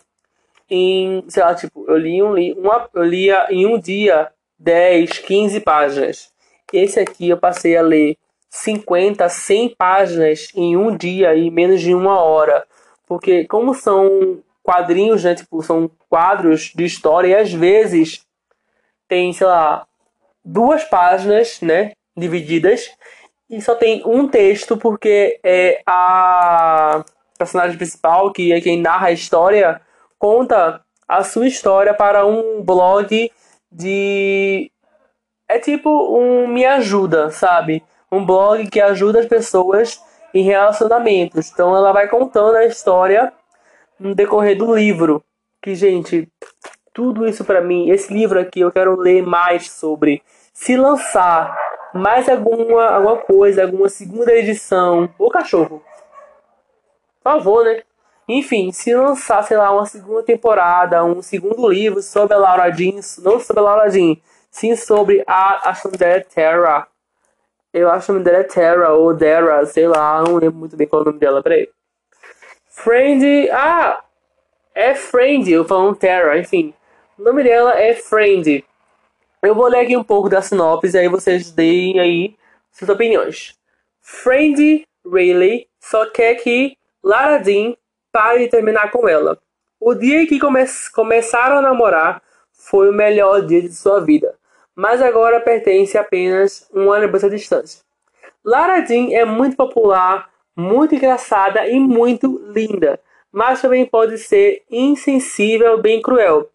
em, 0.68 1.24
sei 1.28 1.43
lá, 1.43 1.55
tipo, 1.55 1.85
eu 1.89 1.97
li 1.97 2.22
um 2.22 2.35
uma, 2.59 2.89
eu 2.95 3.03
lia 3.03 3.47
em 3.51 3.66
um 3.66 3.78
dia 3.78 4.31
10, 4.59 5.18
15 5.18 5.61
páginas. 5.61 6.31
Esse 6.72 7.01
aqui 7.01 7.28
eu 7.28 7.37
passei 7.37 7.76
a 7.76 7.83
ler 7.83 8.16
50, 8.49 9.28
100 9.28 9.74
páginas 9.76 10.49
em 10.55 10.76
um 10.76 10.97
dia 10.97 11.35
e 11.35 11.51
menos 11.51 11.81
de 11.81 11.95
uma 11.95 12.20
hora. 12.20 12.64
Porque 13.11 13.44
como 13.46 13.74
são 13.74 14.40
quadrinhos, 14.62 15.24
né, 15.24 15.34
tipo, 15.34 15.61
são 15.64 15.90
quadros 16.08 16.70
de 16.72 16.84
história 16.84 17.26
e 17.26 17.34
às 17.34 17.52
vezes 17.52 18.24
tem, 19.08 19.32
sei 19.32 19.48
lá, 19.48 19.84
duas 20.44 20.84
páginas, 20.84 21.61
né, 21.61 21.90
divididas 22.16 22.88
e 23.50 23.61
só 23.61 23.74
tem 23.74 24.00
um 24.06 24.28
texto 24.28 24.76
porque 24.76 25.40
é 25.42 25.82
a 25.84 27.04
personagem 27.36 27.76
principal, 27.76 28.32
que 28.32 28.52
é 28.52 28.61
quem 28.61 28.80
narra 28.80 29.08
a 29.08 29.12
história, 29.12 29.80
conta 30.16 30.80
a 31.08 31.24
sua 31.24 31.48
história 31.48 31.92
para 31.92 32.24
um 32.24 32.62
blog 32.62 33.28
de 33.72 34.70
é 35.48 35.58
tipo 35.58 35.90
um 36.16 36.46
me 36.46 36.64
ajuda, 36.64 37.32
sabe? 37.32 37.82
Um 38.12 38.24
blog 38.24 38.70
que 38.70 38.80
ajuda 38.80 39.18
as 39.18 39.26
pessoas 39.26 40.00
em 40.35 40.43
relacionamentos. 40.43 41.51
Então 41.51 41.76
ela 41.76 41.93
vai 41.93 42.09
contando 42.09 42.57
a 42.57 42.64
história 42.64 43.33
no 43.99 44.14
decorrer 44.14 44.57
do 44.57 44.74
livro. 44.74 45.22
Que 45.62 45.74
gente, 45.74 46.28
tudo 46.93 47.26
isso 47.26 47.45
para 47.45 47.61
mim, 47.61 47.91
esse 47.91 48.12
livro 48.12 48.39
aqui 48.41 48.61
eu 48.61 48.72
quero 48.72 48.97
ler 48.99 49.22
mais 49.22 49.70
sobre. 49.70 50.22
Se 50.53 50.76
lançar 50.76 51.57
mais 51.95 52.28
alguma, 52.28 52.87
alguma 52.87 53.16
coisa, 53.18 53.62
alguma 53.62 53.89
segunda 53.89 54.33
edição. 54.33 55.09
Ô 55.18 55.28
cachorro. 55.28 55.83
Por 57.22 57.33
favor, 57.33 57.64
né? 57.64 57.83
Enfim, 58.28 58.70
se 58.70 58.95
lançar, 58.95 59.43
sei 59.43 59.57
lá, 59.57 59.72
uma 59.72 59.87
segunda 59.87 60.22
temporada, 60.22 61.05
um 61.05 61.20
segundo 61.20 61.68
livro 61.68 62.01
sobre 62.01 62.35
a 62.35 62.39
Laura 62.39 62.70
Jean, 62.70 63.01
não 63.18 63.41
sobre 63.41 63.61
a 63.61 63.64
Laura 63.64 63.91
Jean, 63.91 64.16
sim 64.51 64.76
sobre 64.76 65.24
a, 65.26 65.70
a 65.70 65.74
Sandra 65.74 66.24
Terra. 66.33 66.87
Eu 67.72 67.88
acho 67.90 68.10
o 68.10 68.14
nome 68.14 68.24
dela 68.24 68.38
é 68.38 68.44
Terra 68.44 68.92
ou 68.92 69.14
Dara, 69.14 69.64
sei 69.66 69.86
lá, 69.86 70.22
não 70.22 70.36
lembro 70.36 70.58
muito 70.58 70.76
bem 70.76 70.86
qual 70.86 71.02
é 71.02 71.04
o 71.04 71.06
nome 71.06 71.18
dela, 71.18 71.42
peraí. 71.42 71.68
Friend. 72.68 73.50
Ah! 73.50 74.02
É 74.74 74.94
Friend, 74.94 75.50
eu 75.50 75.64
falo 75.64 75.94
Terra, 75.94 76.38
enfim. 76.38 76.74
O 77.18 77.22
nome 77.22 77.42
dela 77.42 77.78
é 77.78 77.94
Friend. 77.94 78.64
Eu 79.42 79.54
vou 79.54 79.68
ler 79.68 79.80
aqui 79.80 79.96
um 79.96 80.04
pouco 80.04 80.28
da 80.28 80.42
sinopse 80.42 80.96
aí 80.96 81.08
vocês 81.08 81.50
deem 81.50 81.98
aí 81.98 82.36
suas 82.72 82.90
opiniões. 82.90 83.56
Friend 84.00 84.84
Rayleigh 85.04 85.66
só 85.78 86.06
quer 86.06 86.34
que 86.36 86.76
Lara 87.02 87.38
Dean 87.38 87.74
pare 88.12 88.40
de 88.40 88.48
terminar 88.48 88.90
com 88.90 89.08
ela. 89.08 89.38
O 89.78 89.94
dia 89.94 90.22
em 90.22 90.26
que 90.26 90.38
come 90.38 90.64
começaram 90.92 91.58
a 91.58 91.62
namorar 91.62 92.22
foi 92.52 92.90
o 92.90 92.92
melhor 92.92 93.46
dia 93.46 93.62
de 93.62 93.72
sua 93.72 94.00
vida, 94.00 94.34
mas 94.74 95.02
agora 95.02 95.40
pertence 95.40 95.96
apenas 95.98 96.68
um 96.72 96.90
ano 96.90 97.10
de 97.10 97.30
distância. 97.30 97.82
Lara 98.44 98.84
Jean 98.86 99.12
é 99.12 99.24
muito 99.24 99.56
popular, 99.56 100.30
muito 100.56 100.94
engraçada 100.94 101.66
e 101.68 101.78
muito 101.78 102.42
linda, 102.52 102.98
mas 103.32 103.60
também 103.60 103.84
pode 103.84 104.18
ser 104.18 104.62
insensível 104.70 105.80
bem 105.80 106.00
cruel. 106.00 106.50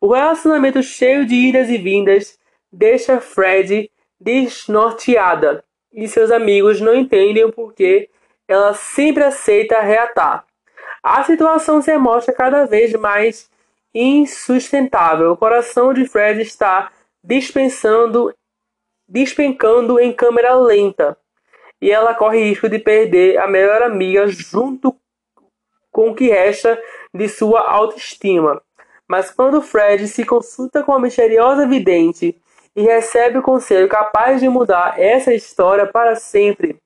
O 0.00 0.12
relacionamento 0.12 0.82
cheio 0.82 1.24
de 1.24 1.34
idas 1.34 1.70
e 1.70 1.78
vindas 1.78 2.38
deixa 2.70 3.20
Fred 3.20 3.90
desnorteada 4.20 5.64
e 5.92 6.08
seus 6.08 6.30
amigos 6.30 6.80
não 6.80 6.94
entendem 6.94 7.50
porque 7.50 8.10
ela 8.48 8.74
sempre 8.74 9.22
aceita 9.22 9.80
reatar. 9.80 10.44
A 11.02 11.22
situação 11.22 11.80
se 11.80 11.96
mostra 11.96 12.34
cada 12.34 12.64
vez 12.66 12.92
mais 12.94 13.48
insustentável. 13.94 15.32
O 15.32 15.36
coração 15.36 15.94
de 15.94 16.06
Fred 16.06 16.40
está 16.42 16.90
dispensando, 17.24 18.34
despencando 19.08 19.98
em 19.98 20.12
câmera 20.12 20.54
lenta 20.54 21.16
e 21.80 21.90
ela 21.90 22.14
corre 22.14 22.44
risco 22.44 22.68
de 22.68 22.78
perder 22.78 23.38
a 23.38 23.46
melhor 23.46 23.82
amiga 23.82 24.26
junto 24.26 24.94
com 25.90 26.10
o 26.10 26.14
que 26.14 26.28
resta 26.28 26.80
de 27.12 27.28
sua 27.28 27.60
autoestima. 27.60 28.62
Mas 29.08 29.30
quando 29.30 29.62
Fred 29.62 30.06
se 30.08 30.24
consulta 30.24 30.82
com 30.82 30.92
a 30.92 31.00
misteriosa 31.00 31.66
vidente 31.66 32.40
e 32.76 32.82
recebe 32.82 33.38
o 33.38 33.42
conselho 33.42 33.88
capaz 33.88 34.40
de 34.40 34.48
mudar 34.48 35.00
essa 35.00 35.32
história 35.32 35.86
para 35.86 36.16
sempre. 36.16 36.80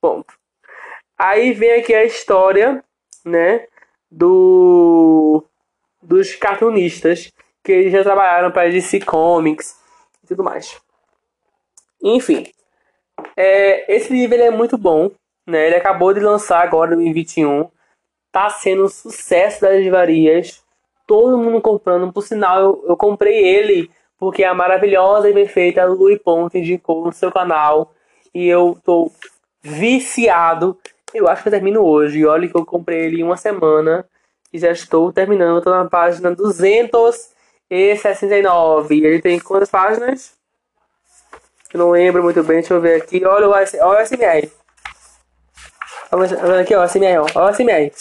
Ponto. 0.00 0.34
Aí 1.18 1.52
vem 1.52 1.72
aqui 1.72 1.94
a 1.94 2.04
história, 2.04 2.82
né, 3.24 3.66
do 4.10 5.44
dos 6.02 6.34
cartunistas 6.34 7.30
que 7.62 7.72
eles 7.72 7.92
já 7.92 8.02
trabalharam 8.02 8.50
para 8.50 8.70
DC 8.70 9.00
Comics 9.00 9.76
e 10.24 10.26
tudo 10.26 10.42
mais. 10.42 10.80
Enfim, 12.02 12.46
é, 13.36 13.94
esse 13.94 14.12
livro 14.12 14.36
é 14.36 14.50
muito 14.50 14.78
bom, 14.78 15.10
né? 15.46 15.66
Ele 15.66 15.76
acabou 15.76 16.14
de 16.14 16.20
lançar 16.20 16.62
agora 16.62 16.92
em 16.92 16.96
2021. 16.96 17.68
Tá 18.32 18.48
sendo 18.48 18.84
um 18.84 18.88
sucesso 18.88 19.60
das 19.60 19.76
livrarias. 19.76 20.62
Todo 21.06 21.38
mundo 21.38 21.60
comprando. 21.60 22.12
Por 22.12 22.22
sinal, 22.22 22.60
eu, 22.60 22.84
eu 22.88 22.96
comprei 22.96 23.44
ele 23.44 23.90
porque 24.18 24.44
a 24.44 24.54
maravilhosa 24.54 25.28
e 25.28 25.34
perfeita 25.34 25.84
Lui 25.84 26.18
Ponte 26.18 26.58
indicou 26.58 27.04
no 27.04 27.12
seu 27.12 27.32
canal. 27.32 27.92
E 28.34 28.46
eu 28.46 28.78
tô 28.84 29.10
viciado. 29.62 30.78
Eu 31.12 31.28
acho 31.28 31.42
que 31.42 31.48
eu 31.48 31.52
termino 31.52 31.82
hoje. 31.82 32.24
Olha 32.24 32.48
que 32.48 32.56
eu 32.56 32.64
comprei 32.64 33.06
ele 33.06 33.20
em 33.20 33.24
uma 33.24 33.36
semana. 33.36 34.06
E 34.52 34.58
já 34.58 34.70
estou 34.70 35.12
terminando. 35.12 35.58
Estou 35.58 35.74
na 35.74 35.88
página 35.88 36.34
269. 37.70 39.04
Ele 39.04 39.22
tem 39.22 39.38
quantas 39.38 39.70
páginas? 39.70 40.34
Eu 41.72 41.78
não 41.78 41.90
lembro 41.90 42.20
muito 42.22 42.42
bem. 42.42 42.58
Deixa 42.58 42.74
eu 42.74 42.80
ver 42.80 43.00
aqui. 43.00 43.24
Olha 43.24 43.48
o, 43.48 43.52
olha 43.52 44.02
o 44.02 44.06
SMR. 44.06 44.50
Olha 46.12 46.60
aqui, 46.60 46.74
ó, 46.74 46.84
SMR, 46.84 47.18
ó. 47.18 47.26
Olha 47.36 47.52
o 47.52 47.54
SMR. 47.54 47.92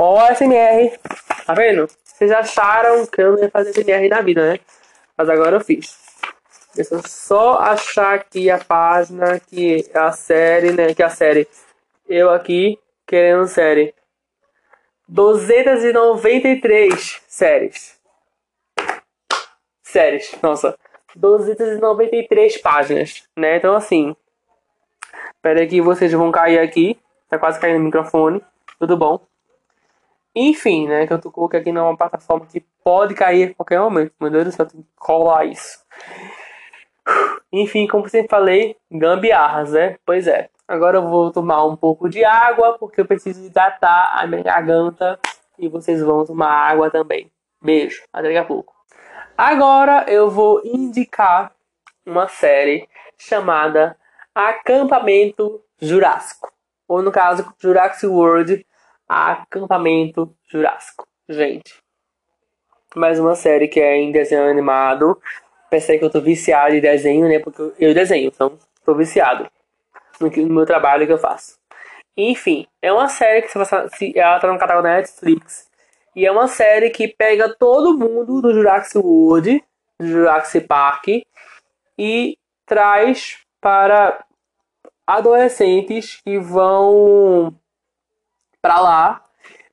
Olha 0.00 0.32
o 0.32 0.34
SMR. 0.34 0.98
Tá 1.44 1.52
vendo? 1.52 1.86
Vocês 2.02 2.32
acharam 2.32 3.04
que 3.06 3.20
eu 3.20 3.32
não 3.32 3.42
ia 3.42 3.50
fazer 3.50 3.74
SMR 3.74 4.08
na 4.08 4.22
vida, 4.22 4.52
né? 4.52 4.58
Mas 5.16 5.28
agora 5.28 5.56
eu 5.56 5.60
fiz. 5.60 5.94
Deixa 6.74 6.94
eu 6.94 7.02
só 7.06 7.58
achar 7.58 8.14
aqui 8.14 8.50
a 8.50 8.58
página 8.58 9.38
que 9.40 9.86
a 9.94 10.10
série, 10.12 10.72
né? 10.72 10.94
Que 10.94 11.02
a 11.02 11.10
série. 11.10 11.46
Eu 12.08 12.30
aqui 12.30 12.78
querendo 13.06 13.46
série. 13.46 13.94
293 15.08 17.20
séries. 17.28 17.95
Séries, 19.96 20.38
nossa. 20.42 20.78
293 21.14 22.58
páginas, 22.58 23.24
né? 23.36 23.56
Então 23.56 23.74
assim, 23.74 24.14
Espera 25.46 25.64
que 25.64 25.80
vocês 25.80 26.12
vão 26.12 26.32
cair 26.32 26.58
aqui. 26.58 26.98
Tá 27.28 27.38
quase 27.38 27.60
caindo 27.60 27.78
o 27.78 27.84
microfone. 27.84 28.42
Tudo 28.80 28.96
bom? 28.96 29.20
Enfim, 30.34 30.88
né? 30.88 31.06
Que 31.06 31.12
eu 31.12 31.20
tô 31.20 31.30
colocando 31.30 31.60
aqui 31.60 31.70
numa 31.70 31.96
plataforma 31.96 32.44
que 32.46 32.60
pode 32.82 33.14
cair 33.14 33.50
a 33.50 33.54
qualquer 33.54 33.78
momento. 33.78 34.12
Meu 34.20 34.28
Deus 34.28 34.44
do 34.46 34.52
céu, 34.52 34.66
tem 34.66 34.82
que 34.82 34.88
colar 34.96 35.44
isso. 35.44 35.78
Enfim, 37.52 37.86
como 37.86 38.08
sempre 38.08 38.28
falei, 38.28 38.76
gambiarras, 38.90 39.72
né? 39.72 39.96
Pois 40.04 40.26
é. 40.26 40.50
Agora 40.66 40.98
eu 40.98 41.08
vou 41.08 41.30
tomar 41.30 41.64
um 41.64 41.76
pouco 41.76 42.08
de 42.08 42.24
água, 42.24 42.76
porque 42.76 43.00
eu 43.00 43.06
preciso 43.06 43.46
hidratar 43.46 44.18
a 44.18 44.26
minha 44.26 44.42
garganta. 44.42 45.18
E 45.56 45.68
vocês 45.68 46.02
vão 46.02 46.24
tomar 46.24 46.50
água 46.50 46.90
também. 46.90 47.30
Beijo, 47.62 48.02
até 48.12 48.24
daqui 48.24 48.38
a 48.38 48.44
pouco. 48.44 48.75
Agora 49.38 50.06
eu 50.08 50.30
vou 50.30 50.62
indicar 50.64 51.52
uma 52.06 52.26
série 52.26 52.88
chamada 53.18 53.94
Acampamento 54.34 55.62
Jurássico. 55.78 56.50
Ou 56.88 57.02
no 57.02 57.12
caso, 57.12 57.52
Jurassic 57.58 58.06
World 58.06 58.66
Acampamento 59.06 60.34
Jurássico. 60.48 61.06
Gente, 61.28 61.74
mais 62.94 63.20
uma 63.20 63.34
série 63.34 63.68
que 63.68 63.78
é 63.78 63.96
em 63.96 64.10
desenho 64.10 64.48
animado. 64.48 65.20
Pensei 65.68 65.98
que 65.98 66.04
eu 66.06 66.10
tô 66.10 66.22
viciado 66.22 66.74
em 66.74 66.80
desenho, 66.80 67.28
né? 67.28 67.38
Porque 67.38 67.60
eu 67.78 67.92
desenho, 67.92 68.28
então 68.28 68.58
tô 68.86 68.94
viciado 68.94 69.50
no, 70.18 70.30
no 70.30 70.54
meu 70.54 70.64
trabalho 70.64 71.06
que 71.06 71.12
eu 71.12 71.18
faço. 71.18 71.58
Enfim, 72.16 72.66
é 72.80 72.90
uma 72.90 73.08
série 73.08 73.42
que 73.42 73.48
se, 73.48 74.18
ela 74.18 74.40
tá 74.40 74.50
no 74.50 74.58
catálogo 74.58 74.88
da 74.88 74.94
Netflix. 74.94 75.65
E 76.16 76.24
é 76.24 76.32
uma 76.32 76.48
série 76.48 76.88
que 76.88 77.06
pega 77.06 77.54
todo 77.54 77.98
mundo 77.98 78.40
do 78.40 78.54
Jurassic 78.54 78.96
World, 78.96 79.62
do 80.00 80.06
Jurassic 80.06 80.66
Park, 80.66 81.08
e 81.98 82.38
traz 82.64 83.38
para 83.60 84.24
adolescentes 85.06 86.18
que 86.24 86.38
vão 86.38 87.54
para 88.62 88.80
lá 88.80 89.24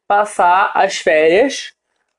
passar 0.05 0.71
as 0.75 0.97
férias 0.97 1.73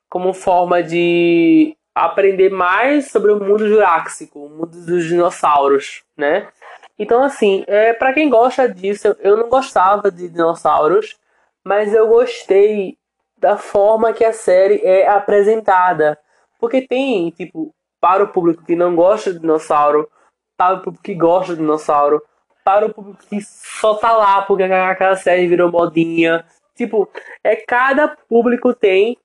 como 0.09 0.33
forma 0.33 0.81
de 0.81 1.77
aprender 1.93 2.49
mais 2.49 3.11
sobre 3.11 3.31
o 3.31 3.39
mundo 3.39 3.67
jurássico, 3.67 4.45
o 4.45 4.49
mundo 4.49 4.85
dos 4.85 5.05
dinossauros, 5.05 6.03
né? 6.17 6.49
Então 6.97 7.21
assim, 7.21 7.63
é 7.67 7.93
para 7.93 8.11
quem 8.11 8.27
gosta 8.27 8.67
disso, 8.67 9.15
eu 9.19 9.37
não 9.37 9.49
gostava 9.49 10.09
de 10.09 10.27
dinossauros, 10.29 11.15
mas 11.63 11.93
eu 11.93 12.07
gostei 12.07 12.97
da 13.45 13.57
forma 13.57 14.11
que 14.11 14.25
a 14.25 14.33
série 14.33 14.81
é 14.83 15.07
apresentada, 15.07 16.17
porque 16.59 16.81
tem 16.81 17.29
tipo 17.29 17.71
para 18.01 18.23
o 18.23 18.27
público 18.27 18.65
que 18.65 18.75
não 18.75 18.95
gosta 18.95 19.31
de 19.31 19.39
dinossauro, 19.39 20.09
para 20.57 20.77
o 20.77 20.81
público 20.81 21.03
que 21.03 21.13
gosta 21.13 21.53
de 21.53 21.61
dinossauro, 21.61 22.23
para 22.63 22.87
o 22.87 22.91
público 22.91 23.23
que 23.29 23.39
só 23.41 23.93
tá 23.93 24.13
lá 24.17 24.41
porque 24.41 24.63
aquela 24.63 25.15
série 25.15 25.45
virou 25.45 25.71
modinha. 25.71 26.43
Tipo, 26.73 27.07
é 27.43 27.55
cada 27.55 28.07
público 28.07 28.73
tem 28.73 29.15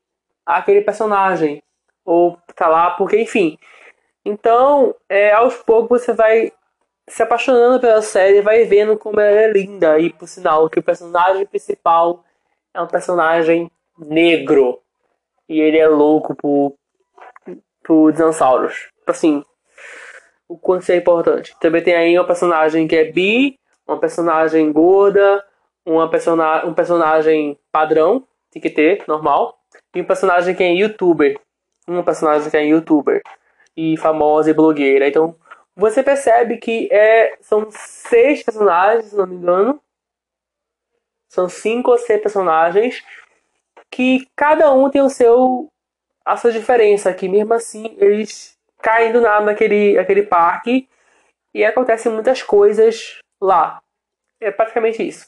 aquele 0.45 0.83
personagem. 0.83 1.63
Ou 2.05 2.39
tá 2.55 2.69
lá 2.69 2.91
porque, 2.91 3.23
enfim. 3.23 3.57
Então, 4.23 4.95
é, 5.09 5.33
aos 5.33 5.57
poucos 5.57 6.03
você 6.03 6.13
vai 6.13 6.53
se 7.09 7.23
apaixonando 7.23 7.81
pela 7.81 8.03
série 8.03 8.43
vai 8.43 8.65
vendo 8.65 8.99
como 8.99 9.19
ela 9.19 9.41
é 9.41 9.51
linda. 9.51 9.99
E 9.99 10.13
por 10.13 10.29
sinal, 10.29 10.69
que 10.69 10.79
o 10.79 10.83
personagem 10.83 11.47
principal 11.47 12.23
é 12.75 12.83
um 12.83 12.87
personagem 12.87 13.71
negro. 14.07 14.81
E 15.49 15.61
ele 15.61 15.79
é 15.79 15.89
louco 15.89 16.35
por, 16.35 16.75
por 17.85 18.13
dinossauros. 18.13 18.89
Assim, 19.07 19.45
o 20.49 20.57
quanto 20.59 20.83
isso 20.83 20.93
é 20.93 20.97
importante. 20.97 21.55
Também 21.61 21.83
tem 21.83 21.95
aí 21.95 22.19
uma 22.19 22.27
personagem 22.27 22.87
que 22.87 22.97
é 22.97 23.05
bi, 23.05 23.59
uma 23.87 23.99
personagem 23.99 24.73
gorda, 24.73 25.45
uma 25.85 26.09
persona 26.09 26.65
um 26.67 26.75
personagem 26.75 27.59
padrão, 27.73 28.27
tem 28.51 28.61
que 28.61 28.71
ter, 28.71 29.05
normal, 29.07 29.59
e 29.95 30.01
um 30.01 30.05
personagem 30.05 30.55
que 30.55 30.63
é 30.63 30.73
youtuber. 30.73 31.39
Uma 31.87 32.05
personagem 32.05 32.51
que 32.51 32.57
é 32.57 32.65
youtuber 32.65 33.23
e 33.77 33.97
famosa 33.97 34.51
e 34.51 34.55
blogueira. 34.55 35.09
Então, 35.09 35.37
você 35.75 36.03
percebe 36.03 36.59
que 36.59 36.89
é, 36.93 37.37
são 37.41 37.69
seis 37.71 38.43
personagens, 38.43 39.07
se 39.07 39.17
não 39.17 39.27
me 39.27 39.37
engano. 39.37 39.81
São 41.29 41.49
cinco 41.49 41.93
ou 41.93 41.99
seis 41.99 42.21
personagens 42.21 43.03
que 43.91 44.27
cada 44.37 44.73
um 44.73 44.89
tem 44.89 45.03
o 45.03 45.11
seu 45.11 45.71
a 46.25 46.37
sua 46.37 46.53
diferença, 46.53 47.13
que 47.13 47.29
mesmo 47.29 47.53
assim 47.55 47.97
eles 47.99 48.57
caindo 48.81 49.21
na, 49.21 49.41
naquele 49.41 49.99
aquele 49.99 50.23
parque 50.23 50.89
e 51.53 51.65
acontecem 51.65 52.13
muitas 52.13 52.43
coisas 52.43 53.19
lá. 53.41 53.81
É 54.41 54.51
praticamente 54.51 55.07
isso. 55.07 55.27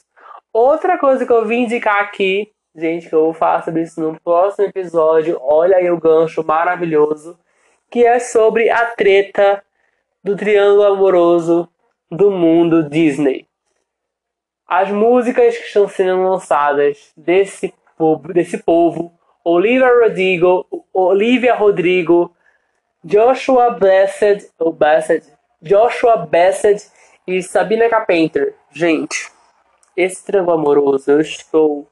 Outra 0.51 0.97
coisa 0.97 1.25
que 1.25 1.31
eu 1.31 1.45
vim 1.45 1.63
indicar 1.63 1.99
aqui, 1.99 2.51
gente, 2.75 3.09
que 3.09 3.15
eu 3.15 3.23
vou 3.25 3.33
falar 3.33 3.63
sobre 3.63 3.81
isso 3.81 3.99
no 3.99 4.19
próximo 4.21 4.67
episódio, 4.67 5.37
olha 5.41 5.77
aí 5.77 5.89
o 5.89 5.99
gancho 5.99 6.43
maravilhoso, 6.43 7.37
que 7.89 8.05
é 8.05 8.19
sobre 8.19 8.69
a 8.69 8.85
treta 8.87 9.63
do 10.23 10.35
triângulo 10.35 10.83
amoroso 10.83 11.67
do 12.09 12.31
mundo 12.31 12.87
Disney. 12.87 13.47
As 14.67 14.89
músicas 14.89 15.57
que 15.57 15.65
estão 15.65 15.87
sendo 15.87 16.23
lançadas 16.23 17.11
desse 17.17 17.73
desse 18.33 18.57
povo 18.63 19.13
Olivia 19.43 19.87
Rodrigo, 20.01 20.65
Olivia 20.93 21.55
Rodrigo 21.55 22.33
Joshua 23.03 23.71
Bassett, 23.71 24.49
ou 24.57 24.71
Bassett, 24.71 25.27
Joshua 25.61 26.15
Bassett 26.15 26.89
e 27.27 27.43
Sabina 27.43 27.89
Carpenter. 27.89 28.55
Gente, 28.71 29.29
esse 29.95 30.25
triângulo 30.25 30.57
amoroso, 30.57 31.11
eu 31.11 31.19
estou 31.19 31.87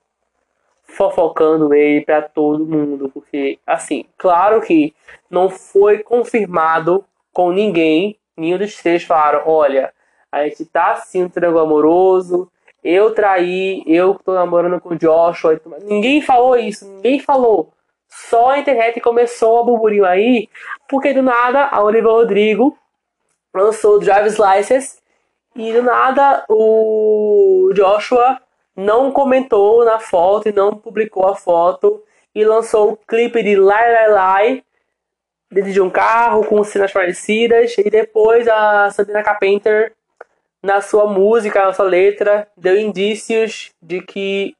fofocando 0.83 1.73
ele 1.73 2.05
para 2.05 2.21
todo 2.21 2.65
mundo, 2.65 3.09
porque, 3.09 3.59
assim, 3.67 4.05
claro 4.17 4.61
que 4.61 4.93
não 5.29 5.49
foi 5.49 5.99
confirmado 5.99 7.03
com 7.33 7.51
ninguém. 7.51 8.17
Nenhum 8.37 8.57
dos 8.57 8.75
três 8.77 9.03
falaram: 9.03 9.43
olha, 9.45 9.93
a 10.31 10.47
gente 10.47 10.65
tá 10.65 10.93
assim 10.93 11.23
um 11.23 11.29
triângulo 11.29 11.63
amoroso. 11.63 12.49
Eu 12.83 13.13
traí, 13.13 13.83
eu 13.85 14.19
tô 14.25 14.33
namorando 14.33 14.79
com 14.81 14.89
o 14.89 14.97
Joshua. 14.97 15.59
Ninguém 15.83 16.21
falou 16.21 16.57
isso, 16.57 16.85
ninguém 16.87 17.19
falou. 17.19 17.71
Só 18.09 18.49
a 18.49 18.59
internet 18.59 18.99
começou 18.99 19.59
a 19.59 19.63
burburinho 19.63 20.05
aí, 20.05 20.49
porque 20.89 21.13
do 21.13 21.21
nada 21.21 21.67
a 21.71 21.81
Olivia 21.81 22.09
Rodrigo 22.09 22.77
lançou 23.53 23.95
o 23.95 23.99
Driver's 23.99 24.37
License 24.37 24.99
e 25.55 25.71
do 25.71 25.81
nada 25.81 26.43
o 26.49 27.71
Joshua 27.73 28.39
não 28.75 29.11
comentou 29.11 29.85
na 29.85 29.99
foto 29.99 30.49
e 30.49 30.51
não 30.51 30.75
publicou 30.75 31.27
a 31.27 31.35
foto 31.35 32.03
e 32.33 32.43
lançou 32.43 32.93
o 32.93 32.97
clipe 32.97 33.43
de 33.43 33.55
Lai 33.55 33.91
Lai 33.91 34.09
Lai 34.09 34.63
dentro 35.51 35.71
de 35.71 35.81
um 35.81 35.89
carro 35.89 36.45
com 36.45 36.63
cenas 36.63 36.91
parecidas 36.91 37.77
e 37.77 37.89
depois 37.89 38.47
a 38.47 38.89
Sabrina 38.91 39.21
Carpenter 39.21 39.93
na 40.61 40.81
sua 40.81 41.07
música, 41.07 41.65
na 41.65 41.73
sua 41.73 41.85
letra, 41.85 42.47
deu 42.55 42.79
indícios 42.79 43.71
de 43.81 44.01
que 44.01 44.55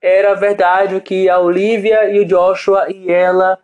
era 0.00 0.34
verdade 0.34 0.94
o 0.94 1.00
que 1.00 1.28
a 1.28 1.38
Olivia 1.38 2.10
e 2.10 2.20
o 2.20 2.24
Joshua 2.24 2.90
e 2.90 3.10
ela, 3.10 3.58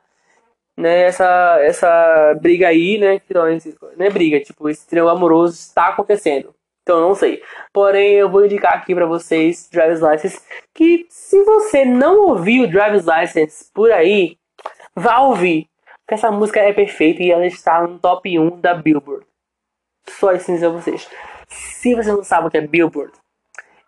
né, 0.77 1.03
essa, 1.03 1.59
essa 1.61 2.35
briga 2.41 2.69
aí, 2.69 2.99
né, 2.99 3.19
que 3.21 3.35
não, 3.35 3.45
não 3.45 4.07
é 4.07 4.11
briga, 4.11 4.41
tipo, 4.41 4.69
esse 4.69 4.87
trio 4.87 5.09
amoroso 5.09 5.55
está 5.55 5.89
acontecendo. 5.89 6.55
Então 6.83 7.01
não 7.01 7.15
sei. 7.15 7.43
Porém, 7.73 8.15
eu 8.15 8.29
vou 8.29 8.45
indicar 8.45 8.75
aqui 8.75 8.95
para 8.95 9.07
vocês 9.07 9.69
Driver's 9.71 10.01
License, 10.01 10.41
que 10.75 11.07
se 11.09 11.43
você 11.45 11.85
não 11.85 12.29
ouviu 12.29 12.67
Driver's 12.67 13.07
License 13.07 13.71
por 13.73 13.93
aí, 13.93 14.37
vá 14.95 15.21
ouvir. 15.21 15.69
Porque 16.01 16.15
essa 16.15 16.33
música 16.33 16.61
é 16.61 16.73
perfeita 16.73 17.23
e 17.23 17.31
ela 17.31 17.47
está 17.47 17.87
no 17.87 17.99
top 17.99 18.37
1 18.37 18.61
da 18.61 18.75
Billboard. 18.75 19.25
Só 20.09 20.31
assim 20.31 20.55
dizer 20.55 20.67
a 20.67 20.71
vocês. 20.71 21.09
Se 21.53 21.95
você 21.95 22.11
não 22.13 22.25
sabe 22.25 22.49
o 22.49 22.51
que 22.51 22.59
é 22.59 22.67
Billboard, 22.67 23.13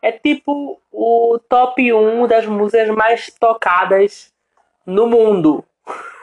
é 0.03 0.13
tipo 0.13 0.81
o 0.93 1.39
top 1.49 1.93
1 1.93 2.27
das 2.27 2.47
músicas 2.47 2.91
mais 2.91 3.31
tocadas 3.41 4.33
no 4.87 5.07
mundo. 5.07 5.65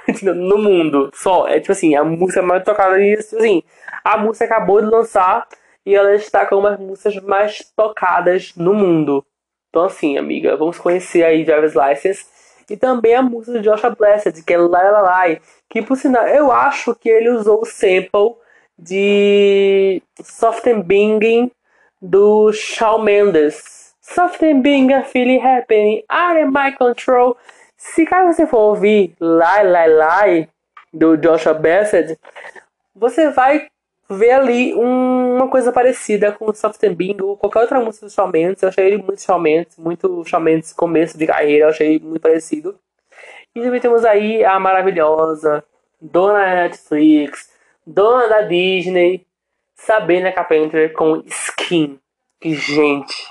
no 0.24 0.58
mundo, 0.58 1.12
só. 1.14 1.48
É 1.48 1.60
tipo 1.60 1.72
assim, 1.72 1.96
a 1.96 2.04
música 2.04 2.42
mais 2.42 2.64
tocada 2.64 3.00
e 3.00 3.14
assim, 3.14 3.64
a 4.04 4.18
música 4.18 4.46
acabou 4.46 4.82
de 4.82 4.88
lançar 4.88 5.48
e 5.86 5.96
ela 5.96 6.14
está 6.14 6.46
com 6.46 6.58
umas 6.58 6.80
músicas 6.80 7.16
mais 7.24 7.72
tocadas 7.76 8.54
no 8.56 8.74
mundo. 8.74 9.26
Então 9.70 9.84
assim, 9.84 10.18
amiga, 10.18 10.56
vamos 10.56 10.78
conhecer 10.78 11.24
aí 11.24 11.44
Driver's 11.44 11.74
License. 11.74 12.26
E 12.70 12.78
também 12.78 13.16
a 13.16 13.22
música 13.22 13.60
de 13.60 13.68
Joshua 13.68 13.90
Blessed, 13.90 14.44
que 14.44 14.54
é 14.54 14.58
La 14.58 14.82
La 14.92 15.02
La, 15.02 15.38
que 15.70 15.82
por 15.82 15.98
sinal, 15.98 16.26
eu 16.28 16.52
acho 16.52 16.96
que 16.96 17.10
ele 17.10 17.30
usou 17.30 17.62
o 17.62 17.66
sample 17.66 18.36
de 18.82 20.02
Soft 20.24 20.68
and 20.68 20.82
Binging 20.84 21.52
do 22.02 22.52
Shawn 22.52 23.04
Mendes. 23.04 23.94
Soft 24.02 24.42
and 24.44 24.62
Binging, 24.62 25.04
Feel 25.04 25.30
It 25.30 25.42
Happening, 25.42 26.04
Out 26.10 26.38
of 26.38 26.52
My 26.52 26.76
Control. 26.76 27.38
Se 27.78 28.06
caso 28.06 28.34
você 28.34 28.48
for 28.48 28.60
ouvir 28.60 29.16
Lie, 29.20 29.64
Lie, 29.64 29.88
Lie 29.88 30.50
do 30.92 31.16
Joshua 31.16 31.54
Bassett, 31.54 32.18
você 32.96 33.30
vai 33.30 33.68
ver 34.10 34.32
ali 34.32 34.74
um, 34.76 35.36
uma 35.38 35.48
coisa 35.48 35.72
parecida 35.72 36.32
com 36.32 36.54
Soft 36.54 36.84
and 36.84 36.94
Bing 36.94 37.18
ou 37.22 37.38
qualquer 37.38 37.62
outra 37.62 37.80
música 37.80 38.08
do 38.08 38.12
Shawn 38.12 38.28
Mendes. 38.28 38.62
Eu 38.62 38.70
achei 38.70 38.86
ele 38.86 38.98
muito 38.98 39.22
Shawn 39.22 39.40
Mendes, 39.40 39.78
muito 39.78 40.24
Shawn 40.26 40.42
Mendes 40.42 40.74
começo 40.74 41.18
de 41.18 41.28
carreira, 41.28 41.66
eu 41.66 41.70
achei 41.70 42.00
muito 42.00 42.22
parecido. 42.22 42.78
E 43.56 43.62
também 43.62 43.80
temos 43.80 44.04
aí 44.04 44.44
a 44.44 44.60
maravilhosa 44.60 45.64
dona 46.00 46.64
Netflix, 46.64 47.51
dona 47.86 48.28
da 48.28 48.42
Disney, 48.42 49.26
Sabrina 49.76 50.32
Carpenter 50.32 50.94
com 50.94 51.24
Skin. 51.26 52.00
Que, 52.40 52.56
gente, 52.56 53.30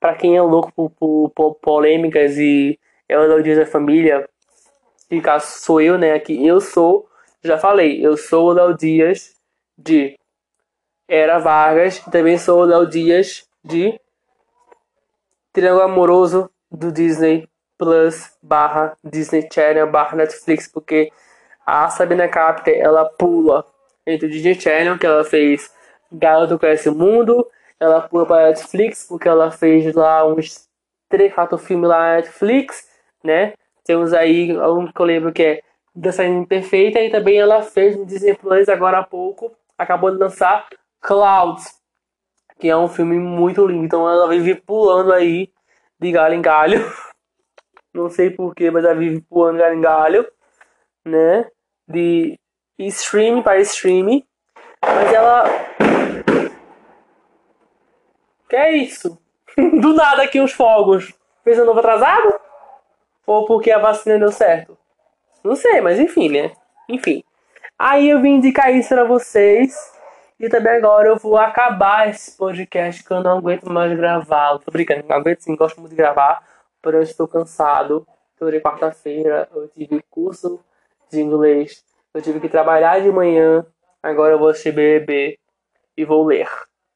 para 0.00 0.14
quem 0.14 0.36
é 0.36 0.42
louco 0.42 0.72
por, 0.72 0.90
por, 0.90 1.30
por 1.30 1.54
polêmicas 1.56 2.38
e 2.38 2.78
é 3.08 3.18
Léo 3.18 3.42
da 3.56 3.66
família, 3.66 4.28
que 5.08 5.20
caso 5.20 5.46
sou 5.60 5.80
eu, 5.80 5.98
né, 5.98 6.12
aqui, 6.12 6.46
eu 6.46 6.60
sou, 6.60 7.08
já 7.42 7.58
falei, 7.58 8.04
eu 8.04 8.16
sou 8.16 8.48
o 8.48 8.52
Léo 8.52 8.76
Dias 8.76 9.36
de 9.76 10.18
Era 11.06 11.38
Vargas, 11.38 11.98
também 12.10 12.38
sou 12.38 12.60
o 12.60 12.64
Léo 12.64 12.86
Dias 12.86 13.46
de 13.62 14.00
Triângulo 15.52 15.82
Amoroso 15.82 16.50
do 16.70 16.90
Disney 16.90 17.48
Plus 17.76 18.32
barra 18.42 18.96
Disney 19.02 19.48
Channel 19.52 19.90
barra 19.90 20.16
Netflix, 20.16 20.66
porque 20.68 21.12
a 21.66 21.88
Sabrina 21.88 22.28
Carpenter, 22.28 22.78
ela 22.78 23.04
pula 23.04 23.64
entre 24.06 24.26
o 24.26 24.30
Disney 24.30 24.54
Channel, 24.54 24.98
que 24.98 25.06
ela 25.06 25.24
fez 25.24 25.72
Garoto 26.12 26.58
Conhece 26.58 26.88
o 26.88 26.94
Mundo, 26.94 27.46
ela 27.80 28.02
pula 28.02 28.26
para 28.26 28.44
a 28.44 28.48
Netflix, 28.48 29.06
porque 29.08 29.28
ela 29.28 29.50
fez 29.50 29.94
lá 29.94 30.26
uns 30.26 30.68
3, 31.08 31.32
4 31.32 31.58
filmes 31.58 31.88
lá 31.88 31.98
na 31.98 32.16
Netflix, 32.16 32.88
né? 33.22 33.54
Temos 33.84 34.12
aí 34.12 34.56
um 34.56 34.90
que 34.90 35.00
eu 35.00 35.06
lembro 35.06 35.32
que 35.32 35.42
é 35.42 35.62
Dançarina 35.94 36.46
Perfeita, 36.46 37.00
e 37.00 37.10
também 37.10 37.38
ela 37.38 37.62
fez 37.62 37.96
no 37.96 38.06
Disney 38.06 38.34
Plus 38.34 38.68
agora 38.68 38.98
há 38.98 39.02
pouco, 39.02 39.52
acabou 39.78 40.10
de 40.10 40.18
lançar 40.18 40.66
Clouds, 41.00 41.74
que 42.58 42.68
é 42.68 42.76
um 42.76 42.88
filme 42.88 43.18
muito 43.18 43.66
lindo. 43.66 43.84
Então 43.84 44.08
ela 44.08 44.28
vive 44.28 44.54
pulando 44.54 45.12
aí 45.12 45.52
de 46.00 46.12
galho 46.12 46.34
em 46.34 46.42
galho. 46.42 46.80
Não 47.92 48.08
sei 48.08 48.30
porquê, 48.30 48.70
mas 48.70 48.84
ela 48.84 48.94
vive 48.94 49.20
pulando 49.20 49.58
galho 49.58 49.76
em 49.76 49.80
galho, 49.80 50.26
né? 51.04 51.48
De 51.86 52.38
stream 52.78 53.42
para 53.42 53.60
stream, 53.60 54.22
mas 54.82 55.12
ela. 55.12 55.44
Que 58.48 58.56
é 58.56 58.76
isso? 58.76 59.18
Do 59.56 59.94
nada 59.94 60.22
aqui 60.22 60.40
os 60.40 60.52
fogos. 60.52 61.12
Fez 61.42 61.58
um 61.58 61.64
novo 61.64 61.80
atrasado? 61.80 62.34
Ou 63.26 63.46
porque 63.46 63.70
a 63.70 63.78
vacina 63.78 64.18
deu 64.18 64.32
certo? 64.32 64.76
Não 65.42 65.56
sei, 65.56 65.80
mas 65.80 65.98
enfim, 65.98 66.28
né? 66.28 66.52
Enfim. 66.88 67.22
Aí 67.78 68.10
eu 68.10 68.20
vim 68.20 68.36
indicar 68.36 68.74
isso 68.74 68.88
pra 68.88 69.04
vocês. 69.04 69.92
E 70.38 70.48
também 70.48 70.76
agora 70.76 71.08
eu 71.08 71.16
vou 71.16 71.36
acabar 71.36 72.08
esse 72.08 72.36
podcast 72.36 73.04
que 73.04 73.10
eu 73.10 73.22
não 73.22 73.38
aguento 73.38 73.70
mais 73.70 73.96
gravar. 73.96 74.58
Tô 74.58 74.70
brincando, 74.70 75.06
não 75.08 75.16
aguento 75.16 75.40
sim, 75.40 75.56
gosto 75.56 75.80
muito 75.80 75.90
de 75.90 75.96
gravar. 75.96 76.42
Porém 76.82 76.98
eu 76.98 77.04
estou 77.04 77.28
cansado. 77.28 78.06
Toda 78.38 78.60
quarta-feira 78.60 79.48
eu 79.54 79.68
tive 79.68 80.02
curso 80.10 80.60
de 81.14 81.22
inglês. 81.22 81.82
Eu 82.12 82.22
tive 82.22 82.40
que 82.40 82.48
trabalhar 82.48 83.00
de 83.00 83.10
manhã, 83.10 83.66
agora 84.02 84.34
eu 84.34 84.38
vou 84.38 84.48
assistir 84.48 84.72
BBB 84.72 85.38
e 85.96 86.04
vou 86.04 86.24
ler. 86.24 86.48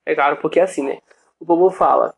É 0.07 0.15
claro, 0.15 0.37
porque 0.37 0.61
é 0.61 0.63
assim, 0.63 0.85
né? 0.85 0.99
O 1.41 1.47
povo 1.47 1.71
fala: 1.71 2.15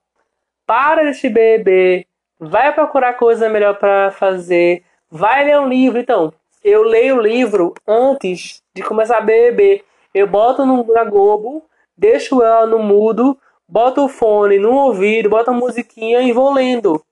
para 0.66 1.03
de 1.03 1.09
assistir 1.09 1.30
BBB, 1.30 2.07
vai 2.38 2.72
procurar 2.72 3.14
coisa 3.14 3.48
melhor 3.48 3.78
para 3.78 4.11
fazer, 4.11 4.84
vai 5.11 5.44
ler 5.44 5.59
um 5.59 5.68
livro. 5.68 5.98
Então, 5.98 6.32
eu 6.62 6.82
leio 6.82 7.16
o 7.16 7.20
livro 7.20 7.74
antes 7.86 8.62
de 8.74 8.82
começar 8.82 9.18
a 9.18 9.22
BBB. 9.22 9.84
Eu 10.14 10.26
boto 10.26 10.64
no, 10.66 10.84
na 10.92 11.05
Globo, 11.05 11.64
deixo 11.96 12.42
ela 12.42 12.66
no 12.66 12.78
mudo, 12.78 13.38
boto 13.68 14.05
o 14.05 14.09
fone 14.09 14.59
no 14.59 14.72
ouvido, 14.72 15.30
boto 15.30 15.51
a 15.51 15.55
musiquinha 15.55 16.20
e 16.20 16.32
vou 16.32 16.53
lendo. 16.53 17.03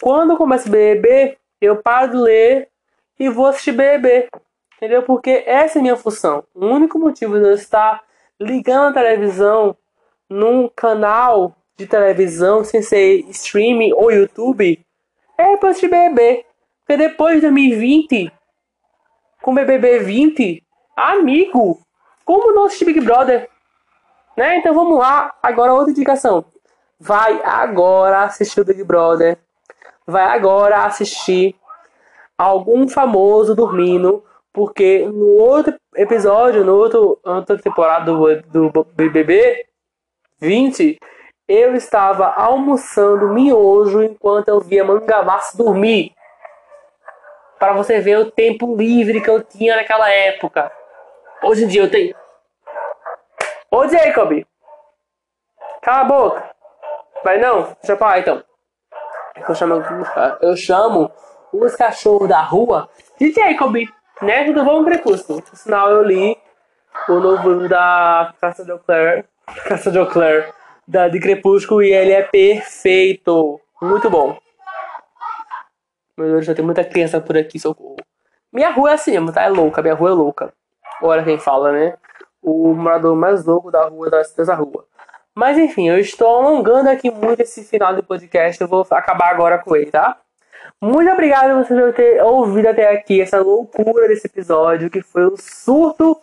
Quando 0.00 0.36
começa 0.36 0.68
a 0.68 0.72
BBB, 0.72 1.38
eu 1.60 1.76
paro 1.82 2.12
de 2.12 2.16
ler 2.16 2.68
e 3.18 3.28
vou 3.28 3.46
assistir 3.46 3.72
BBB. 3.72 4.28
Entendeu? 4.76 5.02
Porque 5.02 5.44
essa 5.46 5.78
é 5.78 5.82
minha 5.82 5.96
função. 5.96 6.44
O 6.54 6.66
único 6.66 6.98
motivo 6.98 7.38
de 7.38 7.46
eu 7.46 7.54
estar 7.54 8.02
ligando 8.40 8.88
a 8.88 8.92
televisão 8.92 9.76
num 10.28 10.68
canal 10.68 11.56
de 11.76 11.86
televisão 11.86 12.64
sem 12.64 12.82
ser 12.82 13.24
streaming 13.30 13.92
ou 13.92 14.10
YouTube 14.10 14.84
é 15.38 15.56
para 15.56 15.70
assistir 15.70 15.88
BBB. 15.88 16.44
Porque 16.80 16.96
depois 16.96 17.36
de 17.36 17.42
2020, 17.42 18.32
com 19.42 19.54
BBB 19.54 20.00
20, 20.00 20.62
amigo, 20.96 21.80
como 22.24 22.52
não 22.52 22.64
assistir 22.64 22.84
Big 22.84 23.00
Brother? 23.00 23.48
Né? 24.36 24.58
Então 24.58 24.74
vamos 24.74 24.98
lá. 24.98 25.34
Agora 25.42 25.72
outra 25.72 25.92
indicação. 25.92 26.44
Vai 26.98 27.40
agora 27.42 28.22
assistir 28.24 28.60
o 28.60 28.64
Big 28.64 28.82
Brother. 28.84 29.38
Vai 30.06 30.24
agora 30.24 30.84
assistir 30.84 31.56
algum 32.38 32.88
famoso 32.88 33.54
dormindo, 33.54 34.24
porque 34.52 35.06
no 35.06 35.36
outro 35.36 35.74
episódio, 35.96 36.64
no 36.64 36.76
outro 36.76 37.20
outra 37.24 37.58
temporada 37.58 38.04
do, 38.04 38.70
do 38.70 38.84
BBB 38.84 39.66
20, 40.40 40.98
eu 41.48 41.74
estava 41.74 42.28
almoçando 42.28 43.28
miojo 43.28 44.02
enquanto 44.02 44.48
eu 44.48 44.60
via 44.60 44.84
Mangavassi 44.84 45.56
dormir. 45.56 46.14
Para 47.58 47.72
você 47.72 48.00
ver 48.00 48.18
o 48.18 48.30
tempo 48.30 48.76
livre 48.76 49.20
que 49.20 49.30
eu 49.30 49.42
tinha 49.42 49.76
naquela 49.76 50.10
época. 50.10 50.70
Hoje 51.42 51.64
em 51.64 51.68
dia 51.68 51.82
eu 51.82 51.90
tenho. 51.90 52.14
Ô 53.70 53.88
Jacob! 53.88 54.44
Cala 55.82 56.00
a 56.00 56.04
boca! 56.04 56.50
Vai 57.22 57.38
não? 57.38 57.74
Deixa 57.82 57.96
falar 57.96 58.18
então. 58.18 58.42
É 59.36 59.50
eu 59.50 59.54
chamo, 59.54 59.82
eu 60.40 60.56
chamo 60.56 61.12
os 61.60 61.76
cachorros 61.76 62.28
da 62.28 62.42
rua 62.42 62.88
de 63.18 63.32
Jacob, 63.32 63.74
né? 64.20 64.44
Tudo 64.44 64.64
bom, 64.64 64.84
Crepúsculo? 64.84 65.42
Por 65.42 65.56
sinal, 65.56 65.90
eu 65.90 66.02
li 66.02 66.36
o 67.08 67.20
novo 67.20 67.68
da 67.68 68.34
Caça 68.40 68.64
de 68.64 68.76
Claire, 68.78 69.24
Caça 69.66 69.90
de 69.90 70.04
Claire, 70.06 70.52
da 70.86 71.08
de 71.08 71.20
Crepúsculo 71.20 71.82
e 71.82 71.92
ele 71.92 72.12
é 72.12 72.22
perfeito, 72.22 73.60
muito 73.80 74.10
bom. 74.10 74.36
Meu 76.16 76.28
Deus, 76.28 76.46
já 76.46 76.54
tem 76.54 76.64
muita 76.64 76.84
criança 76.84 77.20
por 77.20 77.36
aqui, 77.36 77.58
socorro. 77.58 77.96
Minha 78.52 78.70
rua 78.70 78.90
é 78.90 78.94
assim, 78.94 79.32
tá? 79.32 79.42
É 79.42 79.48
louca, 79.48 79.82
minha 79.82 79.94
rua 79.94 80.10
é 80.10 80.12
louca. 80.12 80.52
Olha 81.02 81.24
quem 81.24 81.38
fala, 81.38 81.72
né? 81.72 81.96
O 82.40 82.72
morador 82.72 83.16
mais 83.16 83.44
louco 83.44 83.70
da 83.70 83.84
rua 83.86 84.10
dessa 84.10 84.54
rua. 84.54 84.86
Mas 85.34 85.58
enfim, 85.58 85.88
eu 85.88 85.98
estou 85.98 86.28
alongando 86.28 86.88
aqui 86.88 87.10
muito 87.10 87.40
esse 87.40 87.64
final 87.64 87.94
do 87.94 88.02
podcast. 88.04 88.60
Eu 88.60 88.68
vou 88.68 88.86
acabar 88.88 89.30
agora 89.30 89.58
com 89.58 89.74
ele, 89.74 89.90
tá? 89.90 90.16
Muito 90.80 91.10
obrigado 91.10 91.66
por 91.66 91.66
você 91.66 91.92
ter 91.92 92.22
ouvido 92.22 92.68
até 92.68 92.90
aqui 92.92 93.20
essa 93.20 93.40
loucura 93.40 94.08
desse 94.08 94.26
episódio, 94.26 94.90
que 94.90 95.02
foi 95.02 95.26
um 95.26 95.36
surto 95.36 96.20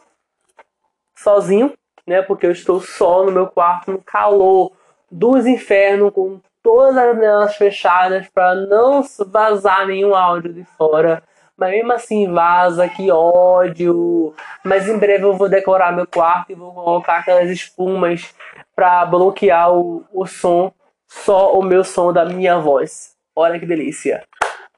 sozinho, 1.15 1.73
né? 2.05 2.21
Porque 2.21 2.45
eu 2.45 2.51
estou 2.51 2.79
só 2.79 3.23
no 3.23 3.31
meu 3.31 3.47
quarto, 3.47 3.91
no 3.91 4.01
calor 4.01 4.71
dos 5.09 5.45
infernos, 5.45 6.13
com 6.13 6.39
todas 6.63 6.97
as 6.97 7.15
janelas 7.15 7.55
fechadas 7.55 8.27
para 8.29 8.55
não 8.55 9.03
vazar 9.27 9.87
nenhum 9.87 10.15
áudio 10.15 10.53
de 10.53 10.63
fora. 10.77 11.23
Mas 11.57 11.71
mesmo 11.71 11.93
assim 11.93 12.31
vaza, 12.31 12.87
que 12.87 13.11
ódio. 13.11 14.33
Mas 14.63 14.87
em 14.87 14.97
breve 14.97 15.25
eu 15.25 15.33
vou 15.33 15.49
decorar 15.49 15.91
meu 15.91 16.07
quarto 16.07 16.51
e 16.51 16.55
vou 16.55 16.73
colocar 16.73 17.17
aquelas 17.17 17.49
espumas 17.49 18.33
para 18.75 19.05
bloquear 19.05 19.71
o, 19.73 20.03
o 20.11 20.25
som, 20.25 20.71
só 21.07 21.53
o 21.53 21.61
meu 21.61 21.83
som 21.83 22.11
da 22.11 22.25
minha 22.25 22.57
voz. 22.57 23.10
Olha 23.35 23.59
que 23.59 23.65
delícia. 23.65 24.23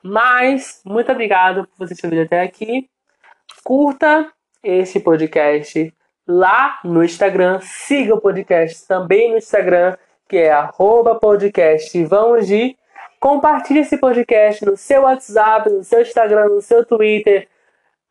Mas, 0.04 0.82
muito 0.86 1.12
obrigado 1.12 1.68
por 1.68 1.88
você 1.88 1.96
ter 1.96 2.10
vindo 2.10 2.24
até 2.24 2.42
aqui. 2.42 2.90
Curta 3.64 4.32
este 4.62 5.00
podcast 5.00 5.94
lá 6.28 6.80
no 6.84 7.04
Instagram. 7.04 7.60
Siga 7.62 8.16
o 8.16 8.22
podcast 8.22 8.88
também 8.88 9.32
no 9.32 9.38
Instagram, 9.38 9.98
que 10.28 10.38
é 10.38 10.52
arroba 10.52 11.20
podcast 11.20 12.04
vamos 12.06 12.48
de. 12.48 12.78
Compartilhe 13.20 13.80
esse 13.80 13.98
podcast 13.98 14.66
no 14.66 14.76
seu 14.76 15.04
WhatsApp, 15.04 15.70
no 15.70 15.84
seu 15.84 16.02
Instagram, 16.02 16.50
no 16.50 16.62
seu 16.62 16.86
Twitter. 16.86 17.48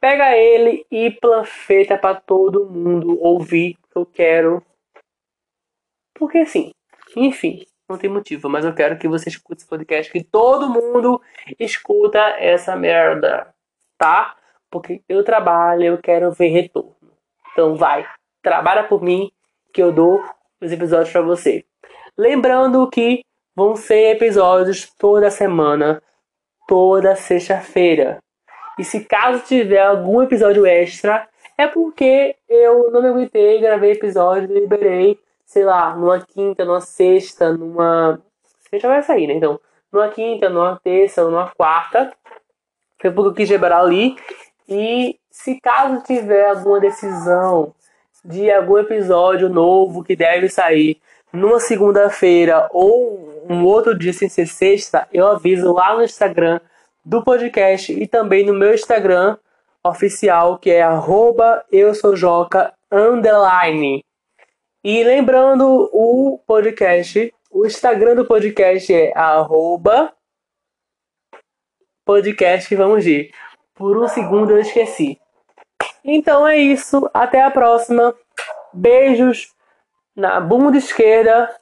Pega 0.00 0.36
ele 0.36 0.86
e 0.90 1.10
planfeta 1.10 1.96
para 1.98 2.18
todo 2.18 2.68
mundo 2.68 3.22
ouvir. 3.22 3.76
Eu 3.94 4.06
quero. 4.06 4.62
Porque 6.14 6.46
sim. 6.46 6.72
Enfim, 7.14 7.66
não 7.92 7.98
tem 7.98 8.10
motivo, 8.10 8.48
mas 8.48 8.64
eu 8.64 8.74
quero 8.74 8.98
que 8.98 9.06
você 9.06 9.28
escute 9.28 9.60
esse 9.60 9.68
podcast, 9.68 10.10
que 10.10 10.24
todo 10.24 10.68
mundo 10.68 11.20
escuta 11.58 12.18
essa 12.38 12.74
merda, 12.74 13.54
tá? 13.98 14.34
Porque 14.70 15.02
eu 15.08 15.22
trabalho, 15.22 15.84
eu 15.84 15.98
quero 15.98 16.32
ver 16.32 16.48
retorno. 16.48 16.96
Então 17.52 17.76
vai, 17.76 18.06
trabalha 18.42 18.84
por 18.84 19.02
mim 19.02 19.30
que 19.72 19.82
eu 19.82 19.92
dou 19.92 20.22
os 20.60 20.72
episódios 20.72 21.10
para 21.10 21.22
você. 21.22 21.64
Lembrando 22.16 22.88
que 22.88 23.22
vão 23.54 23.76
ser 23.76 24.16
episódios 24.16 24.90
toda 24.98 25.30
semana, 25.30 26.02
toda 26.66 27.14
sexta-feira. 27.14 28.18
E 28.78 28.84
se 28.84 29.04
caso 29.04 29.44
tiver 29.44 29.82
algum 29.82 30.22
episódio 30.22 30.64
extra, 30.64 31.28
é 31.58 31.66
porque 31.66 32.36
eu 32.48 32.90
não 32.90 33.02
me 33.02 33.08
aguentei, 33.08 33.60
gravei 33.60 33.92
episódio 33.92 34.52
liberei, 34.52 35.18
sei 35.52 35.64
lá, 35.64 35.94
numa 35.94 36.18
quinta, 36.18 36.64
numa 36.64 36.80
sexta, 36.80 37.52
numa. 37.52 38.18
Sexta 38.70 38.88
vai 38.88 39.02
sair, 39.02 39.26
né? 39.26 39.34
Então, 39.34 39.60
numa 39.92 40.08
quinta, 40.08 40.48
numa 40.48 40.80
terça, 40.82 41.22
numa 41.24 41.50
quarta. 41.50 42.10
Foi 42.98 43.10
porque 43.10 43.28
eu 43.28 43.34
quis 43.34 43.50
liberar 43.50 43.80
ali. 43.80 44.16
E 44.66 45.18
se 45.30 45.60
caso 45.60 46.02
tiver 46.04 46.48
alguma 46.48 46.80
decisão 46.80 47.74
de 48.24 48.50
algum 48.50 48.78
episódio 48.78 49.50
novo 49.50 50.02
que 50.02 50.16
deve 50.16 50.48
sair 50.48 50.98
numa 51.30 51.60
segunda-feira 51.60 52.68
ou 52.72 53.44
um 53.50 53.66
outro 53.66 53.98
dia 53.98 54.12
sem 54.14 54.30
ser 54.30 54.46
sexta, 54.46 55.06
eu 55.12 55.26
aviso 55.26 55.70
lá 55.72 55.94
no 55.94 56.02
Instagram 56.02 56.60
do 57.04 57.22
podcast 57.22 57.92
e 57.92 58.06
também 58.06 58.46
no 58.46 58.54
meu 58.54 58.72
Instagram 58.72 59.36
oficial, 59.84 60.56
que 60.56 60.70
é 60.70 60.80
arroba 60.80 61.62
eu 61.70 61.94
sou 61.94 62.16
Joca 62.16 62.72
underline. 62.90 64.02
E 64.84 65.04
lembrando 65.04 65.88
o 65.92 66.38
podcast, 66.46 67.32
o 67.50 67.64
Instagram 67.64 68.16
do 68.16 68.26
podcast 68.26 68.92
é 68.92 69.16
arroba 69.16 70.12
podcast 72.04 72.74
vamos 72.74 73.06
ir. 73.06 73.32
Por 73.74 73.96
um 73.96 74.08
segundo 74.08 74.50
eu 74.50 74.58
esqueci. 74.58 75.18
Então 76.04 76.46
é 76.46 76.56
isso. 76.56 77.08
Até 77.14 77.42
a 77.42 77.50
próxima. 77.50 78.14
Beijos 78.72 79.54
na 80.16 80.40
bunda 80.40 80.76
esquerda. 80.76 81.54